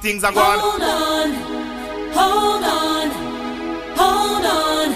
Things 0.06 0.22
are 0.22 0.32
gone. 0.32 0.60
Hold 0.60 0.82
on, 0.82 1.28
hold 2.18 2.64
on, 2.64 3.06
hold 4.00 4.44
on. 4.44 4.88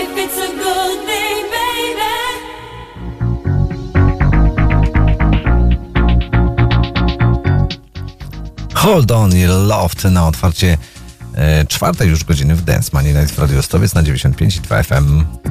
If 0.00 0.10
it's 0.22 0.38
a 0.48 0.50
good 0.64 0.98
thing, 1.08 1.42
baby. 1.54 2.14
Hold 8.74 9.10
on, 9.10 9.34
you 9.34 9.48
loved 9.48 10.04
na 10.10 10.28
otwarcie 10.28 10.76
e, 11.34 11.64
czwartej 11.66 12.08
już 12.08 12.24
godziny 12.24 12.54
w 12.54 12.62
Dance 12.62 12.90
Money 12.92 13.14
Night 13.14 13.32
w 13.32 13.38
Radio 13.38 13.58
Ostrowiec 13.58 13.94
na 13.94 14.02
95,2 14.02 14.84
FM. 14.84 15.43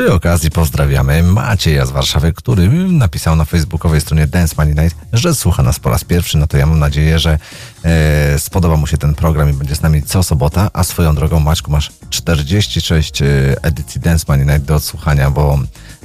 Przy 0.00 0.12
okazji 0.12 0.50
pozdrawiamy 0.50 1.22
Macieja 1.22 1.86
z 1.86 1.90
Warszawy, 1.90 2.32
który 2.32 2.68
napisał 2.88 3.36
na 3.36 3.44
facebookowej 3.44 4.00
stronie 4.00 4.26
Dance 4.26 4.54
Money 4.58 4.74
Night, 4.74 4.98
że 5.12 5.34
słucha 5.34 5.62
nas 5.62 5.80
po 5.80 5.90
raz 5.90 6.04
pierwszy. 6.04 6.38
No 6.38 6.46
to 6.46 6.56
ja 6.56 6.66
mam 6.66 6.78
nadzieję, 6.78 7.18
że 7.18 7.38
e, 7.84 8.38
spodoba 8.38 8.76
mu 8.76 8.86
się 8.86 8.98
ten 8.98 9.14
program 9.14 9.50
i 9.50 9.52
będzie 9.52 9.74
z 9.74 9.82
nami 9.82 10.02
co 10.02 10.22
sobota. 10.22 10.70
A 10.72 10.84
swoją 10.84 11.14
drogą, 11.14 11.40
Maćku, 11.40 11.70
masz 11.70 11.92
46 12.10 13.22
e, 13.22 13.26
edycji 13.62 14.00
Dance 14.00 14.24
Money 14.28 14.46
Night 14.46 14.62
do 14.62 14.74
odsłuchania, 14.74 15.30
bo 15.30 15.58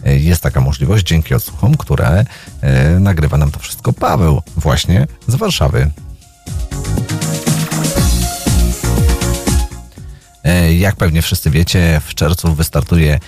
e, 0.06 0.18
jest 0.18 0.44
taka 0.44 0.62
możliwość 0.62 1.08
dzięki 1.08 1.34
odsłuchom, 1.34 1.78
które 1.78 2.26
e, 2.62 3.00
nagrywa 3.00 3.38
nam 3.38 3.52
to 3.52 3.60
wszystko 3.60 3.94
Paweł 3.94 4.42
właśnie 4.58 5.08
z 5.28 5.36
Warszawy. 5.36 5.92
E, 10.44 10.74
Jak 10.74 10.96
pewnie 10.96 11.22
wszyscy 11.22 11.50
wiecie, 11.50 12.02
w 12.06 12.16
czerwcu 12.16 12.56
wystartuje 12.56 13.20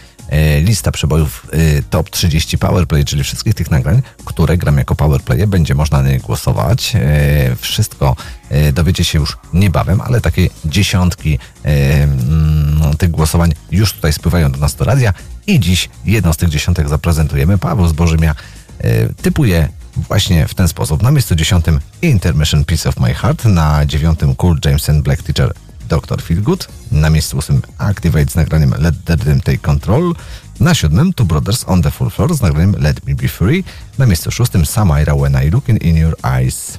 lista 0.62 0.92
przebojów 0.92 1.48
e, 1.52 1.84
Top 1.90 2.10
30 2.10 2.58
Powerplay, 2.58 3.06
czyli 3.06 3.24
wszystkich 3.24 3.54
tych 3.54 3.72
nagrań, 3.72 4.02
które 4.26 4.58
gram 4.58 4.78
jako 4.78 4.96
Powerplaye. 4.96 5.48
Będzie 5.48 5.76
można 5.76 6.02
na 6.02 6.10
nie 6.10 6.20
głosować. 6.20 6.96
E, 6.96 7.56
Wszystko 7.56 8.16
e, 8.50 8.74
dowiecie 8.74 9.04
się 9.04 9.20
już 9.20 9.38
niebawem, 9.54 10.02
ale 10.02 10.22
takie 10.22 10.50
dziesiątki 10.66 11.40
e, 11.66 12.04
mm, 12.04 12.98
tych 12.98 13.12
głosowań 13.12 13.54
już 13.72 13.94
tutaj 13.94 14.14
spływają 14.14 14.52
do 14.52 14.58
nas 14.58 14.76
do 14.76 14.86
radia 14.86 15.14
i 15.48 15.60
dziś 15.60 15.90
jedną 16.06 16.34
z 16.34 16.38
tych 16.38 16.50
dziesiątek 16.50 16.90
zaprezentujemy. 16.90 17.58
Paweł 17.58 17.88
Zbożymia 17.88 18.36
e, 18.80 19.14
typuje 19.14 19.70
właśnie 19.96 20.48
w 20.48 20.54
ten 20.54 20.68
sposób. 20.68 21.04
Na 21.04 21.12
miejscu 21.12 21.36
dziesiątym 21.36 21.80
Intermission 22.02 22.66
Piece 22.66 22.90
of 22.90 23.00
My 23.00 23.14
Heart, 23.14 23.46
na 23.46 23.86
dziewiątym 23.86 24.36
Cool 24.36 24.58
James 24.66 24.90
and 24.90 25.04
Black 25.04 25.24
Teacher 25.24 25.54
Dr. 25.88 26.22
Feelgood, 26.22 26.68
na 26.92 27.10
miejscu 27.10 27.38
ósmym 27.38 27.62
Activate 27.78 28.32
z 28.32 28.36
nagraniem 28.36 28.74
Let 28.78 28.96
the 29.06 29.16
Rhythm 29.16 29.40
Take 29.40 29.58
Control, 29.58 30.14
na 30.60 30.74
siódmym 30.74 31.14
Two 31.14 31.26
Brothers 31.26 31.64
on 31.68 31.82
the 31.82 31.92
Full 31.92 32.10
Floor 32.10 32.36
z 32.36 32.42
nagraniem 32.42 32.76
Let 32.80 33.06
Me 33.06 33.16
Be 33.16 33.28
Free, 33.28 33.64
na 33.98 34.06
miejscu 34.06 34.32
szóstym 34.32 34.66
Samaira 34.66 35.16
When 35.16 35.44
I 35.48 35.50
Look 35.50 35.70
in, 35.70 35.98
Your 35.98 36.16
Eyes. 36.24 36.78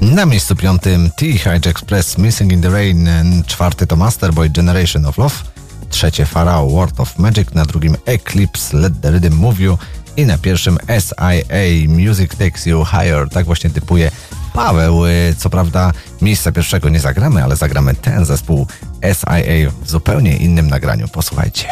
Na 0.00 0.26
miejscu 0.26 0.56
piątym 0.56 1.10
T-Hige 1.16 1.70
Express 1.70 2.18
Missing 2.18 2.52
in 2.52 2.60
the 2.60 2.70
Rain, 2.70 3.08
czwarty 3.46 3.86
to 3.86 3.96
Masterboy 3.96 4.50
Generation 4.50 5.06
of 5.06 5.18
Love, 5.18 5.34
trzecie 5.90 6.26
Pharaoh 6.26 6.72
World 6.72 7.00
of 7.00 7.18
Magic, 7.18 7.54
na 7.54 7.64
drugim 7.64 7.96
Eclipse 8.06 8.76
Let 8.76 9.00
the 9.00 9.10
Rhythm 9.10 9.34
Move 9.34 9.60
You 9.60 9.78
i 10.16 10.26
na 10.26 10.38
pierwszym 10.38 10.78
SIA 10.98 11.88
Music 11.88 12.34
Takes 12.36 12.66
You 12.66 12.84
Higher. 12.84 13.28
Tak 13.28 13.46
właśnie 13.46 13.70
typuje 13.70 14.10
Paweł. 14.52 15.06
Y, 15.06 15.34
Co 15.38 15.50
prawda 15.50 15.92
miejsca 16.22 16.52
pierwszego 16.52 16.88
nie 16.88 17.00
zagramy, 17.00 17.44
ale 17.44 17.56
zagramy 17.56 17.94
ten 17.94 18.24
zespół 18.24 18.66
SIA 19.02 19.70
w 19.82 19.90
zupełnie 19.90 20.36
innym 20.36 20.68
nagraniu. 20.68 21.08
Posłuchajcie. 21.08 21.68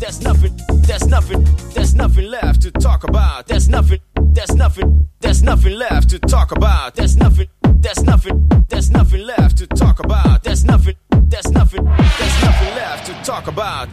There's 0.00 0.20
nothing, 0.20 0.52
there's 0.86 1.06
nothing, 1.06 1.46
there's 1.74 1.94
nothing 1.94 2.28
left 2.30 2.62
to 2.62 2.70
talk 2.80 3.04
about. 3.04 3.46
There's 3.46 3.68
nothing, 3.68 4.00
there's 4.34 4.56
nothing, 4.56 5.06
there's 5.20 5.42
nothing 5.42 5.78
left 5.78 6.08
to 6.10 6.18
talk 6.18 6.52
about. 6.52 6.94
There's 6.94 7.16
nothing, 7.16 7.46
there's 7.82 8.02
nothing, 8.04 8.48
there's 8.68 8.90
nothing 8.90 9.26
left 9.26 9.58
to 9.58 9.66
talk 9.66 10.00
about. 10.04 10.42
There's 10.42 10.64
nothing, 10.64 10.96
there's 11.30 11.52
nothing, 11.52 11.84
there's 12.18 12.42
nothing 12.42 12.74
left 12.74 13.06
to 13.06 13.12
talk 13.32 13.46
about. 13.48 13.88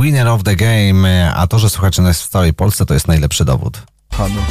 Winner 0.00 0.28
of 0.28 0.42
the 0.42 0.56
game, 0.56 1.32
a 1.34 1.46
to, 1.46 1.58
że 1.58 1.70
słuchacie 1.70 2.02
nas 2.02 2.22
w 2.22 2.28
całej 2.28 2.54
Polsce, 2.54 2.86
to 2.86 2.94
jest 2.94 3.08
najlepszy 3.08 3.44
dowód. 3.44 3.82
Hanuk, 4.12 4.44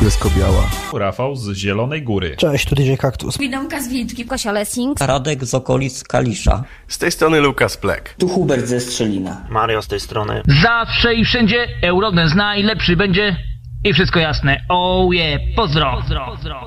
Bielsko-Biała. 0.00 0.70
Rafał 0.94 1.36
z 1.36 1.56
Zielonej 1.56 2.02
Góry. 2.02 2.36
Cześć, 2.36 2.66
tu 2.68 2.74
DJ 2.74 2.94
Kaktus. 2.94 3.38
Widomka 3.38 3.82
z 3.82 3.88
Wilczki. 3.88 4.24
Kosia 4.24 4.52
Lessing. 4.52 5.00
Radek 5.00 5.44
z 5.44 5.54
okolic 5.54 6.04
Kalisza. 6.04 6.64
Z 6.88 6.98
tej 6.98 7.12
strony 7.12 7.40
Lukas 7.40 7.76
Plek. 7.76 8.14
Tu 8.18 8.28
Hubert 8.28 8.66
ze 8.66 8.80
Strzelina. 8.80 9.46
Mario 9.50 9.82
z 9.82 9.88
tej 9.88 10.00
strony. 10.00 10.42
Zawsze 10.62 11.14
i 11.14 11.24
wszędzie 11.24 11.66
Eurodance 11.82 12.34
najlepszy 12.34 12.96
będzie 12.96 13.36
i 13.84 13.92
wszystko 13.92 14.18
jasne. 14.18 14.64
Oh 14.68 15.14
yeah, 15.14 15.40
pozdro. 15.56 15.96
pozdro. 15.96 16.26
pozdro. 16.26 16.57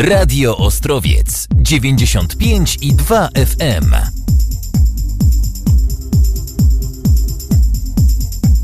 Radio 0.00 0.56
Ostrowiec 0.56 1.46
95 1.54 2.76
i 2.80 2.94
2 2.94 3.28
FM. 3.34 3.94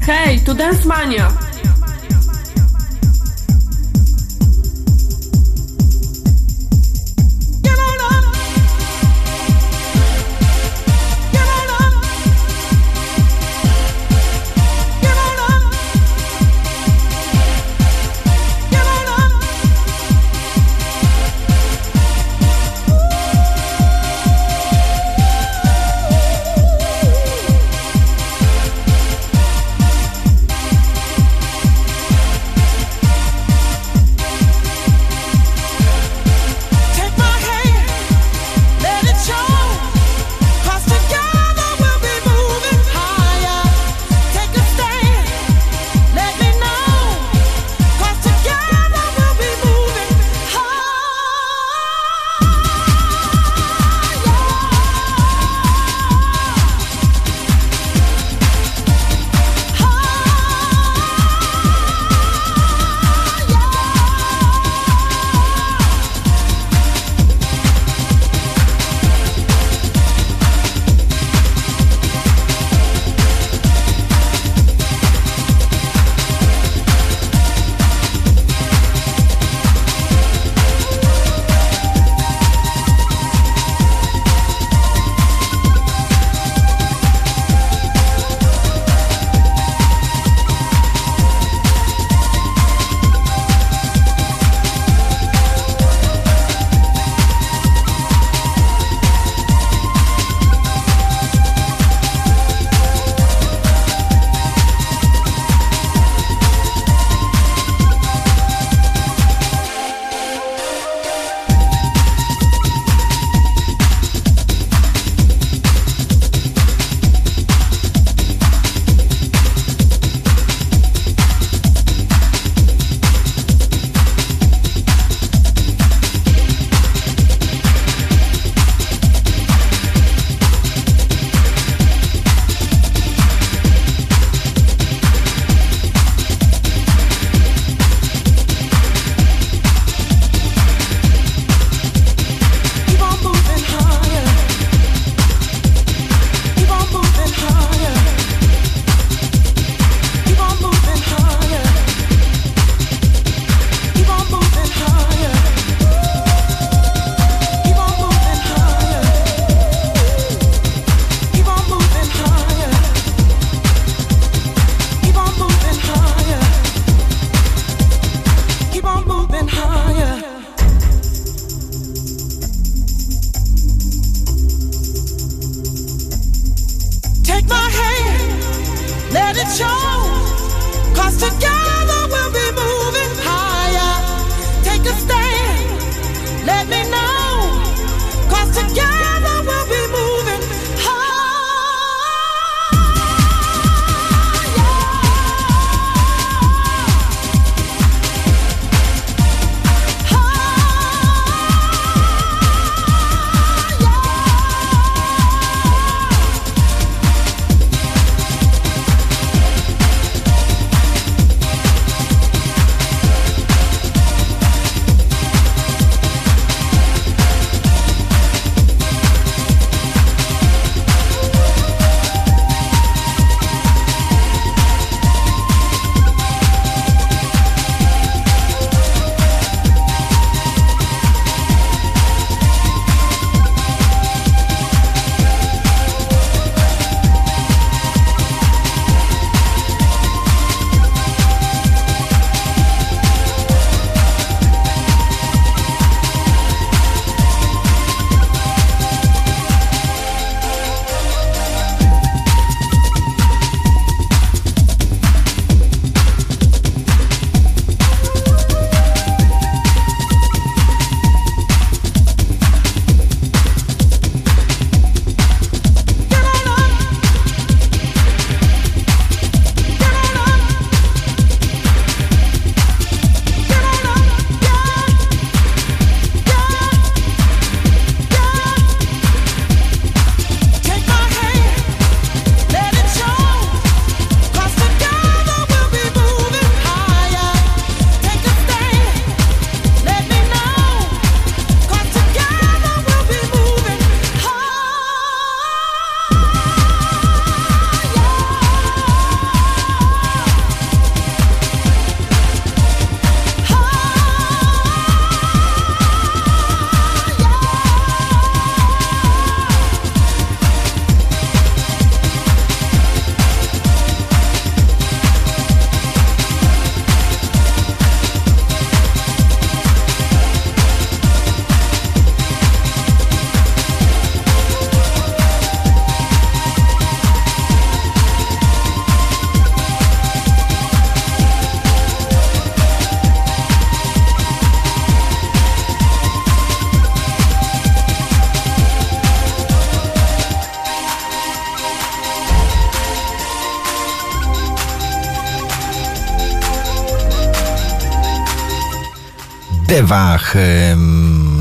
Hej, 0.07 0.41
to 0.41 0.55
Dance 0.55 0.89
Mania! 0.89 1.46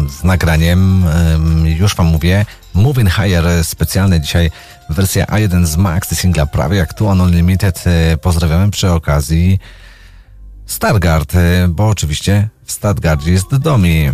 Z 0.07 0.23
nagraniem, 0.23 1.07
em, 1.07 1.67
już 1.67 1.95
wam 1.95 2.07
mówię, 2.07 2.45
Moving 2.73 3.09
Higher 3.09 3.64
specjalny 3.64 4.22
dzisiaj 4.22 4.51
wersja 4.89 5.25
A1 5.25 5.65
z 5.65 5.77
Maxi 5.77 6.15
singla 6.15 6.45
prawie 6.45 6.77
jak 6.77 6.93
tu 6.93 7.05
Unlimited. 7.07 7.83
E, 7.88 8.17
Pozdrawiamy 8.17 8.72
przy 8.72 8.91
okazji 8.91 9.59
Stargard, 10.65 11.35
e, 11.35 11.67
bo 11.69 11.88
oczywiście 11.88 12.49
w 12.65 12.72
Stargardzie 12.72 13.31
jest 13.31 13.55
Domi. 13.55 14.11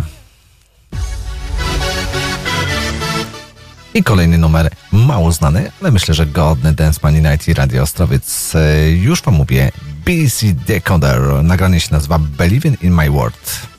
I 3.94 4.02
kolejny 4.02 4.38
numer, 4.38 4.70
mało 4.92 5.32
znany, 5.32 5.70
ale 5.80 5.90
myślę, 5.90 6.14
że 6.14 6.26
godny 6.26 6.72
Dance 6.74 7.00
Money 7.02 7.22
Night 7.22 7.48
i 7.48 7.54
Radio 7.54 7.82
Ostrowiec. 7.82 8.54
E, 8.54 8.90
Już 8.90 9.22
wam 9.22 9.34
mówię, 9.34 9.72
BC 10.04 10.46
Decoder. 10.66 11.20
Nagranie 11.42 11.80
się 11.80 11.88
nazywa 11.92 12.18
Believing 12.18 12.82
in 12.82 12.94
My 12.94 13.10
World. 13.10 13.71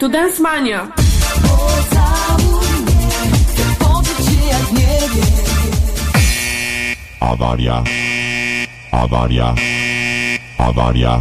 Tu 0.00 0.08
Dance 0.08 0.40
Mania! 0.40 0.90
Awaria. 7.20 7.84
Awaria. 8.92 9.54
Awaria. 10.58 11.20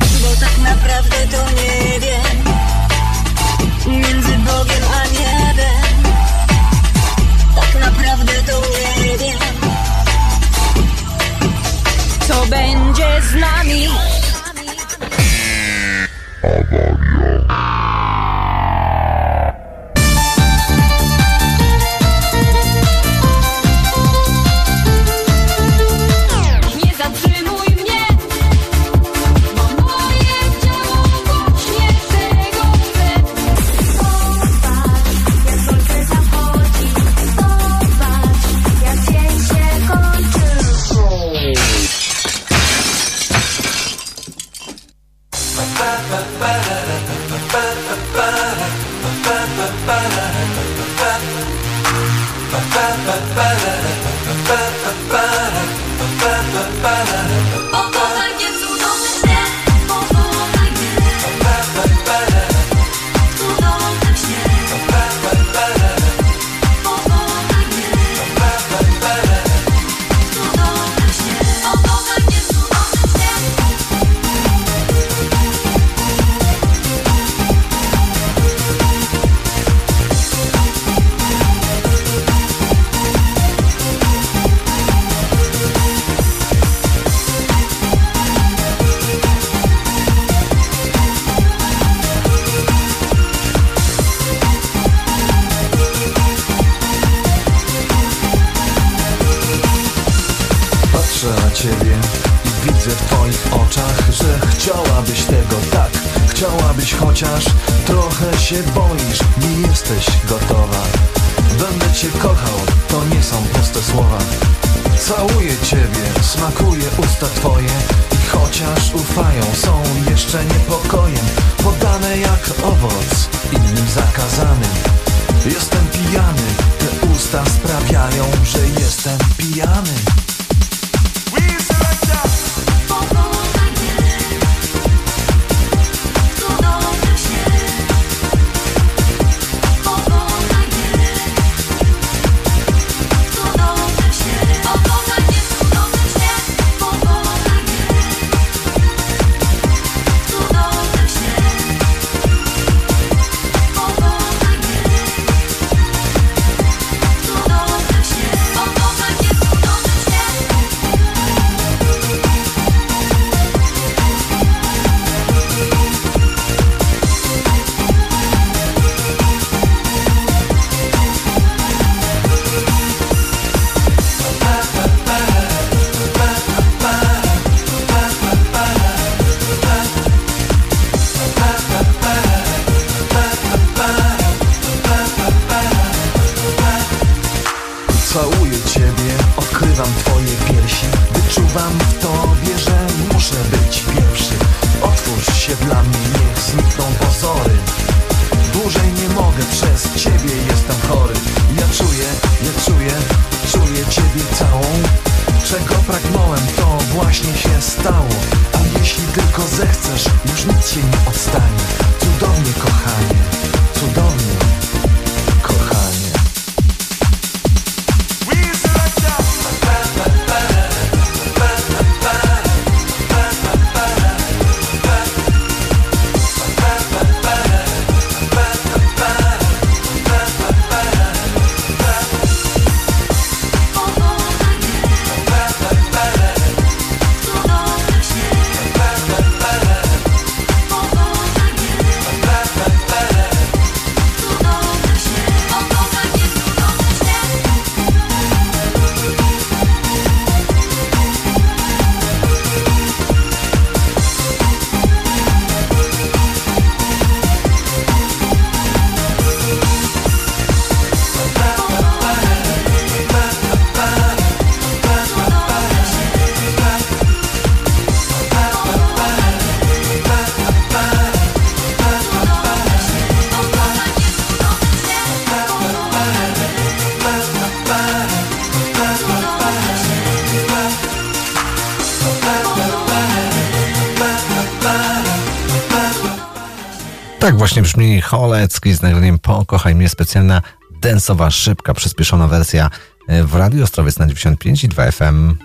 Tak 287.30 287.38
właśnie 287.38 287.62
brzmi 287.62 288.02
Holecki 288.02 288.74
z 288.74 288.82
nagraniem 288.82 289.20
Pokochaj 289.20 289.76
mnie, 289.76 289.90
specjalna 289.90 290.42
densowa, 290.82 291.32
szybka, 291.32 291.74
przyspieszona 291.74 292.28
wersja 292.28 292.70
e, 293.08 293.24
w 293.24 293.36
Radio 293.36 293.64
Ostrowiec 293.64 294.00
na 294.00 294.08
95 294.08 294.64
i 294.64 294.68
2 294.68 294.92
FM. 294.92 295.36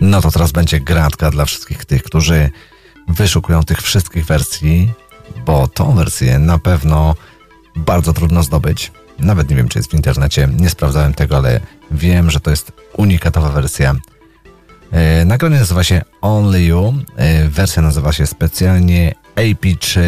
No 0.00 0.20
to 0.20 0.30
teraz 0.30 0.52
będzie 0.52 0.80
gratka 0.80 1.30
dla 1.30 1.44
wszystkich 1.44 1.84
tych, 1.84 2.02
którzy 2.02 2.50
wyszukują 3.08 3.64
tych 3.64 3.82
wszystkich 3.82 4.26
wersji, 4.26 4.92
bo 5.46 5.68
tą 5.68 5.94
wersję 5.94 6.38
na 6.38 6.58
pewno 6.58 7.14
bardzo 7.76 8.12
trudno 8.12 8.42
zdobyć. 8.42 8.92
Nawet 9.18 9.50
nie 9.50 9.56
wiem, 9.56 9.68
czy 9.68 9.78
jest 9.78 9.90
w 9.90 9.94
internecie, 9.94 10.48
nie 10.58 10.70
sprawdzałem 10.70 11.14
tego, 11.14 11.36
ale 11.36 11.60
wiem, 11.90 12.30
że 12.30 12.40
to 12.40 12.50
jest 12.50 12.72
unikatowa 12.92 13.48
wersja. 13.48 13.94
E, 14.92 15.24
Nagranie 15.24 15.58
nazywa 15.58 15.84
się 15.84 16.02
Only 16.20 16.62
You. 16.62 16.94
E, 17.16 17.48
Wersja 17.48 17.82
nazywa 17.82 18.12
się 18.12 18.26
specjalnie 18.26 19.14
AP 19.36 19.78
czy 19.80 20.02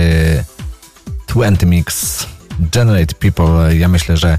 20 1.28 1.67
Mix 1.67 2.26
Generate 2.60 3.15
People. 3.15 3.76
Ja 3.76 3.89
myślę, 3.89 4.17
że 4.17 4.39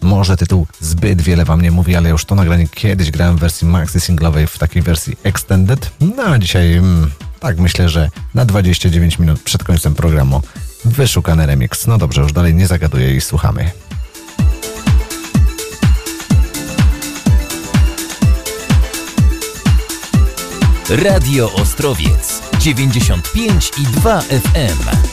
może 0.00 0.36
tytuł 0.36 0.66
zbyt 0.80 1.22
wiele 1.22 1.44
wam 1.44 1.62
nie 1.62 1.70
mówi, 1.70 1.96
ale 1.96 2.08
już 2.10 2.24
to 2.24 2.34
nagranie 2.34 2.68
kiedyś 2.68 3.10
grałem 3.10 3.36
w 3.36 3.40
wersji 3.40 3.68
maxi 3.68 4.00
singlowej, 4.00 4.46
w 4.46 4.58
takiej 4.58 4.82
wersji 4.82 5.16
extended. 5.22 5.90
No 6.00 6.22
a 6.22 6.38
dzisiaj, 6.38 6.72
mm, 6.72 7.10
tak 7.40 7.58
myślę, 7.58 7.88
że 7.88 8.10
na 8.34 8.44
29 8.44 9.18
minut 9.18 9.40
przed 9.42 9.64
końcem 9.64 9.94
programu 9.94 10.42
wyszukany 10.84 11.46
remix. 11.46 11.86
No 11.86 11.98
dobrze, 11.98 12.22
już 12.22 12.32
dalej 12.32 12.54
nie 12.54 12.66
zagaduję 12.66 13.16
i 13.16 13.20
słuchamy. 13.20 13.70
Radio 20.96 21.48
Ostrowiec 21.54 22.42
95 22.58 23.70
i 23.78 23.84
2 23.84 24.20
FM. 24.20 25.11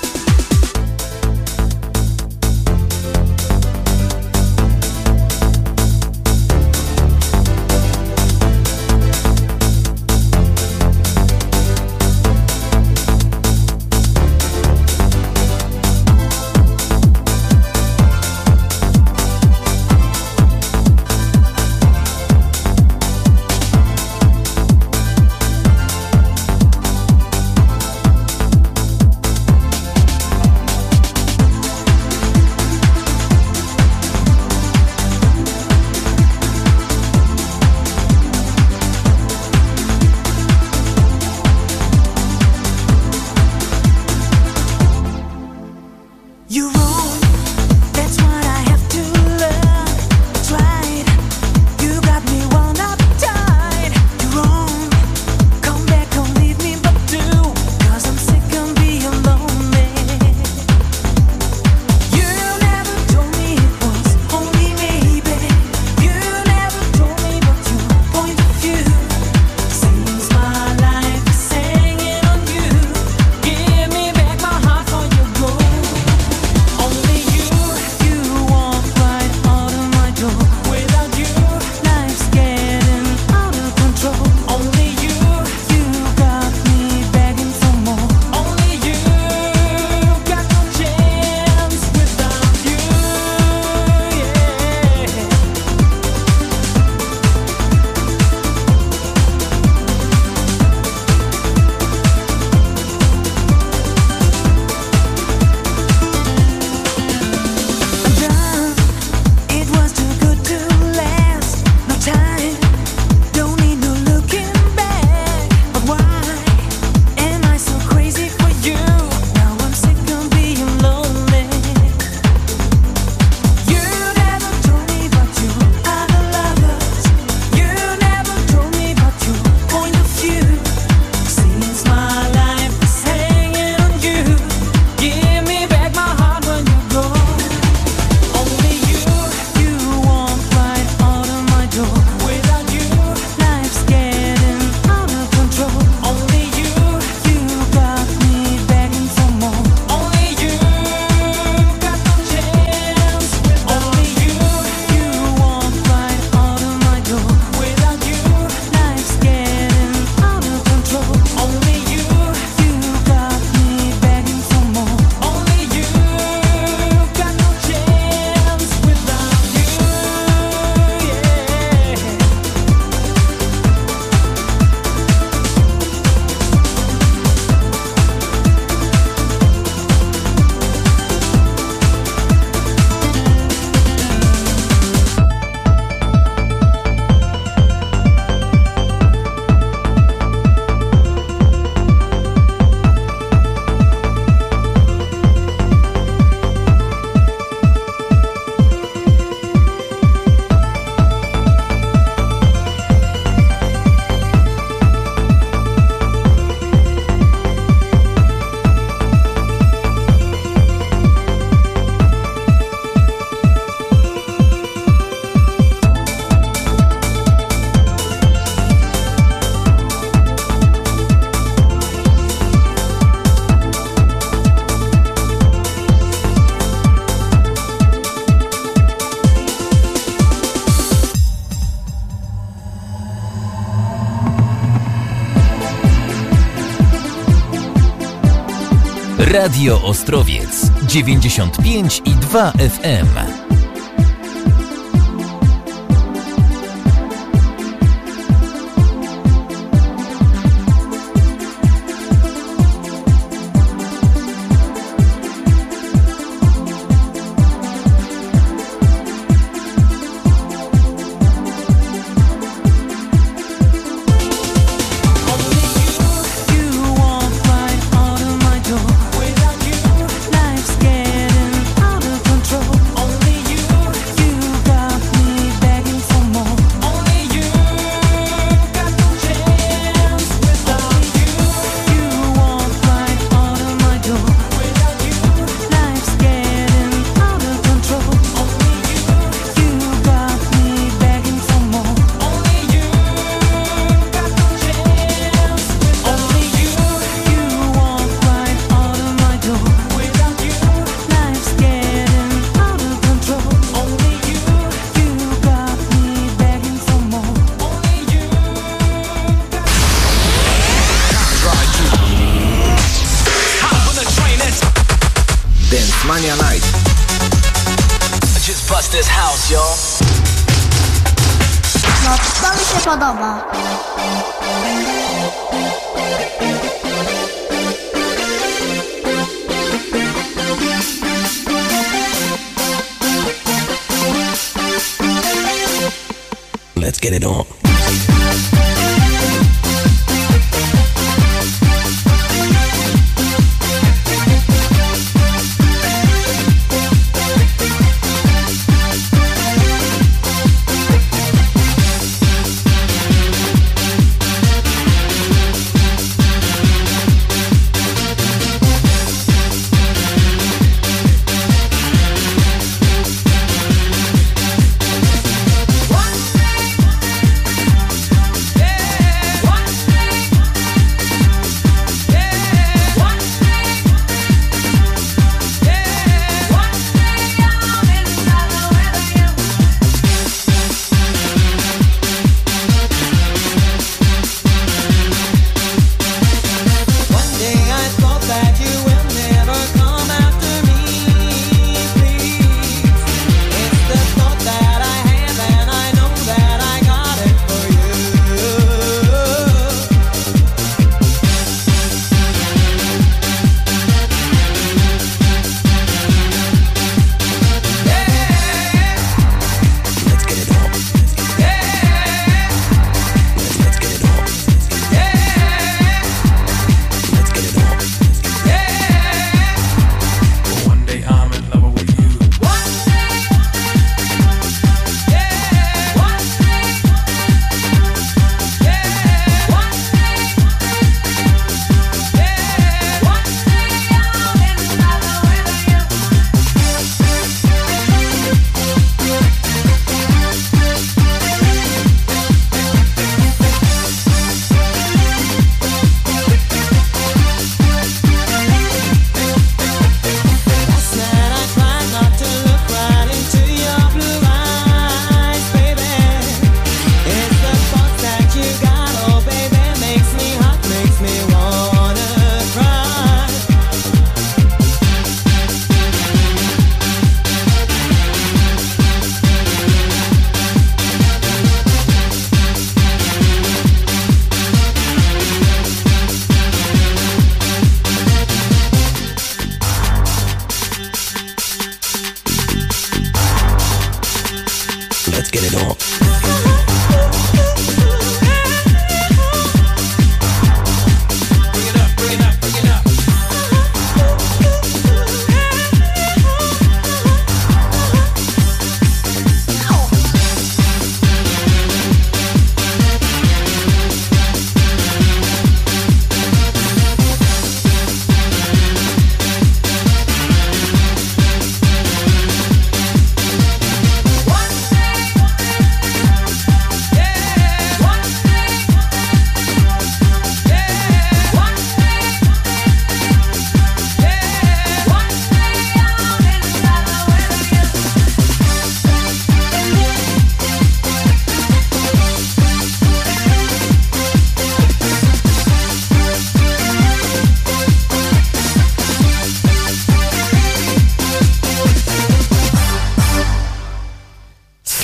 Radio 239.40 239.80
Ostrowiec 239.84 240.50
95 240.88 242.02
i 242.06 242.14
2 242.14 242.52
FM. 242.58 243.39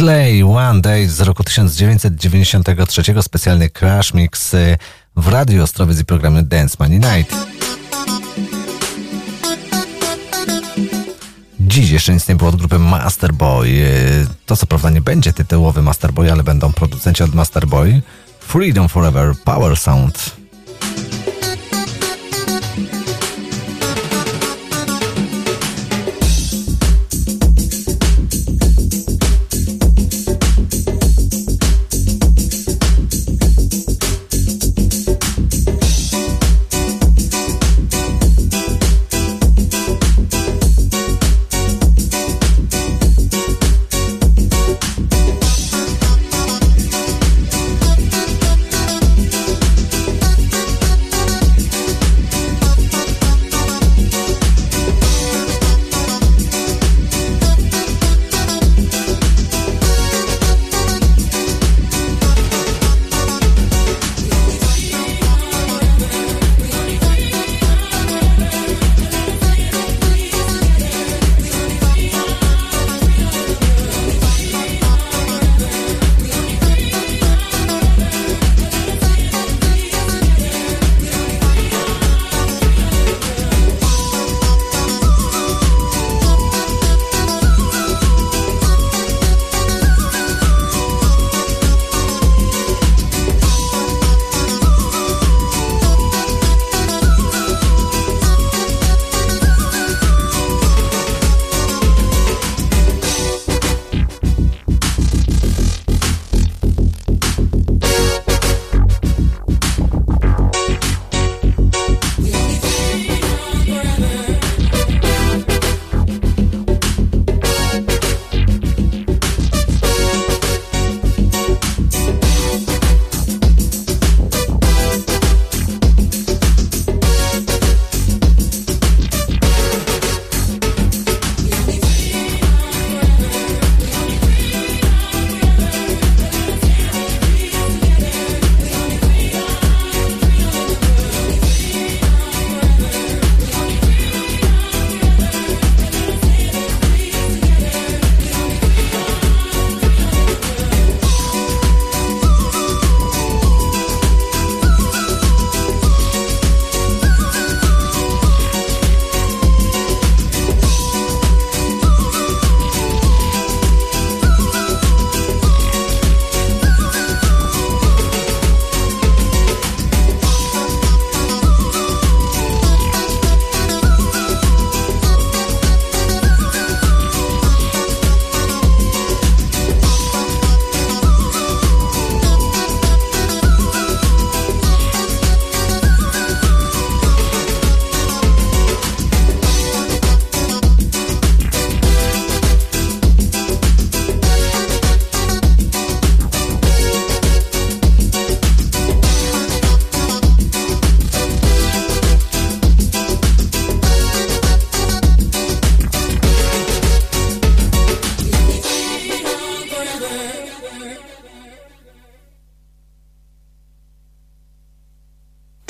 Slay 0.06 0.44
One 0.44 0.82
Day 0.82 1.08
z 1.10 1.22
roku 1.22 1.44
1993, 1.44 3.04
specjalny 3.22 3.70
Crash 3.70 4.14
Mix 4.14 4.54
y, 4.54 4.78
w 5.16 5.28
Radio 5.28 5.64
Ostrowiec 5.64 6.00
i 6.00 6.06
programie 6.06 6.44
Dance 6.44 6.78
Money 6.80 7.00
Night. 7.00 7.36
Dziś 11.60 11.90
jeszcze 11.90 12.14
nic 12.14 12.28
nie 12.28 12.36
było 12.36 12.50
od 12.50 12.56
grupy 12.56 12.80
Masterboy. 12.80 13.68
Y, 13.68 14.28
To 14.46 14.58
co 14.58 14.66
prawda 14.66 14.90
nie 14.90 15.02
będzie 15.02 15.34
tytułowy 15.34 15.82
Masterboy, 15.82 16.32
ale 16.32 16.44
będą 16.44 16.74
producenci 16.74 17.24
od 17.24 17.36
Masterboy. 17.36 18.02
Freedom 18.40 18.90
Forever 18.90 19.34
Power 19.44 19.78
Sound. 19.78 20.45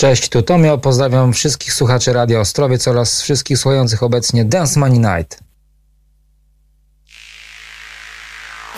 Cześć, 0.06 0.30
tu 0.30 0.42
Tomio, 0.42 0.78
pozdrawiam 0.78 1.34
wszystkich 1.34 1.74
słuchaczy 1.74 2.14
Radia 2.14 2.40
Ostrowiec 2.40 2.88
oraz 2.88 3.22
wszystkich 3.22 3.58
słuchających 3.58 4.04
obecnie 4.04 4.46
Dance 4.46 4.80
Money 4.80 5.00
Night. 5.00 5.40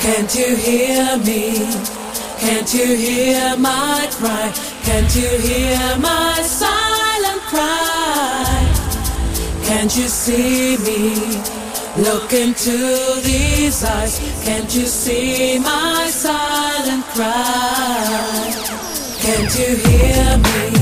Can't 0.01 0.39
you 0.39 0.57
hear 0.57 1.17
me? 1.17 1.67
Can't 2.41 2.73
you 2.73 2.97
hear 2.97 3.57
my 3.57 4.07
cry? 4.19 4.51
Can't 4.85 5.15
you 5.15 5.29
hear 5.41 5.97
my 5.97 6.43
silent 6.43 7.43
cry? 7.49 8.67
Can't 9.67 9.97
you 9.97 10.09
see 10.09 10.77
me? 10.77 11.15
Look 11.97 12.33
into 12.33 12.71
these 13.23 13.85
eyes. 13.85 14.21
Can't 14.45 14.75
you 14.75 14.87
see 14.87 15.59
my 15.59 16.09
silent 16.11 17.05
cry? 17.13 18.77
Can't 19.21 19.59
you 19.59 19.75
hear 19.75 20.37
me? 20.37 20.76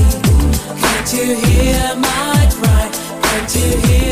Can't 1.06 1.28
you 1.28 1.36
hear 1.36 1.94
my 1.94 2.48
cry? 2.50 2.90
Can't 3.22 3.54
you 3.54 3.78
hear 3.86 4.05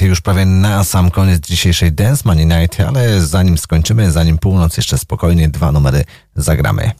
Już 0.00 0.20
prawie 0.20 0.46
na 0.46 0.84
sam 0.84 1.10
koniec 1.10 1.46
dzisiejszej 1.46 1.92
Dance 1.92 2.22
Money 2.24 2.46
Night, 2.46 2.80
ale 2.80 3.22
zanim 3.22 3.58
skończymy, 3.58 4.12
zanim 4.12 4.38
północ, 4.38 4.76
jeszcze 4.76 4.98
spokojnie 4.98 5.48
dwa 5.48 5.72
numery 5.72 6.04
zagramy. 6.34 6.90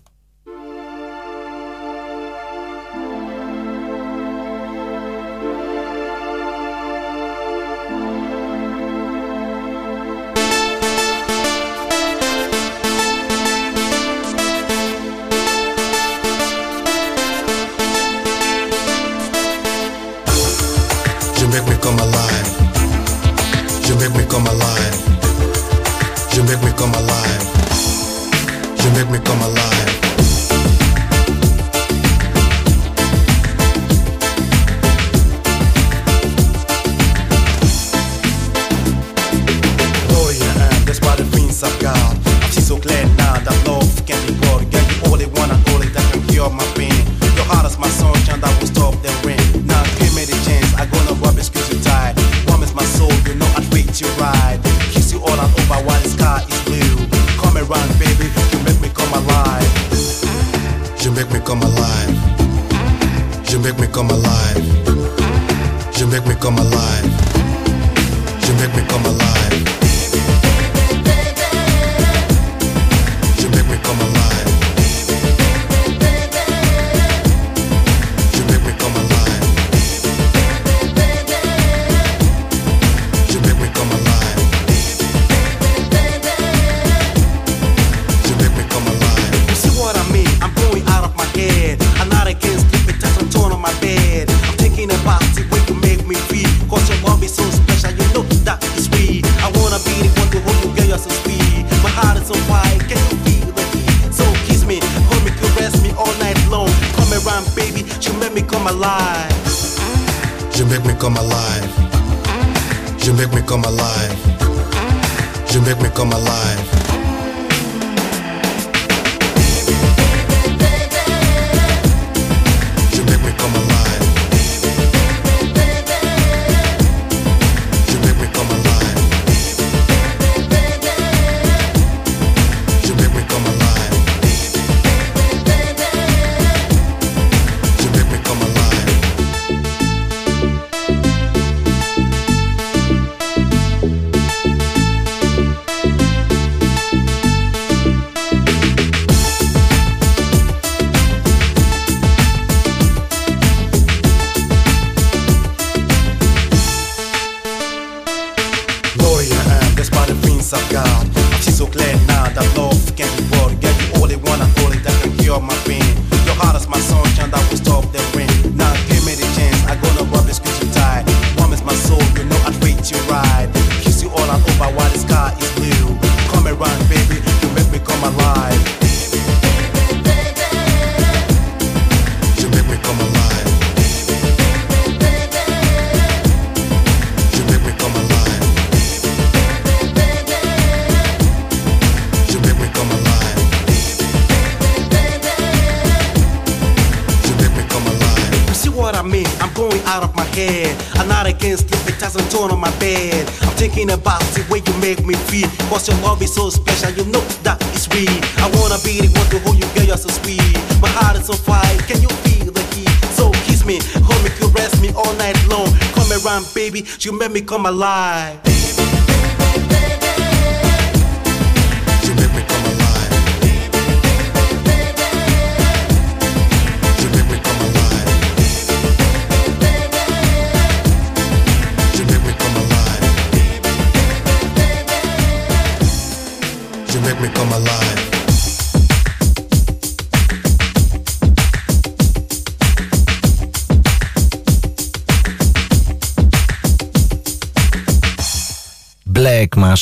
on 217.60 217.62
my 217.62 217.70
life. 217.70 218.49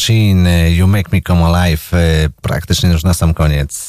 Machine, 0.09 0.71
You 0.71 0.87
Make 0.87 1.13
Me 1.13 1.21
Come 1.21 1.45
Alive, 1.45 1.95
e, 1.95 2.29
praktycznie 2.43 2.91
już 2.91 3.05
na 3.05 3.15
sam 3.15 3.35
koniec. 3.35 3.88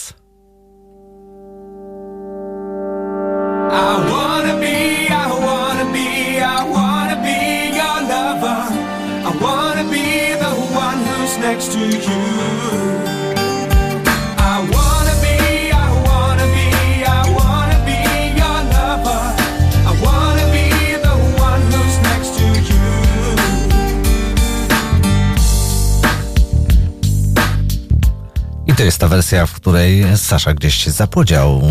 jest 28.89 28.99
ta 28.99 29.07
wersja, 29.07 29.45
w 29.45 29.53
której 29.53 30.17
Sasza 30.17 30.53
gdzieś 30.53 30.75
się 30.75 30.91
zapłodział. 30.91 31.61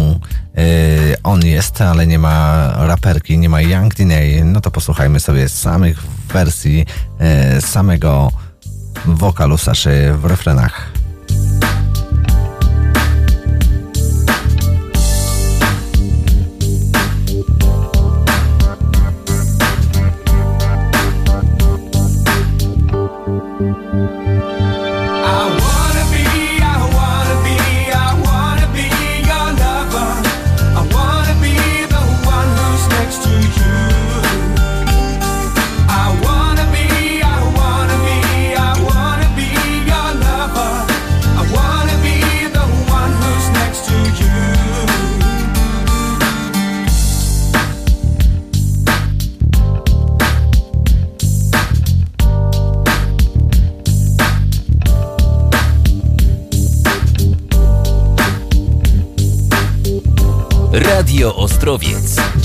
Yy, 0.54 0.62
on 1.22 1.46
jest, 1.46 1.80
ale 1.80 2.06
nie 2.06 2.18
ma 2.18 2.68
raperki, 2.76 3.38
nie 3.38 3.48
ma 3.48 3.60
Young 3.60 3.94
Diney. 3.94 4.44
No 4.44 4.60
to 4.60 4.70
posłuchajmy 4.70 5.20
sobie 5.20 5.48
samych 5.48 6.02
wersji, 6.32 6.86
yy, 7.54 7.60
samego 7.60 8.32
wokalu 9.06 9.58
Saszy 9.58 10.14
w 10.14 10.24
refrenach. 10.24 10.97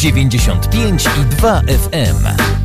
95 0.04 0.68
i 0.74 1.26
2 1.40 1.62
FM. 1.68 2.63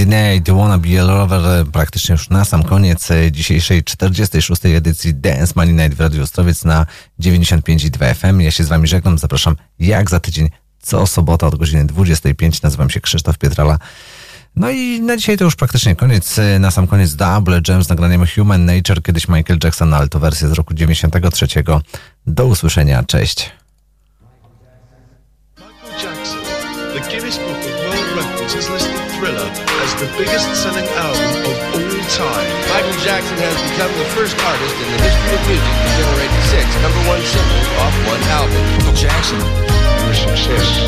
Courtney, 0.00 0.42
The 0.42 0.56
Wanna 0.56 0.78
Be 0.78 1.00
a 1.00 1.04
Lover 1.04 1.46
e, 1.46 1.64
praktycznie 1.64 2.12
już 2.12 2.30
na 2.30 2.44
sam 2.44 2.62
koniec 2.62 3.10
e, 3.10 3.32
dzisiejszej 3.32 3.84
46. 3.84 4.64
edycji 4.64 5.14
Dance 5.14 5.52
Money 5.56 5.74
Night 5.74 5.94
w 5.94 6.00
Radiu 6.00 6.22
Ostrowiec 6.22 6.64
na 6.64 6.86
95,2 7.20 8.14
FM. 8.14 8.40
Ja 8.40 8.50
się 8.50 8.64
z 8.64 8.68
Wami 8.68 8.88
żegnam, 8.88 9.18
zapraszam 9.18 9.56
jak 9.78 10.10
za 10.10 10.20
tydzień, 10.20 10.48
co 10.82 11.06
sobota 11.06 11.46
od 11.46 11.56
godziny 11.56 11.84
25. 11.84 12.62
Nazywam 12.62 12.90
się 12.90 13.00
Krzysztof 13.00 13.38
Pietrala. 13.38 13.78
No 14.56 14.70
i 14.70 15.00
na 15.00 15.16
dzisiaj 15.16 15.38
to 15.38 15.44
już 15.44 15.56
praktycznie 15.56 15.96
koniec. 15.96 16.38
E, 16.38 16.58
na 16.58 16.70
sam 16.70 16.86
koniec 16.86 17.14
Double 17.14 17.60
Jam 17.68 17.84
z 17.84 17.88
nagraniem 17.88 18.26
Human 18.34 18.64
Nature, 18.64 19.02
kiedyś 19.02 19.28
Michael 19.28 19.58
Jackson, 19.64 19.94
ale 19.94 20.08
to 20.08 20.18
wersja 20.18 20.48
z 20.48 20.52
roku 20.52 20.74
93. 20.74 21.46
Do 22.26 22.46
usłyszenia, 22.46 23.02
cześć. 23.02 23.50
Jackson. 39.00 39.38
Your 39.38 40.12
success 40.12 40.79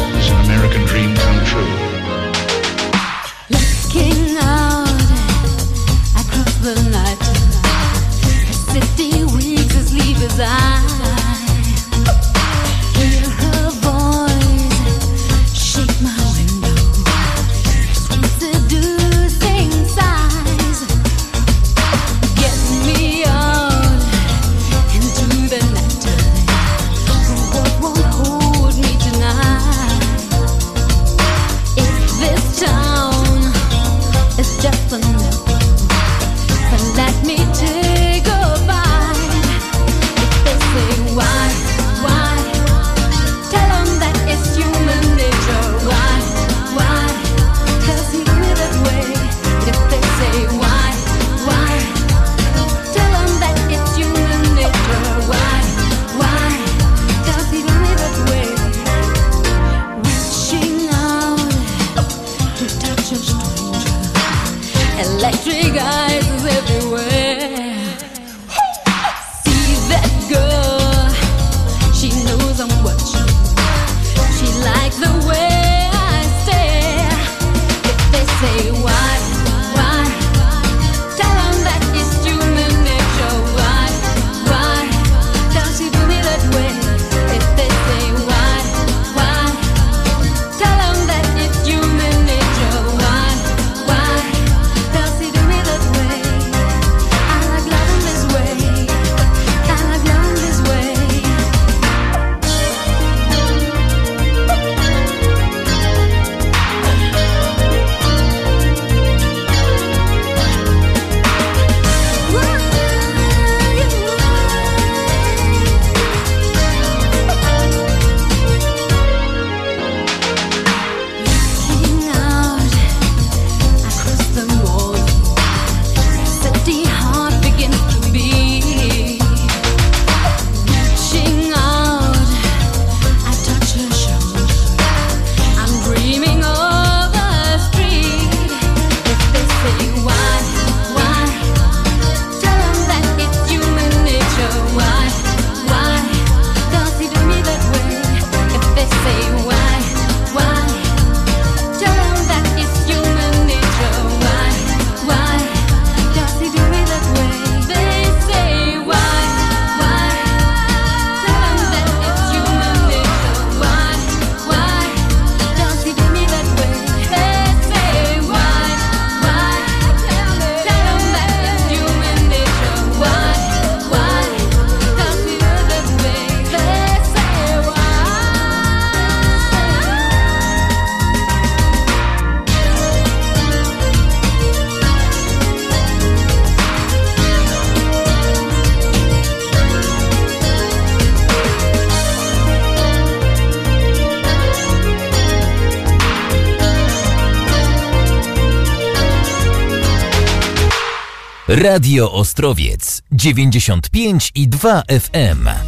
Radio 201.62 202.10
Ostrowiec 202.10 203.02
95 203.10 204.31
i 204.34 204.49
2 204.49 204.82
FM. 204.89 205.62